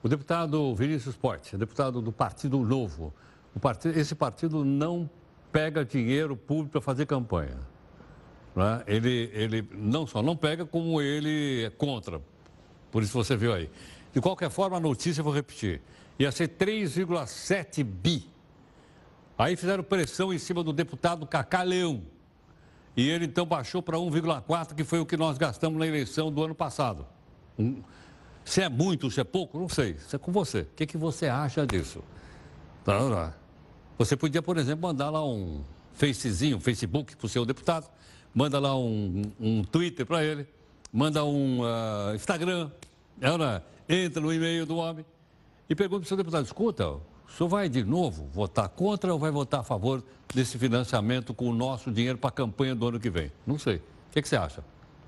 O 0.02 0.10
deputado 0.10 0.74
Vinícius 0.76 1.16
Porte, 1.16 1.56
deputado 1.56 2.02
do 2.02 2.12
Partido 2.12 2.58
Novo. 2.60 3.14
Partido, 3.62 3.98
esse 3.98 4.16
partido 4.16 4.66
não 4.66 5.08
pega 5.52 5.86
dinheiro 5.86 6.36
público 6.36 6.72
para 6.72 6.82
fazer 6.82 7.06
campanha. 7.06 7.60
Né? 8.56 8.84
Ele, 8.88 9.30
ele 9.32 9.70
não 9.72 10.08
só 10.08 10.24
não 10.24 10.36
pega, 10.36 10.66
como 10.66 11.00
ele 11.00 11.66
é 11.66 11.70
contra. 11.70 12.20
Por 12.92 13.04
isso 13.04 13.14
você 13.14 13.38
viu 13.38 13.54
aí. 13.54 13.70
De 14.12 14.20
qualquer 14.20 14.50
forma, 14.50 14.78
a 14.78 14.80
notícia, 14.80 15.22
eu 15.22 15.24
vou 15.24 15.34
repetir, 15.34 15.82
ia 16.18 16.32
ser 16.32 16.50
3,7 16.50 17.84
bi. 17.84 18.33
Aí 19.38 19.56
fizeram 19.56 19.84
pressão 19.84 20.34
em 20.34 20.38
cima 20.38 20.64
do 20.64 20.72
deputado 20.72 21.26
Cacá 21.26 21.64
Leão. 21.64 22.04
E 22.96 23.10
ele 23.10 23.26
então 23.26 23.46
baixou 23.46 23.82
para 23.82 23.98
1,4, 23.98 24.76
que 24.76 24.84
foi 24.84 25.00
o 25.00 25.06
que 25.06 25.18
nós 25.18 25.38
gastamos 25.38 25.80
na 25.80 25.88
eleição 25.88 26.32
do 26.32 26.44
ano 26.44 26.54
passado. 26.54 27.06
Se 28.46 28.62
é 28.62 28.70
muito, 28.70 29.10
se 29.10 29.20
é 29.20 29.24
pouco, 29.24 29.58
não 29.58 29.68
sei. 29.68 29.92
Isso 29.92 30.16
é 30.16 30.20
com 30.20 30.32
você. 30.32 30.62
O 30.62 30.68
que, 30.76 30.86
que 30.86 30.98
você 30.98 31.28
acha 31.28 31.66
disso? 31.66 32.04
Você 33.98 34.16
podia, 34.16 34.42
por 34.42 34.58
exemplo, 34.58 34.88
mandar 34.88 35.10
lá 35.10 35.26
um 35.26 35.64
facezinho, 35.94 36.58
um 36.58 36.60
Facebook 36.60 37.16
para 37.16 37.26
o 37.26 37.30
seu 37.30 37.46
deputado, 37.46 37.90
manda 38.34 38.60
lá 38.60 38.78
um, 38.78 39.22
um 39.40 39.64
Twitter 39.64 40.06
para 40.06 40.24
ele, 40.24 40.48
manda 40.92 41.24
um 41.24 41.62
uh, 41.62 42.16
Instagram, 42.16 42.70
entra 43.88 44.22
no 44.22 44.34
e-mail 44.34 44.66
do 44.66 44.76
homem 44.78 45.06
e 45.70 45.76
pergunta 45.76 46.02
para 46.02 46.06
o 46.06 46.08
seu 46.08 46.18
deputado, 46.18 46.46
escuta, 46.46 46.98
senhor 47.36 47.50
vai 47.50 47.68
de 47.68 47.84
novo 47.84 48.28
votar 48.32 48.70
contra 48.70 49.12
ou 49.12 49.20
vai 49.20 49.32
votar 49.32 49.62
a 49.62 49.64
favor 49.64 50.04
desse 50.34 50.58
financiamento 50.58 51.34
com 51.34 51.50
o 51.50 51.54
nosso 51.54 51.92
dinheiro 51.92 52.18
para 52.18 52.30
a 52.30 52.32
campanha 52.32 52.76
do 52.76 52.88
ano 52.88 53.00
que 53.00 53.10
vem? 53.10 53.32
Não 53.46 53.58
sei. 53.58 53.78
O 53.78 53.82
que, 54.12 54.22
que 54.22 54.28
você 54.28 54.36
acha? 54.36 54.64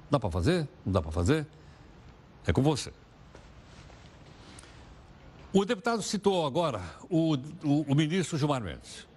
Dá 0.10 0.20
para 0.20 0.32
fazer? 0.32 0.68
Não 0.86 0.94
dá 0.94 1.02
para 1.02 1.12
fazer? 1.12 1.46
É 2.48 2.52
com 2.52 2.62
você. 2.62 2.92
O 5.54 5.64
deputado 5.64 6.02
citou 6.02 6.46
agora 6.46 6.82
o, 7.10 7.36
o, 7.64 7.82
o 7.88 7.96
ministro 7.96 8.38
Gilmar 8.38 8.62
Mendes. 8.62 9.08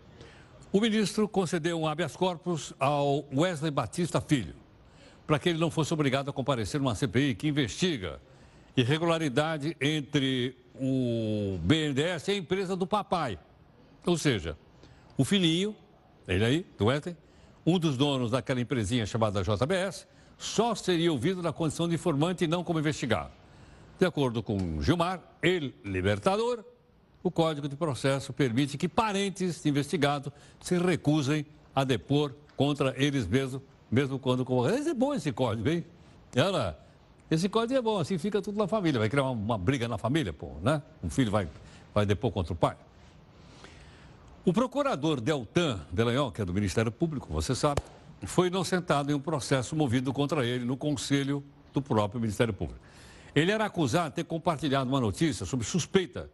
O 0.71 0.81
ministro 0.81 1.27
concedeu 1.27 1.81
um 1.81 1.87
habeas 1.87 2.15
corpus 2.15 2.75
ao 2.79 3.25
Wesley 3.35 3.71
Batista 3.71 4.21
Filho, 4.21 4.55
para 5.27 5.39
que 5.39 5.49
ele 5.49 5.59
não 5.59 5.71
fosse 5.71 5.93
obrigado 5.95 6.29
a 6.29 6.33
comparecer 6.33 6.79
numa 6.79 6.95
CPI 6.95 7.35
que 7.35 7.49
investiga 7.49 8.21
irregularidade 8.77 9.77
entre 9.81 10.55
o 10.81 11.59
BNDES 11.63 12.29
e 12.29 12.31
a 12.33 12.37
empresa 12.37 12.77
do 12.77 12.87
papai. 12.87 13.39
Ou 14.07 14.17
seja, 14.17 14.57
o 15.17 15.25
filhinho, 15.25 15.75
ele 16.27 16.45
aí, 16.45 16.67
do 16.79 16.87
Wesley, 16.87 17.17
um 17.67 17.79
dos 17.79 17.97
donos 17.97 18.31
daquela 18.31 18.61
empresinha 18.61 19.05
chamada 19.05 19.43
JBS, 19.43 20.07
só 20.39 20.75
seria 20.75 21.13
ouvido 21.13 21.43
na 21.43 21.53
condição 21.53 21.89
de 21.89 21.95
informante 21.97 22.45
e 22.45 22.47
não 22.47 22.63
como 22.63 22.79
investigado. 22.79 23.31
De 23.99 24.07
acordo 24.07 24.43
com 24.43 24.81
Gilmar, 24.81 25.21
ele, 25.43 25.75
libertador, 25.85 26.65
o 27.23 27.31
Código 27.31 27.69
de 27.69 27.77
Processo 27.77 28.33
permite 28.33 28.79
que 28.79 28.89
parentes 28.89 29.63
de 29.63 29.69
investigado 29.69 30.33
se 30.61 30.79
recusem 30.79 31.45
a 31.75 31.83
depor 31.85 32.33
contra 32.57 32.95
eles 32.97 33.27
mesmos, 33.27 33.61
mesmo 33.91 34.19
quando 34.19 34.45
convocados. 34.45 34.87
É 34.87 34.95
bom 34.95 35.13
esse 35.13 35.33
código, 35.33 35.69
hein? 35.69 35.85
Ela, 36.35 36.79
esse 37.31 37.49
código 37.49 37.79
é 37.79 37.83
bom, 37.83 37.99
assim 37.99 38.17
fica 38.17 38.41
tudo 38.41 38.57
na 38.57 38.67
família. 38.67 38.99
Vai 38.99 39.09
criar 39.09 39.25
uma, 39.25 39.33
uma 39.33 39.59
briga 39.59 39.87
na 39.87 39.99
família, 39.99 40.33
pô, 40.33 40.53
né? 40.63 40.83
Um 41.03 41.11
filho 41.11 41.31
vai, 41.31 41.49
vai 41.95 42.07
depor 42.07 42.31
contra 42.31 42.53
o 42.53 42.57
pai. 42.57 42.77
O 44.45 44.53
procurador 44.53 45.21
Deltan 45.21 45.81
Delanhol, 45.93 46.33
que 46.33 46.41
é 46.41 46.45
do 46.45 46.55
Ministério 46.55 46.91
Público, 46.91 47.31
você 47.31 47.55
sabe, 47.55 47.83
foi 48.23 48.49
inocentado 48.49 49.13
em 49.13 49.15
um 49.15 49.21
processo 49.21 49.77
movido 49.77 50.13
contra 50.13 50.45
ele 50.47 50.65
no 50.65 50.77
conselho 50.77 51.45
do 51.73 51.83
próprio 51.83 52.21
Ministério 52.21 52.55
Público. 52.55 52.81
Ele 53.35 53.53
era 53.53 53.67
acusado 53.67 54.09
de 54.11 54.17
ter 54.17 54.25
compartilhado 54.25 54.89
uma 54.89 55.01
notícia 55.01 55.45
sobre 55.45 55.67
suspeita 55.67 56.31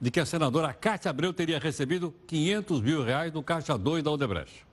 de 0.00 0.10
que 0.10 0.18
a 0.18 0.26
senadora 0.26 0.72
Cátia 0.74 1.10
Abreu 1.10 1.32
teria 1.32 1.60
recebido 1.60 2.12
500 2.26 2.80
mil 2.80 3.04
reais 3.04 3.30
do 3.30 3.40
Caixa 3.42 3.78
2 3.78 4.02
da 4.02 4.10
Odebrecht. 4.10 4.66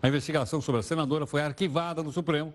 A 0.00 0.06
investigação 0.06 0.60
sobre 0.60 0.78
a 0.80 0.82
senadora 0.84 1.26
foi 1.26 1.42
arquivada 1.42 2.02
no 2.04 2.12
Supremo. 2.12 2.54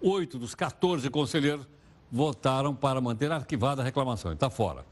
Oito 0.00 0.38
dos 0.38 0.54
14 0.54 1.08
conselheiros 1.10 1.66
votaram 2.10 2.74
para 2.74 3.00
manter 3.00 3.32
arquivada 3.32 3.82
a 3.82 3.84
reclamação. 3.84 4.32
Está 4.32 4.50
fora. 4.50 4.84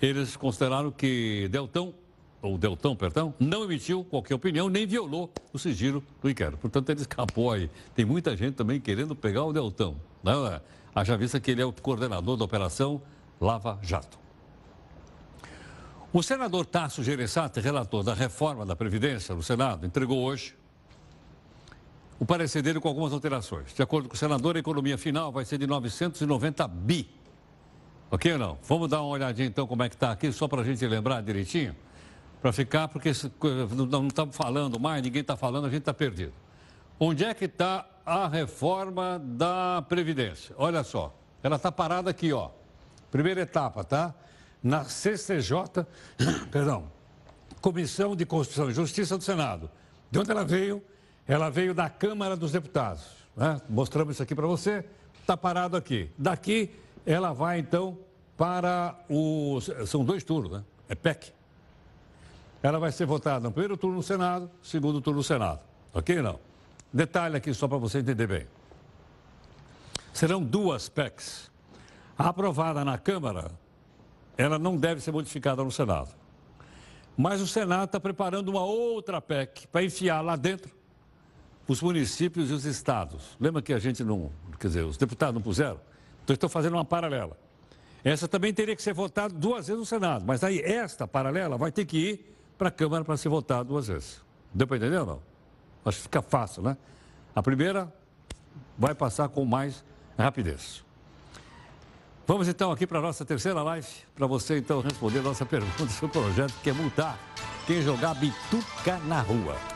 Eles 0.00 0.36
consideraram 0.36 0.90
que 0.90 1.48
Deltão, 1.50 1.94
ou 2.42 2.58
Deltão, 2.58 2.94
perdão, 2.94 3.32
não 3.38 3.64
emitiu 3.64 4.04
qualquer 4.04 4.34
opinião, 4.34 4.68
nem 4.68 4.86
violou 4.86 5.32
o 5.52 5.58
sigilo 5.58 6.04
do 6.22 6.28
inquérito. 6.28 6.58
Portanto, 6.58 6.90
ele 6.90 7.00
escapou 7.00 7.52
aí. 7.52 7.70
Tem 7.94 8.04
muita 8.04 8.36
gente 8.36 8.54
também 8.54 8.80
querendo 8.80 9.14
pegar 9.16 9.44
o 9.44 9.52
Deltão. 9.52 9.96
Né? 10.22 10.60
Haja 10.94 11.16
vista 11.16 11.40
que 11.40 11.50
ele 11.50 11.62
é 11.62 11.64
o 11.64 11.72
coordenador 11.72 12.36
da 12.36 12.44
operação 12.44 13.00
Lava 13.40 13.78
Jato. 13.82 14.18
O 16.12 16.22
senador 16.22 16.64
Tasso 16.66 17.02
Gereissati, 17.02 17.58
relator 17.60 18.04
da 18.04 18.14
reforma 18.14 18.64
da 18.64 18.76
Previdência 18.76 19.34
no 19.34 19.42
Senado, 19.42 19.84
entregou 19.84 20.22
hoje 20.22 20.54
o 22.18 22.24
parecer 22.24 22.62
dele 22.62 22.80
com 22.80 22.88
algumas 22.88 23.12
alterações. 23.12 23.74
De 23.74 23.82
acordo 23.82 24.08
com 24.08 24.14
o 24.14 24.18
senador, 24.18 24.56
a 24.56 24.58
economia 24.60 24.96
final 24.96 25.32
vai 25.32 25.44
ser 25.44 25.58
de 25.58 25.66
990 25.66 26.68
bi. 26.68 27.10
Ok 28.10 28.32
ou 28.32 28.38
não? 28.38 28.58
Vamos 28.62 28.88
dar 28.88 29.00
uma 29.00 29.10
olhadinha 29.10 29.48
então 29.48 29.66
como 29.66 29.82
é 29.82 29.88
que 29.88 29.96
está 29.96 30.12
aqui, 30.12 30.30
só 30.32 30.46
para 30.46 30.60
a 30.60 30.64
gente 30.64 30.86
lembrar 30.86 31.20
direitinho, 31.22 31.74
para 32.40 32.52
ficar, 32.52 32.88
porque 32.88 33.10
não 33.90 34.06
estamos 34.06 34.36
falando 34.36 34.78
mais, 34.78 35.02
ninguém 35.02 35.22
está 35.22 35.36
falando, 35.36 35.66
a 35.66 35.70
gente 35.70 35.80
está 35.80 35.94
perdido. 35.94 36.32
Onde 36.98 37.24
é 37.24 37.34
que 37.34 37.46
está 37.46 37.86
a 38.06 38.28
reforma 38.28 39.20
da 39.24 39.84
Previdência? 39.88 40.54
Olha 40.58 40.84
só, 40.84 41.12
ela 41.42 41.56
está 41.56 41.72
parada 41.72 42.10
aqui, 42.10 42.32
ó. 42.32 42.50
Primeira 43.10 43.40
etapa, 43.40 43.82
tá? 43.82 44.14
Na 44.62 44.84
CCJ, 44.84 45.86
perdão, 46.50 46.90
Comissão 47.60 48.14
de 48.14 48.24
Constituição 48.24 48.70
e 48.70 48.74
Justiça 48.74 49.18
do 49.18 49.24
Senado. 49.24 49.70
De 50.10 50.18
onde 50.18 50.30
ela 50.30 50.44
veio? 50.44 50.82
Ela 51.26 51.50
veio 51.50 51.74
da 51.74 51.88
Câmara 51.88 52.36
dos 52.36 52.52
Deputados. 52.52 53.04
Né? 53.36 53.60
Mostramos 53.68 54.14
isso 54.14 54.22
aqui 54.22 54.34
para 54.34 54.46
você. 54.46 54.84
Está 55.20 55.36
parado 55.36 55.76
aqui. 55.76 56.10
Daqui, 56.18 56.70
ela 57.06 57.32
vai 57.32 57.58
então 57.58 57.98
para 58.36 58.94
o. 59.08 59.58
São 59.86 60.04
dois 60.04 60.22
turnos, 60.22 60.52
né? 60.52 60.64
É 60.88 60.94
PEC. 60.94 61.32
Ela 62.62 62.78
vai 62.78 62.92
ser 62.92 63.06
votada 63.06 63.40
no 63.40 63.52
primeiro 63.52 63.76
turno 63.76 63.96
no 63.96 64.02
Senado, 64.02 64.50
segundo 64.62 65.00
turno 65.00 65.18
no 65.18 65.24
Senado. 65.24 65.60
Ok 65.92 66.20
não? 66.22 66.38
Detalhe 66.92 67.36
aqui 67.36 67.52
só 67.52 67.68
para 67.68 67.78
você 67.78 67.98
entender 67.98 68.26
bem. 68.26 68.46
Serão 70.12 70.42
duas 70.42 70.88
PECs. 70.88 71.50
A 72.16 72.28
aprovada 72.28 72.84
na 72.84 72.96
Câmara, 72.96 73.50
ela 74.36 74.58
não 74.58 74.76
deve 74.76 75.00
ser 75.00 75.10
modificada 75.10 75.64
no 75.64 75.72
Senado. 75.72 76.10
Mas 77.16 77.40
o 77.40 77.46
Senado 77.46 77.86
está 77.86 77.98
preparando 77.98 78.48
uma 78.48 78.64
outra 78.64 79.20
PEC 79.20 79.66
para 79.68 79.82
enfiar 79.82 80.20
lá 80.20 80.36
dentro 80.36 80.70
os 81.66 81.80
municípios 81.80 82.50
e 82.50 82.52
os 82.52 82.64
estados. 82.64 83.36
Lembra 83.40 83.62
que 83.62 83.72
a 83.72 83.78
gente 83.78 84.04
não, 84.04 84.30
quer 84.58 84.68
dizer, 84.68 84.84
os 84.84 84.96
deputados 84.96 85.34
não 85.34 85.42
puseram? 85.42 85.80
Então 86.22 86.34
estou 86.34 86.48
fazendo 86.48 86.74
uma 86.74 86.84
paralela. 86.84 87.36
Essa 88.02 88.28
também 88.28 88.52
teria 88.52 88.76
que 88.76 88.82
ser 88.82 88.92
votada 88.92 89.32
duas 89.32 89.66
vezes 89.66 89.78
no 89.80 89.86
Senado, 89.86 90.24
mas 90.26 90.44
aí 90.44 90.60
esta 90.60 91.08
paralela 91.08 91.56
vai 91.56 91.72
ter 91.72 91.86
que 91.86 91.96
ir 91.96 92.36
para 92.58 92.68
a 92.68 92.70
Câmara 92.70 93.04
para 93.04 93.16
ser 93.16 93.30
votada 93.30 93.64
duas 93.64 93.88
vezes. 93.88 94.20
Deu 94.52 94.66
para 94.66 94.76
entender 94.76 94.98
ou 94.98 95.06
não? 95.06 95.22
Acho 95.84 95.98
que 95.98 96.02
fica 96.04 96.22
fácil, 96.22 96.62
né? 96.62 96.76
A 97.34 97.42
primeira 97.42 97.92
vai 98.78 98.94
passar 98.94 99.28
com 99.28 99.44
mais 99.44 99.82
rapidez. 100.18 100.84
Vamos 102.26 102.48
então 102.48 102.70
aqui 102.70 102.86
para 102.86 102.98
a 102.98 103.02
nossa 103.02 103.24
terceira 103.24 103.62
live, 103.62 103.88
para 104.14 104.26
você 104.26 104.58
então 104.58 104.80
responder 104.80 105.20
nossa 105.20 105.44
pergunta 105.46 105.88
sobre 105.88 106.06
o 106.18 106.22
projeto 106.22 106.54
que 106.62 106.70
é 106.70 106.72
multar 106.72 107.18
quem 107.66 107.82
jogar 107.82 108.14
bituca 108.14 108.98
na 109.06 109.20
rua. 109.20 109.73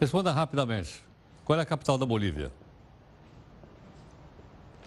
Responda 0.00 0.30
rapidamente. 0.30 1.02
Qual 1.44 1.58
é 1.58 1.62
a 1.62 1.66
capital 1.66 1.96
da 1.96 2.04
Bolívia? 2.04 2.52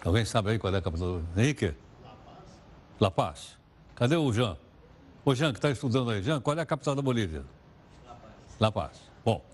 Alguém 0.04 0.24
sabe 0.24 0.50
aí 0.50 0.58
qual 0.58 0.72
é 0.74 0.78
a 0.78 0.82
capital? 0.82 1.20
Henrique? 1.36 1.74
La 2.02 2.10
Paz. 2.10 2.60
La 3.00 3.10
Paz. 3.10 3.58
Cadê 3.96 4.16
o 4.16 4.32
Jean? 4.32 4.56
Ô, 5.24 5.34
Jean, 5.34 5.52
que 5.52 5.58
está 5.58 5.70
estudando 5.70 6.10
aí. 6.10 6.22
Jean, 6.22 6.40
qual 6.40 6.56
é 6.56 6.62
a 6.62 6.66
capital 6.66 6.94
da 6.94 7.02
Bolívia? 7.02 7.44
La 8.06 8.14
Paz. 8.14 8.56
La 8.60 8.72
Paz. 8.72 9.00
Bom, 9.24 9.44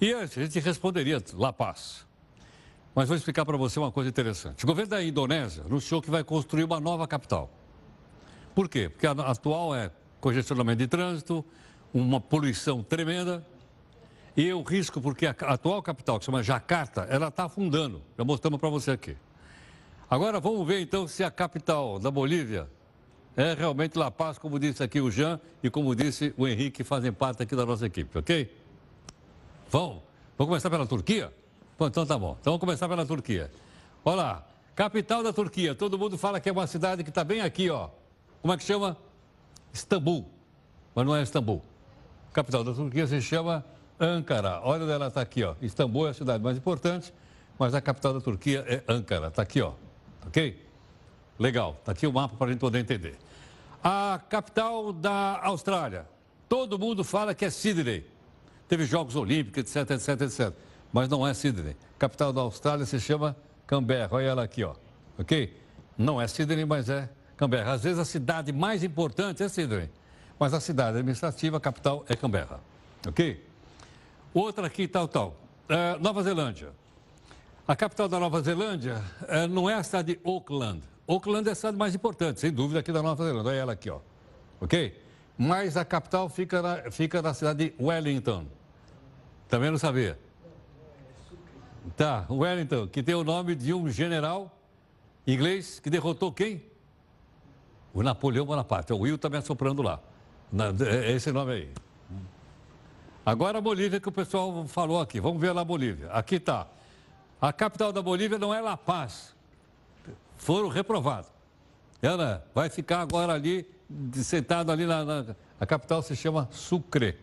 e 0.00 0.12
a 0.12 0.26
gente 0.26 0.60
responderia 0.60 1.22
La 1.34 1.52
Paz. 1.52 2.06
Mas 2.94 3.08
vou 3.08 3.16
explicar 3.16 3.46
para 3.46 3.56
você 3.56 3.78
uma 3.78 3.90
coisa 3.90 4.10
interessante. 4.10 4.64
O 4.64 4.66
governo 4.66 4.90
da 4.90 5.02
Indonésia 5.02 5.64
anunciou 5.64 6.02
que 6.02 6.10
vai 6.10 6.22
construir 6.22 6.64
uma 6.64 6.78
nova 6.78 7.08
capital. 7.08 7.50
Por 8.54 8.68
quê? 8.68 8.88
Porque 8.88 9.06
a 9.06 9.12
atual 9.12 9.74
é 9.74 9.90
congestionamento 10.20 10.78
de 10.78 10.86
trânsito, 10.86 11.44
uma 11.94 12.20
poluição 12.20 12.82
tremenda 12.82 13.44
e 14.38 14.52
o 14.52 14.62
risco, 14.62 15.00
porque 15.00 15.26
a 15.26 15.30
atual 15.30 15.82
capital, 15.82 16.16
que 16.16 16.24
se 16.24 16.26
chama 16.26 16.44
Jacarta, 16.44 17.00
ela 17.10 17.26
está 17.26 17.46
afundando. 17.46 18.00
Já 18.16 18.22
mostramos 18.22 18.60
para 18.60 18.68
você 18.68 18.92
aqui. 18.92 19.16
Agora 20.08 20.38
vamos 20.38 20.64
ver 20.64 20.80
então 20.80 21.08
se 21.08 21.24
a 21.24 21.30
capital 21.30 21.98
da 21.98 22.08
Bolívia 22.08 22.70
é 23.36 23.52
realmente 23.52 23.98
La 23.98 24.12
Paz, 24.12 24.38
como 24.38 24.56
disse 24.56 24.80
aqui 24.80 25.00
o 25.00 25.10
Jean 25.10 25.40
e 25.60 25.68
como 25.68 25.92
disse 25.92 26.32
o 26.36 26.46
Henrique, 26.46 26.70
que 26.70 26.84
fazem 26.84 27.12
parte 27.12 27.42
aqui 27.42 27.56
da 27.56 27.66
nossa 27.66 27.86
equipe, 27.86 28.16
ok? 28.16 28.56
Vamos, 29.70 30.02
vamos 30.38 30.50
começar 30.50 30.70
pela 30.70 30.86
Turquia? 30.86 31.32
Bom, 31.76 31.88
então 31.88 32.06
tá 32.06 32.16
bom. 32.16 32.36
Então 32.40 32.52
vamos 32.52 32.60
começar 32.60 32.88
pela 32.88 33.04
Turquia. 33.04 33.50
Olha 34.04 34.16
lá, 34.16 34.46
capital 34.76 35.20
da 35.20 35.32
Turquia. 35.32 35.74
Todo 35.74 35.98
mundo 35.98 36.16
fala 36.16 36.38
que 36.38 36.48
é 36.48 36.52
uma 36.52 36.68
cidade 36.68 37.02
que 37.02 37.10
está 37.10 37.24
bem 37.24 37.40
aqui, 37.40 37.68
ó. 37.70 37.88
Como 38.40 38.54
é 38.54 38.56
que 38.56 38.62
chama? 38.62 38.96
Istambul. 39.72 40.30
Mas 40.94 41.04
não 41.04 41.16
é 41.16 41.24
Istambul. 41.24 41.60
Capital 42.32 42.62
da 42.62 42.72
Turquia 42.72 43.04
se 43.04 43.20
chama 43.20 43.64
Ankara. 44.00 44.60
Olha 44.62 44.84
onde 44.84 44.92
ela 44.92 45.08
está 45.08 45.20
aqui, 45.20 45.42
ó. 45.44 45.54
Istambul 45.60 46.06
é 46.06 46.10
a 46.10 46.14
cidade 46.14 46.42
mais 46.42 46.56
importante, 46.56 47.12
mas 47.58 47.74
a 47.74 47.80
capital 47.80 48.14
da 48.14 48.20
Turquia 48.20 48.64
é 48.66 48.82
Ankara. 48.92 49.28
Está 49.28 49.42
aqui, 49.42 49.60
ó. 49.60 49.72
Ok? 50.26 50.64
Legal. 51.38 51.76
Está 51.78 51.92
aqui 51.92 52.06
o 52.06 52.12
mapa 52.12 52.36
para 52.36 52.48
a 52.48 52.50
gente 52.50 52.60
poder 52.60 52.78
entender. 52.78 53.16
A 53.82 54.20
capital 54.28 54.92
da 54.92 55.40
Austrália. 55.42 56.06
Todo 56.48 56.78
mundo 56.78 57.04
fala 57.04 57.34
que 57.34 57.44
é 57.44 57.50
Sydney. 57.50 58.06
Teve 58.68 58.84
Jogos 58.84 59.16
Olímpicos, 59.16 59.58
etc, 59.76 59.90
etc, 59.90 60.20
etc. 60.22 60.52
Mas 60.92 61.08
não 61.08 61.26
é 61.26 61.34
Sydney. 61.34 61.76
Capital 61.98 62.32
da 62.32 62.40
Austrália 62.40 62.86
se 62.86 63.00
chama 63.00 63.36
Canberra, 63.66 64.08
olha 64.12 64.26
ela 64.26 64.42
aqui, 64.42 64.64
ó. 64.64 64.74
Ok? 65.18 65.56
Não 65.96 66.20
é 66.20 66.26
Sydney, 66.26 66.64
mas 66.64 66.88
é 66.88 67.08
Canberra. 67.36 67.72
Às 67.72 67.82
vezes 67.82 67.98
a 67.98 68.04
cidade 68.04 68.52
mais 68.52 68.82
importante 68.82 69.42
é 69.42 69.48
Sydney, 69.48 69.90
mas 70.38 70.54
a 70.54 70.60
cidade 70.60 70.98
administrativa, 70.98 71.56
a 71.56 71.60
capital, 71.60 72.04
é 72.08 72.16
Canberra. 72.16 72.60
Ok? 73.06 73.47
Outra 74.32 74.66
aqui, 74.66 74.86
tal, 74.86 75.08
tal. 75.08 75.36
É, 75.68 75.98
Nova 75.98 76.22
Zelândia. 76.22 76.72
A 77.66 77.76
capital 77.76 78.08
da 78.08 78.18
Nova 78.18 78.40
Zelândia 78.40 79.02
é, 79.26 79.46
não 79.46 79.68
é 79.68 79.74
a 79.74 79.82
cidade 79.82 80.14
de 80.14 80.20
Auckland. 80.24 80.82
Auckland 81.06 81.48
é 81.48 81.52
a 81.52 81.54
cidade 81.54 81.76
mais 81.76 81.94
importante, 81.94 82.40
sem 82.40 82.52
dúvida, 82.52 82.80
aqui 82.80 82.92
da 82.92 83.02
Nova 83.02 83.24
Zelândia. 83.24 83.50
Olha 83.50 83.56
ela 83.56 83.72
aqui, 83.72 83.90
ó. 83.90 84.00
Ok? 84.60 85.00
Mas 85.36 85.76
a 85.76 85.84
capital 85.84 86.28
fica 86.28 86.62
na, 86.62 86.90
fica 86.90 87.22
na 87.22 87.32
cidade 87.32 87.70
de 87.70 87.82
Wellington. 87.82 88.46
Também 89.48 89.70
não 89.70 89.78
sabia. 89.78 90.18
Tá, 91.96 92.26
Wellington, 92.28 92.86
que 92.88 93.02
tem 93.02 93.14
o 93.14 93.24
nome 93.24 93.54
de 93.54 93.72
um 93.72 93.88
general 93.88 94.58
inglês 95.26 95.78
que 95.78 95.88
derrotou 95.88 96.32
quem? 96.32 96.62
O 97.94 98.02
Napoleão 98.02 98.44
Bonaparte. 98.44 98.92
O 98.92 98.98
Will 98.98 99.16
está 99.16 99.28
me 99.28 99.36
assoprando 99.36 99.82
lá. 99.82 100.00
É 101.04 101.12
esse 101.12 101.30
nome 101.32 101.52
aí. 101.52 101.87
Agora 103.28 103.58
a 103.58 103.60
Bolívia 103.60 104.00
que 104.00 104.08
o 104.08 104.12
pessoal 104.12 104.66
falou 104.66 105.02
aqui. 105.02 105.20
Vamos 105.20 105.38
ver 105.38 105.52
lá 105.52 105.60
a 105.60 105.64
Bolívia. 105.64 106.10
Aqui 106.12 106.36
está. 106.36 106.66
A 107.38 107.52
capital 107.52 107.92
da 107.92 108.00
Bolívia 108.00 108.38
não 108.38 108.54
é 108.54 108.60
La 108.62 108.74
Paz. 108.74 109.36
Foram 110.38 110.68
reprovados. 110.68 111.30
Ela 112.00 112.42
vai 112.54 112.70
ficar 112.70 113.02
agora 113.02 113.34
ali, 113.34 113.68
sentado 114.14 114.72
ali 114.72 114.86
na, 114.86 115.04
na. 115.04 115.36
A 115.60 115.66
capital 115.66 116.00
se 116.00 116.16
chama 116.16 116.48
Sucre, 116.50 117.18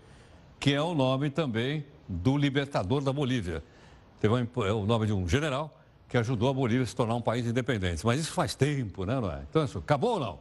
que 0.59 0.71
é 0.75 0.79
o 0.79 0.93
nome 0.93 1.31
também 1.31 1.83
do 2.07 2.37
libertador 2.37 3.01
da 3.01 3.11
Bolívia. 3.11 3.63
Teve 4.21 4.35
um, 4.35 4.63
é 4.63 4.71
o 4.71 4.85
nome 4.85 5.07
de 5.07 5.13
um 5.13 5.27
general 5.27 5.75
que 6.07 6.19
ajudou 6.19 6.51
a 6.51 6.53
Bolívia 6.53 6.83
a 6.83 6.85
se 6.85 6.95
tornar 6.95 7.15
um 7.15 7.21
país 7.21 7.47
independente. 7.47 8.05
Mas 8.05 8.19
isso 8.19 8.31
faz 8.31 8.53
tempo, 8.53 9.05
né, 9.05 9.19
não 9.19 9.31
é? 9.31 9.41
Então, 9.49 9.65
isso, 9.65 9.79
acabou 9.79 10.11
ou 10.11 10.19
não? 10.19 10.39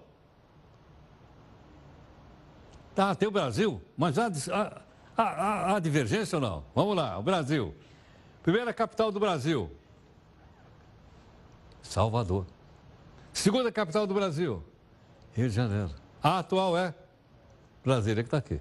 Tá, 2.94 3.14
tem 3.14 3.26
o 3.26 3.32
Brasil, 3.32 3.80
mas 3.96 4.18
há, 4.18 4.30
há, 5.16 5.22
há, 5.22 5.76
há 5.76 5.78
divergência 5.78 6.36
ou 6.36 6.42
não? 6.42 6.64
Vamos 6.74 6.96
lá, 6.96 7.18
o 7.18 7.22
Brasil. 7.22 7.74
Primeira 8.42 8.72
capital 8.72 9.10
do 9.10 9.18
Brasil. 9.18 9.70
Salvador. 11.82 12.46
Segunda 13.32 13.70
capital 13.70 14.06
do 14.06 14.14
Brasil. 14.14 14.62
Rio 15.34 15.48
de 15.48 15.54
Janeiro. 15.54 15.90
A 16.22 16.38
atual 16.38 16.76
é 16.76 16.94
Brasília, 17.84 18.22
que 18.22 18.28
está 18.28 18.38
aqui. 18.38 18.60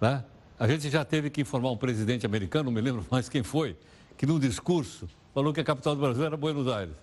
Né? 0.00 0.24
A 0.58 0.66
gente 0.66 0.90
já 0.90 1.04
teve 1.04 1.30
que 1.30 1.40
informar 1.40 1.70
um 1.70 1.76
presidente 1.76 2.26
americano, 2.26 2.64
não 2.64 2.72
me 2.72 2.80
lembro 2.80 3.06
mais 3.10 3.28
quem 3.28 3.42
foi, 3.42 3.76
que 4.16 4.26
num 4.26 4.38
discurso 4.38 5.08
falou 5.32 5.52
que 5.52 5.60
a 5.60 5.64
capital 5.64 5.94
do 5.94 6.00
Brasil 6.00 6.24
era 6.24 6.36
Buenos 6.36 6.66
Aires. 6.68 6.96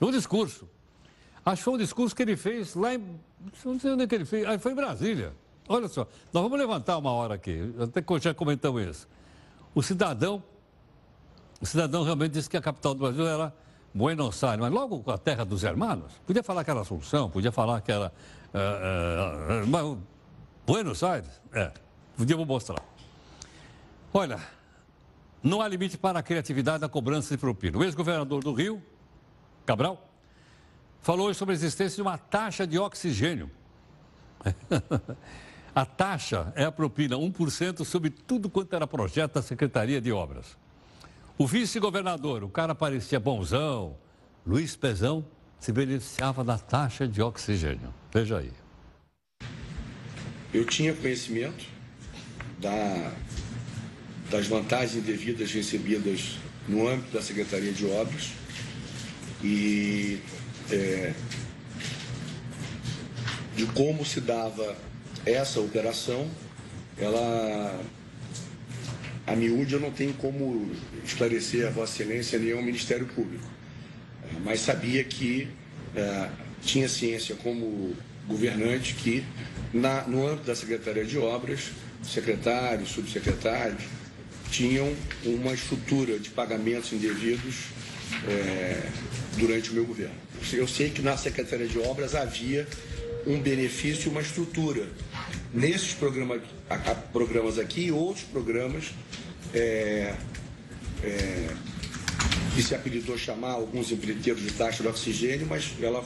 Um 0.00 0.10
discurso. 0.10 0.68
Acho 1.44 1.56
que 1.56 1.64
foi 1.64 1.74
um 1.74 1.78
discurso 1.78 2.14
que 2.14 2.22
ele 2.22 2.36
fez 2.36 2.74
lá 2.74 2.94
em. 2.94 3.20
Não 3.64 3.78
sei 3.78 3.92
onde 3.92 4.04
é 4.04 4.06
que 4.06 4.14
ele 4.14 4.24
fez. 4.24 4.46
Ah, 4.46 4.58
foi 4.58 4.72
em 4.72 4.74
Brasília. 4.74 5.32
Olha 5.68 5.88
só, 5.88 6.06
nós 6.32 6.42
vamos 6.42 6.58
levantar 6.58 6.98
uma 6.98 7.10
hora 7.10 7.34
aqui, 7.34 7.74
até 7.80 8.02
já 8.20 8.34
comentamos 8.34 8.82
isso. 8.82 9.08
O 9.74 9.82
cidadão, 9.82 10.42
o 11.60 11.66
cidadão 11.66 12.04
realmente 12.04 12.32
disse 12.32 12.48
que 12.48 12.56
a 12.56 12.60
capital 12.60 12.94
do 12.94 13.00
Brasil 13.00 13.26
era 13.26 13.52
Buenos 13.94 14.42
Aires, 14.44 14.60
mas 14.60 14.72
logo 14.72 15.00
com 15.00 15.10
a 15.10 15.18
terra 15.18 15.44
dos 15.44 15.64
hermanos. 15.64 16.12
Podia 16.26 16.42
falar 16.42 16.64
que 16.64 16.70
era 16.70 16.80
Assunção, 16.80 17.30
podia 17.30 17.50
falar 17.50 17.80
que 17.80 17.92
era. 17.92 18.12
Uh, 18.52 19.98
Buenos 20.66 21.02
Aires? 21.02 21.40
É, 21.52 21.72
podia 22.16 22.36
mostrar. 22.36 22.82
Olha, 24.12 24.40
não 25.42 25.60
há 25.60 25.68
limite 25.68 25.98
para 25.98 26.18
a 26.18 26.22
criatividade 26.22 26.80
da 26.80 26.88
cobrança 26.88 27.34
de 27.34 27.40
propina. 27.40 27.78
O 27.78 27.84
ex-governador 27.84 28.42
do 28.42 28.52
Rio, 28.52 28.82
Cabral, 29.66 30.08
falou 31.02 31.32
sobre 31.34 31.52
a 31.52 31.56
existência 31.56 31.96
de 31.96 32.02
uma 32.02 32.16
taxa 32.16 32.66
de 32.66 32.78
oxigênio. 32.78 33.50
a 35.74 35.84
taxa 35.84 36.52
é 36.54 36.64
a 36.64 36.70
propina, 36.72 37.16
1% 37.16 37.84
sobre 37.84 38.10
tudo 38.10 38.48
quanto 38.48 38.74
era 38.76 38.86
projeto 38.86 39.34
da 39.34 39.42
Secretaria 39.42 40.00
de 40.00 40.12
Obras. 40.12 40.56
O 41.36 41.46
vice-governador, 41.46 42.44
o 42.44 42.48
cara 42.48 42.74
parecia 42.74 43.18
bonzão, 43.18 43.96
Luiz 44.46 44.76
Pezão, 44.76 45.26
se 45.58 45.72
beneficiava 45.72 46.44
da 46.44 46.56
taxa 46.56 47.08
de 47.08 47.20
oxigênio. 47.20 47.92
Veja 48.12 48.38
aí. 48.38 48.52
Eu 50.52 50.64
tinha 50.64 50.94
conhecimento 50.94 51.64
da 52.60 53.12
das 54.30 54.46
vantagens 54.46 54.96
indevidas 54.96 55.52
recebidas 55.52 56.38
no 56.66 56.88
âmbito 56.88 57.12
da 57.12 57.22
Secretaria 57.22 57.72
de 57.72 57.86
Obras 57.86 58.32
e 59.42 60.18
é, 60.70 61.12
de 63.54 63.66
como 63.66 64.04
se 64.04 64.20
dava 64.20 64.76
essa 65.26 65.60
operação, 65.60 66.28
ela 66.98 67.80
a 69.26 69.34
miúde 69.34 69.72
eu 69.72 69.80
não 69.80 69.90
tenho 69.90 70.12
como 70.14 70.70
esclarecer 71.04 71.66
a 71.66 71.70
Vossa 71.70 72.02
Excelência 72.02 72.38
nem 72.38 72.52
ao 72.52 72.62
Ministério 72.62 73.06
Público, 73.06 73.44
mas 74.44 74.60
sabia 74.60 75.02
que 75.02 75.48
é, 75.96 76.28
tinha 76.62 76.88
ciência 76.88 77.34
como 77.36 77.94
governante 78.26 78.94
que 78.94 79.24
na, 79.72 80.02
no 80.02 80.26
âmbito 80.26 80.46
da 80.46 80.54
Secretaria 80.54 81.04
de 81.04 81.18
Obras, 81.18 81.70
secretários, 82.02 82.90
subsecretários, 82.90 83.82
tinham 84.50 84.94
uma 85.24 85.52
estrutura 85.52 86.18
de 86.18 86.30
pagamentos 86.30 86.92
indevidos 86.92 87.64
é, 88.28 88.88
durante 89.38 89.70
o 89.70 89.74
meu 89.74 89.84
governo. 89.84 90.14
Eu 90.52 90.68
sei 90.68 90.90
que 90.90 91.00
na 91.00 91.16
Secretaria 91.16 91.66
de 91.66 91.78
Obras 91.78 92.14
havia 92.14 92.68
um 93.26 93.40
benefício 93.40 94.08
e 94.08 94.10
uma 94.10 94.20
estrutura. 94.20 94.88
Nesses 95.52 95.92
programa, 95.92 96.40
programas 97.12 97.58
aqui 97.58 97.86
e 97.86 97.92
outros 97.92 98.24
programas 98.24 98.92
é, 99.52 100.14
é, 101.02 101.48
que 102.54 102.62
se 102.62 102.74
apelidou 102.74 103.16
chamar 103.16 103.52
alguns 103.52 103.92
empreiteiros 103.92 104.42
de 104.42 104.52
taxa 104.52 104.82
de 104.82 104.88
oxigênio, 104.88 105.46
mas 105.46 105.72
ela, 105.80 106.04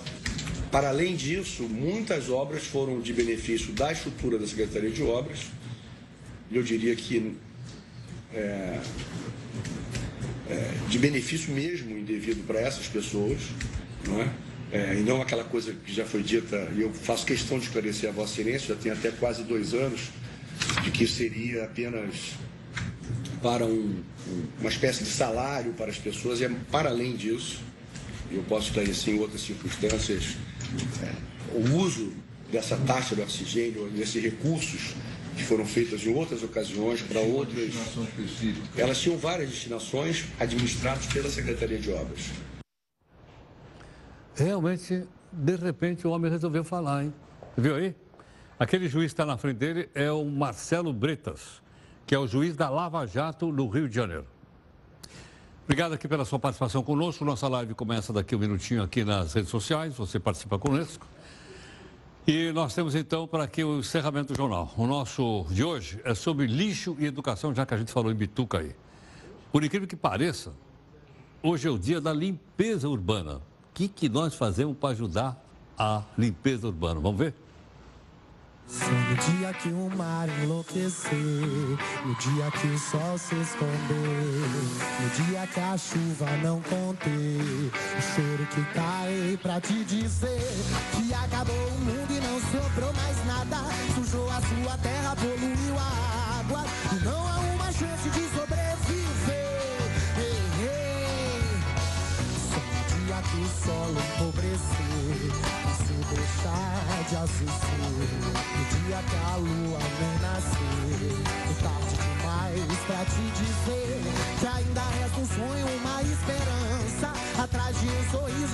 para 0.70 0.88
além 0.88 1.16
disso, 1.16 1.62
muitas 1.62 2.28
obras 2.28 2.66
foram 2.66 3.00
de 3.00 3.12
benefício 3.12 3.72
da 3.72 3.92
estrutura 3.92 4.38
da 4.38 4.46
Secretaria 4.46 4.90
de 4.90 5.02
Obras. 5.02 5.46
Eu 6.50 6.62
diria 6.62 6.94
que 6.94 7.36
é, 8.34 8.80
é, 10.50 10.74
de 10.88 10.98
benefício 10.98 11.52
mesmo 11.52 11.96
indevido 11.96 12.42
para 12.46 12.60
essas 12.60 12.86
pessoas, 12.86 13.40
não 14.06 14.20
é? 14.20 14.30
É? 14.72 14.94
E 14.94 15.02
não 15.02 15.22
aquela 15.22 15.44
coisa 15.44 15.72
que 15.72 15.92
já 15.92 16.04
foi 16.04 16.22
dita, 16.22 16.68
e 16.76 16.82
eu 16.82 16.92
faço 16.92 17.24
questão 17.24 17.58
de 17.58 17.66
esclarecer 17.66 18.10
a 18.10 18.12
Vossa 18.12 18.40
Excelência, 18.40 18.74
já 18.74 18.80
tem 18.80 18.92
até 18.92 19.10
quase 19.10 19.42
dois 19.42 19.72
anos, 19.72 20.10
de 20.82 20.90
que 20.90 21.06
seria 21.06 21.64
apenas 21.64 22.34
para 23.42 23.64
um, 23.64 24.02
uma 24.58 24.68
espécie 24.68 25.04
de 25.04 25.10
salário 25.10 25.72
para 25.72 25.90
as 25.90 25.98
pessoas, 25.98 26.40
e 26.40 26.44
é 26.44 26.50
para 26.70 26.90
além 26.90 27.16
disso, 27.16 27.60
eu 28.30 28.42
posso 28.42 28.68
estar 28.68 28.82
assim 28.82 29.12
em 29.12 29.20
outras 29.20 29.40
circunstâncias, 29.40 30.36
é, 31.02 31.12
o 31.54 31.76
uso 31.76 32.12
dessa 32.52 32.76
taxa 32.76 33.14
de 33.14 33.22
oxigênio, 33.22 33.88
desses 33.90 34.22
recursos 34.22 34.94
que 35.36 35.44
foram 35.44 35.64
feitas 35.64 36.04
em 36.04 36.12
outras 36.12 36.42
ocasiões 36.42 37.00
para 37.00 37.20
outras. 37.20 37.72
Elas 38.76 39.00
tinham 39.00 39.16
várias 39.16 39.48
destinações 39.50 40.24
administradas 40.38 41.06
pela 41.06 41.30
Secretaria 41.30 41.78
de 41.78 41.90
Obras. 41.90 42.22
Realmente, 44.38 45.04
de 45.32 45.56
repente, 45.56 46.06
o 46.06 46.10
homem 46.12 46.30
resolveu 46.30 46.62
falar, 46.62 47.02
hein? 47.02 47.12
Viu 47.56 47.74
aí? 47.74 47.92
Aquele 48.56 48.88
juiz 48.88 49.06
que 49.06 49.14
está 49.14 49.26
na 49.26 49.36
frente 49.36 49.56
dele 49.56 49.90
é 49.96 50.12
o 50.12 50.24
Marcelo 50.24 50.92
Bretas, 50.92 51.60
que 52.06 52.14
é 52.14 52.18
o 52.20 52.24
juiz 52.24 52.54
da 52.54 52.70
Lava 52.70 53.04
Jato 53.04 53.50
no 53.50 53.66
Rio 53.66 53.88
de 53.88 53.96
Janeiro. 53.96 54.26
Obrigado 55.64 55.92
aqui 55.94 56.06
pela 56.06 56.24
sua 56.24 56.38
participação 56.38 56.84
conosco. 56.84 57.24
Nossa 57.24 57.48
live 57.48 57.74
começa 57.74 58.12
daqui 58.12 58.36
um 58.36 58.38
minutinho 58.38 58.80
aqui 58.80 59.04
nas 59.04 59.34
redes 59.34 59.50
sociais. 59.50 59.94
Você 59.96 60.20
participa 60.20 60.56
conosco. 60.56 61.04
E 62.24 62.52
nós 62.52 62.72
temos 62.72 62.94
então 62.94 63.26
para 63.26 63.42
aqui 63.42 63.64
o 63.64 63.80
encerramento 63.80 64.32
do 64.32 64.36
jornal. 64.36 64.72
O 64.76 64.86
nosso 64.86 65.46
de 65.50 65.64
hoje 65.64 66.00
é 66.04 66.14
sobre 66.14 66.46
lixo 66.46 66.96
e 67.00 67.06
educação, 67.06 67.52
já 67.52 67.66
que 67.66 67.74
a 67.74 67.76
gente 67.76 67.90
falou 67.90 68.12
em 68.12 68.14
Bituca 68.14 68.58
aí. 68.58 68.72
Por 69.50 69.64
incrível 69.64 69.88
que 69.88 69.96
pareça, 69.96 70.52
hoje 71.42 71.66
é 71.66 71.70
o 71.72 71.78
dia 71.78 72.00
da 72.00 72.12
limpeza 72.12 72.88
urbana. 72.88 73.47
Que, 73.78 73.86
que 73.86 74.08
nós 74.08 74.34
fazemos 74.34 74.76
para 74.76 74.88
ajudar 74.88 75.40
a 75.78 76.02
limpeza 76.18 76.66
urbana? 76.66 76.98
Vamos 76.98 77.16
ver? 77.16 77.32
No 78.68 79.14
dia 79.14 79.54
que 79.54 79.68
o 79.68 79.88
mar 79.96 80.28
enlouquecer, 80.42 81.14
no 82.04 82.12
dia 82.16 82.50
que 82.50 82.66
o 82.66 82.76
sol 82.76 83.16
se 83.16 83.36
esconder, 83.36 84.42
no 85.00 85.24
dia 85.24 85.46
que 85.46 85.60
a 85.60 85.78
chuva 85.78 86.26
não 86.42 86.60
conter, 86.62 87.70
o 87.70 88.02
choro 88.02 88.46
que 88.52 88.64
cai 88.74 89.38
pra 89.40 89.60
te 89.60 89.84
dizer 89.84 90.42
que 90.96 91.14
acabou 91.14 91.54
o 91.54 91.78
mundo 91.78 92.10
e 92.10 92.20
não 92.20 92.40
sobrou 92.50 92.92
mais 92.94 93.07
de 107.08 107.16
azul 107.16 107.46
No 107.48 108.64
dia 108.70 109.00
que 109.08 109.16
a 109.16 109.36
lua 109.36 109.78
vem 109.98 110.18
nasceu 110.20 110.58
e 111.00 111.54
tarde 111.62 111.96
demais 111.96 112.78
pra 112.86 113.04
te 113.04 113.24
dizer 113.38 114.02
Que 114.40 114.46
ainda 114.46 114.82
resta 115.00 115.20
um 115.20 115.26
sonho, 115.26 115.66
uma 115.80 116.02
esperança 116.02 117.12
Atrás 117.42 117.80
de 117.80 117.86
um 117.86 118.10
sorriso. 118.10 118.38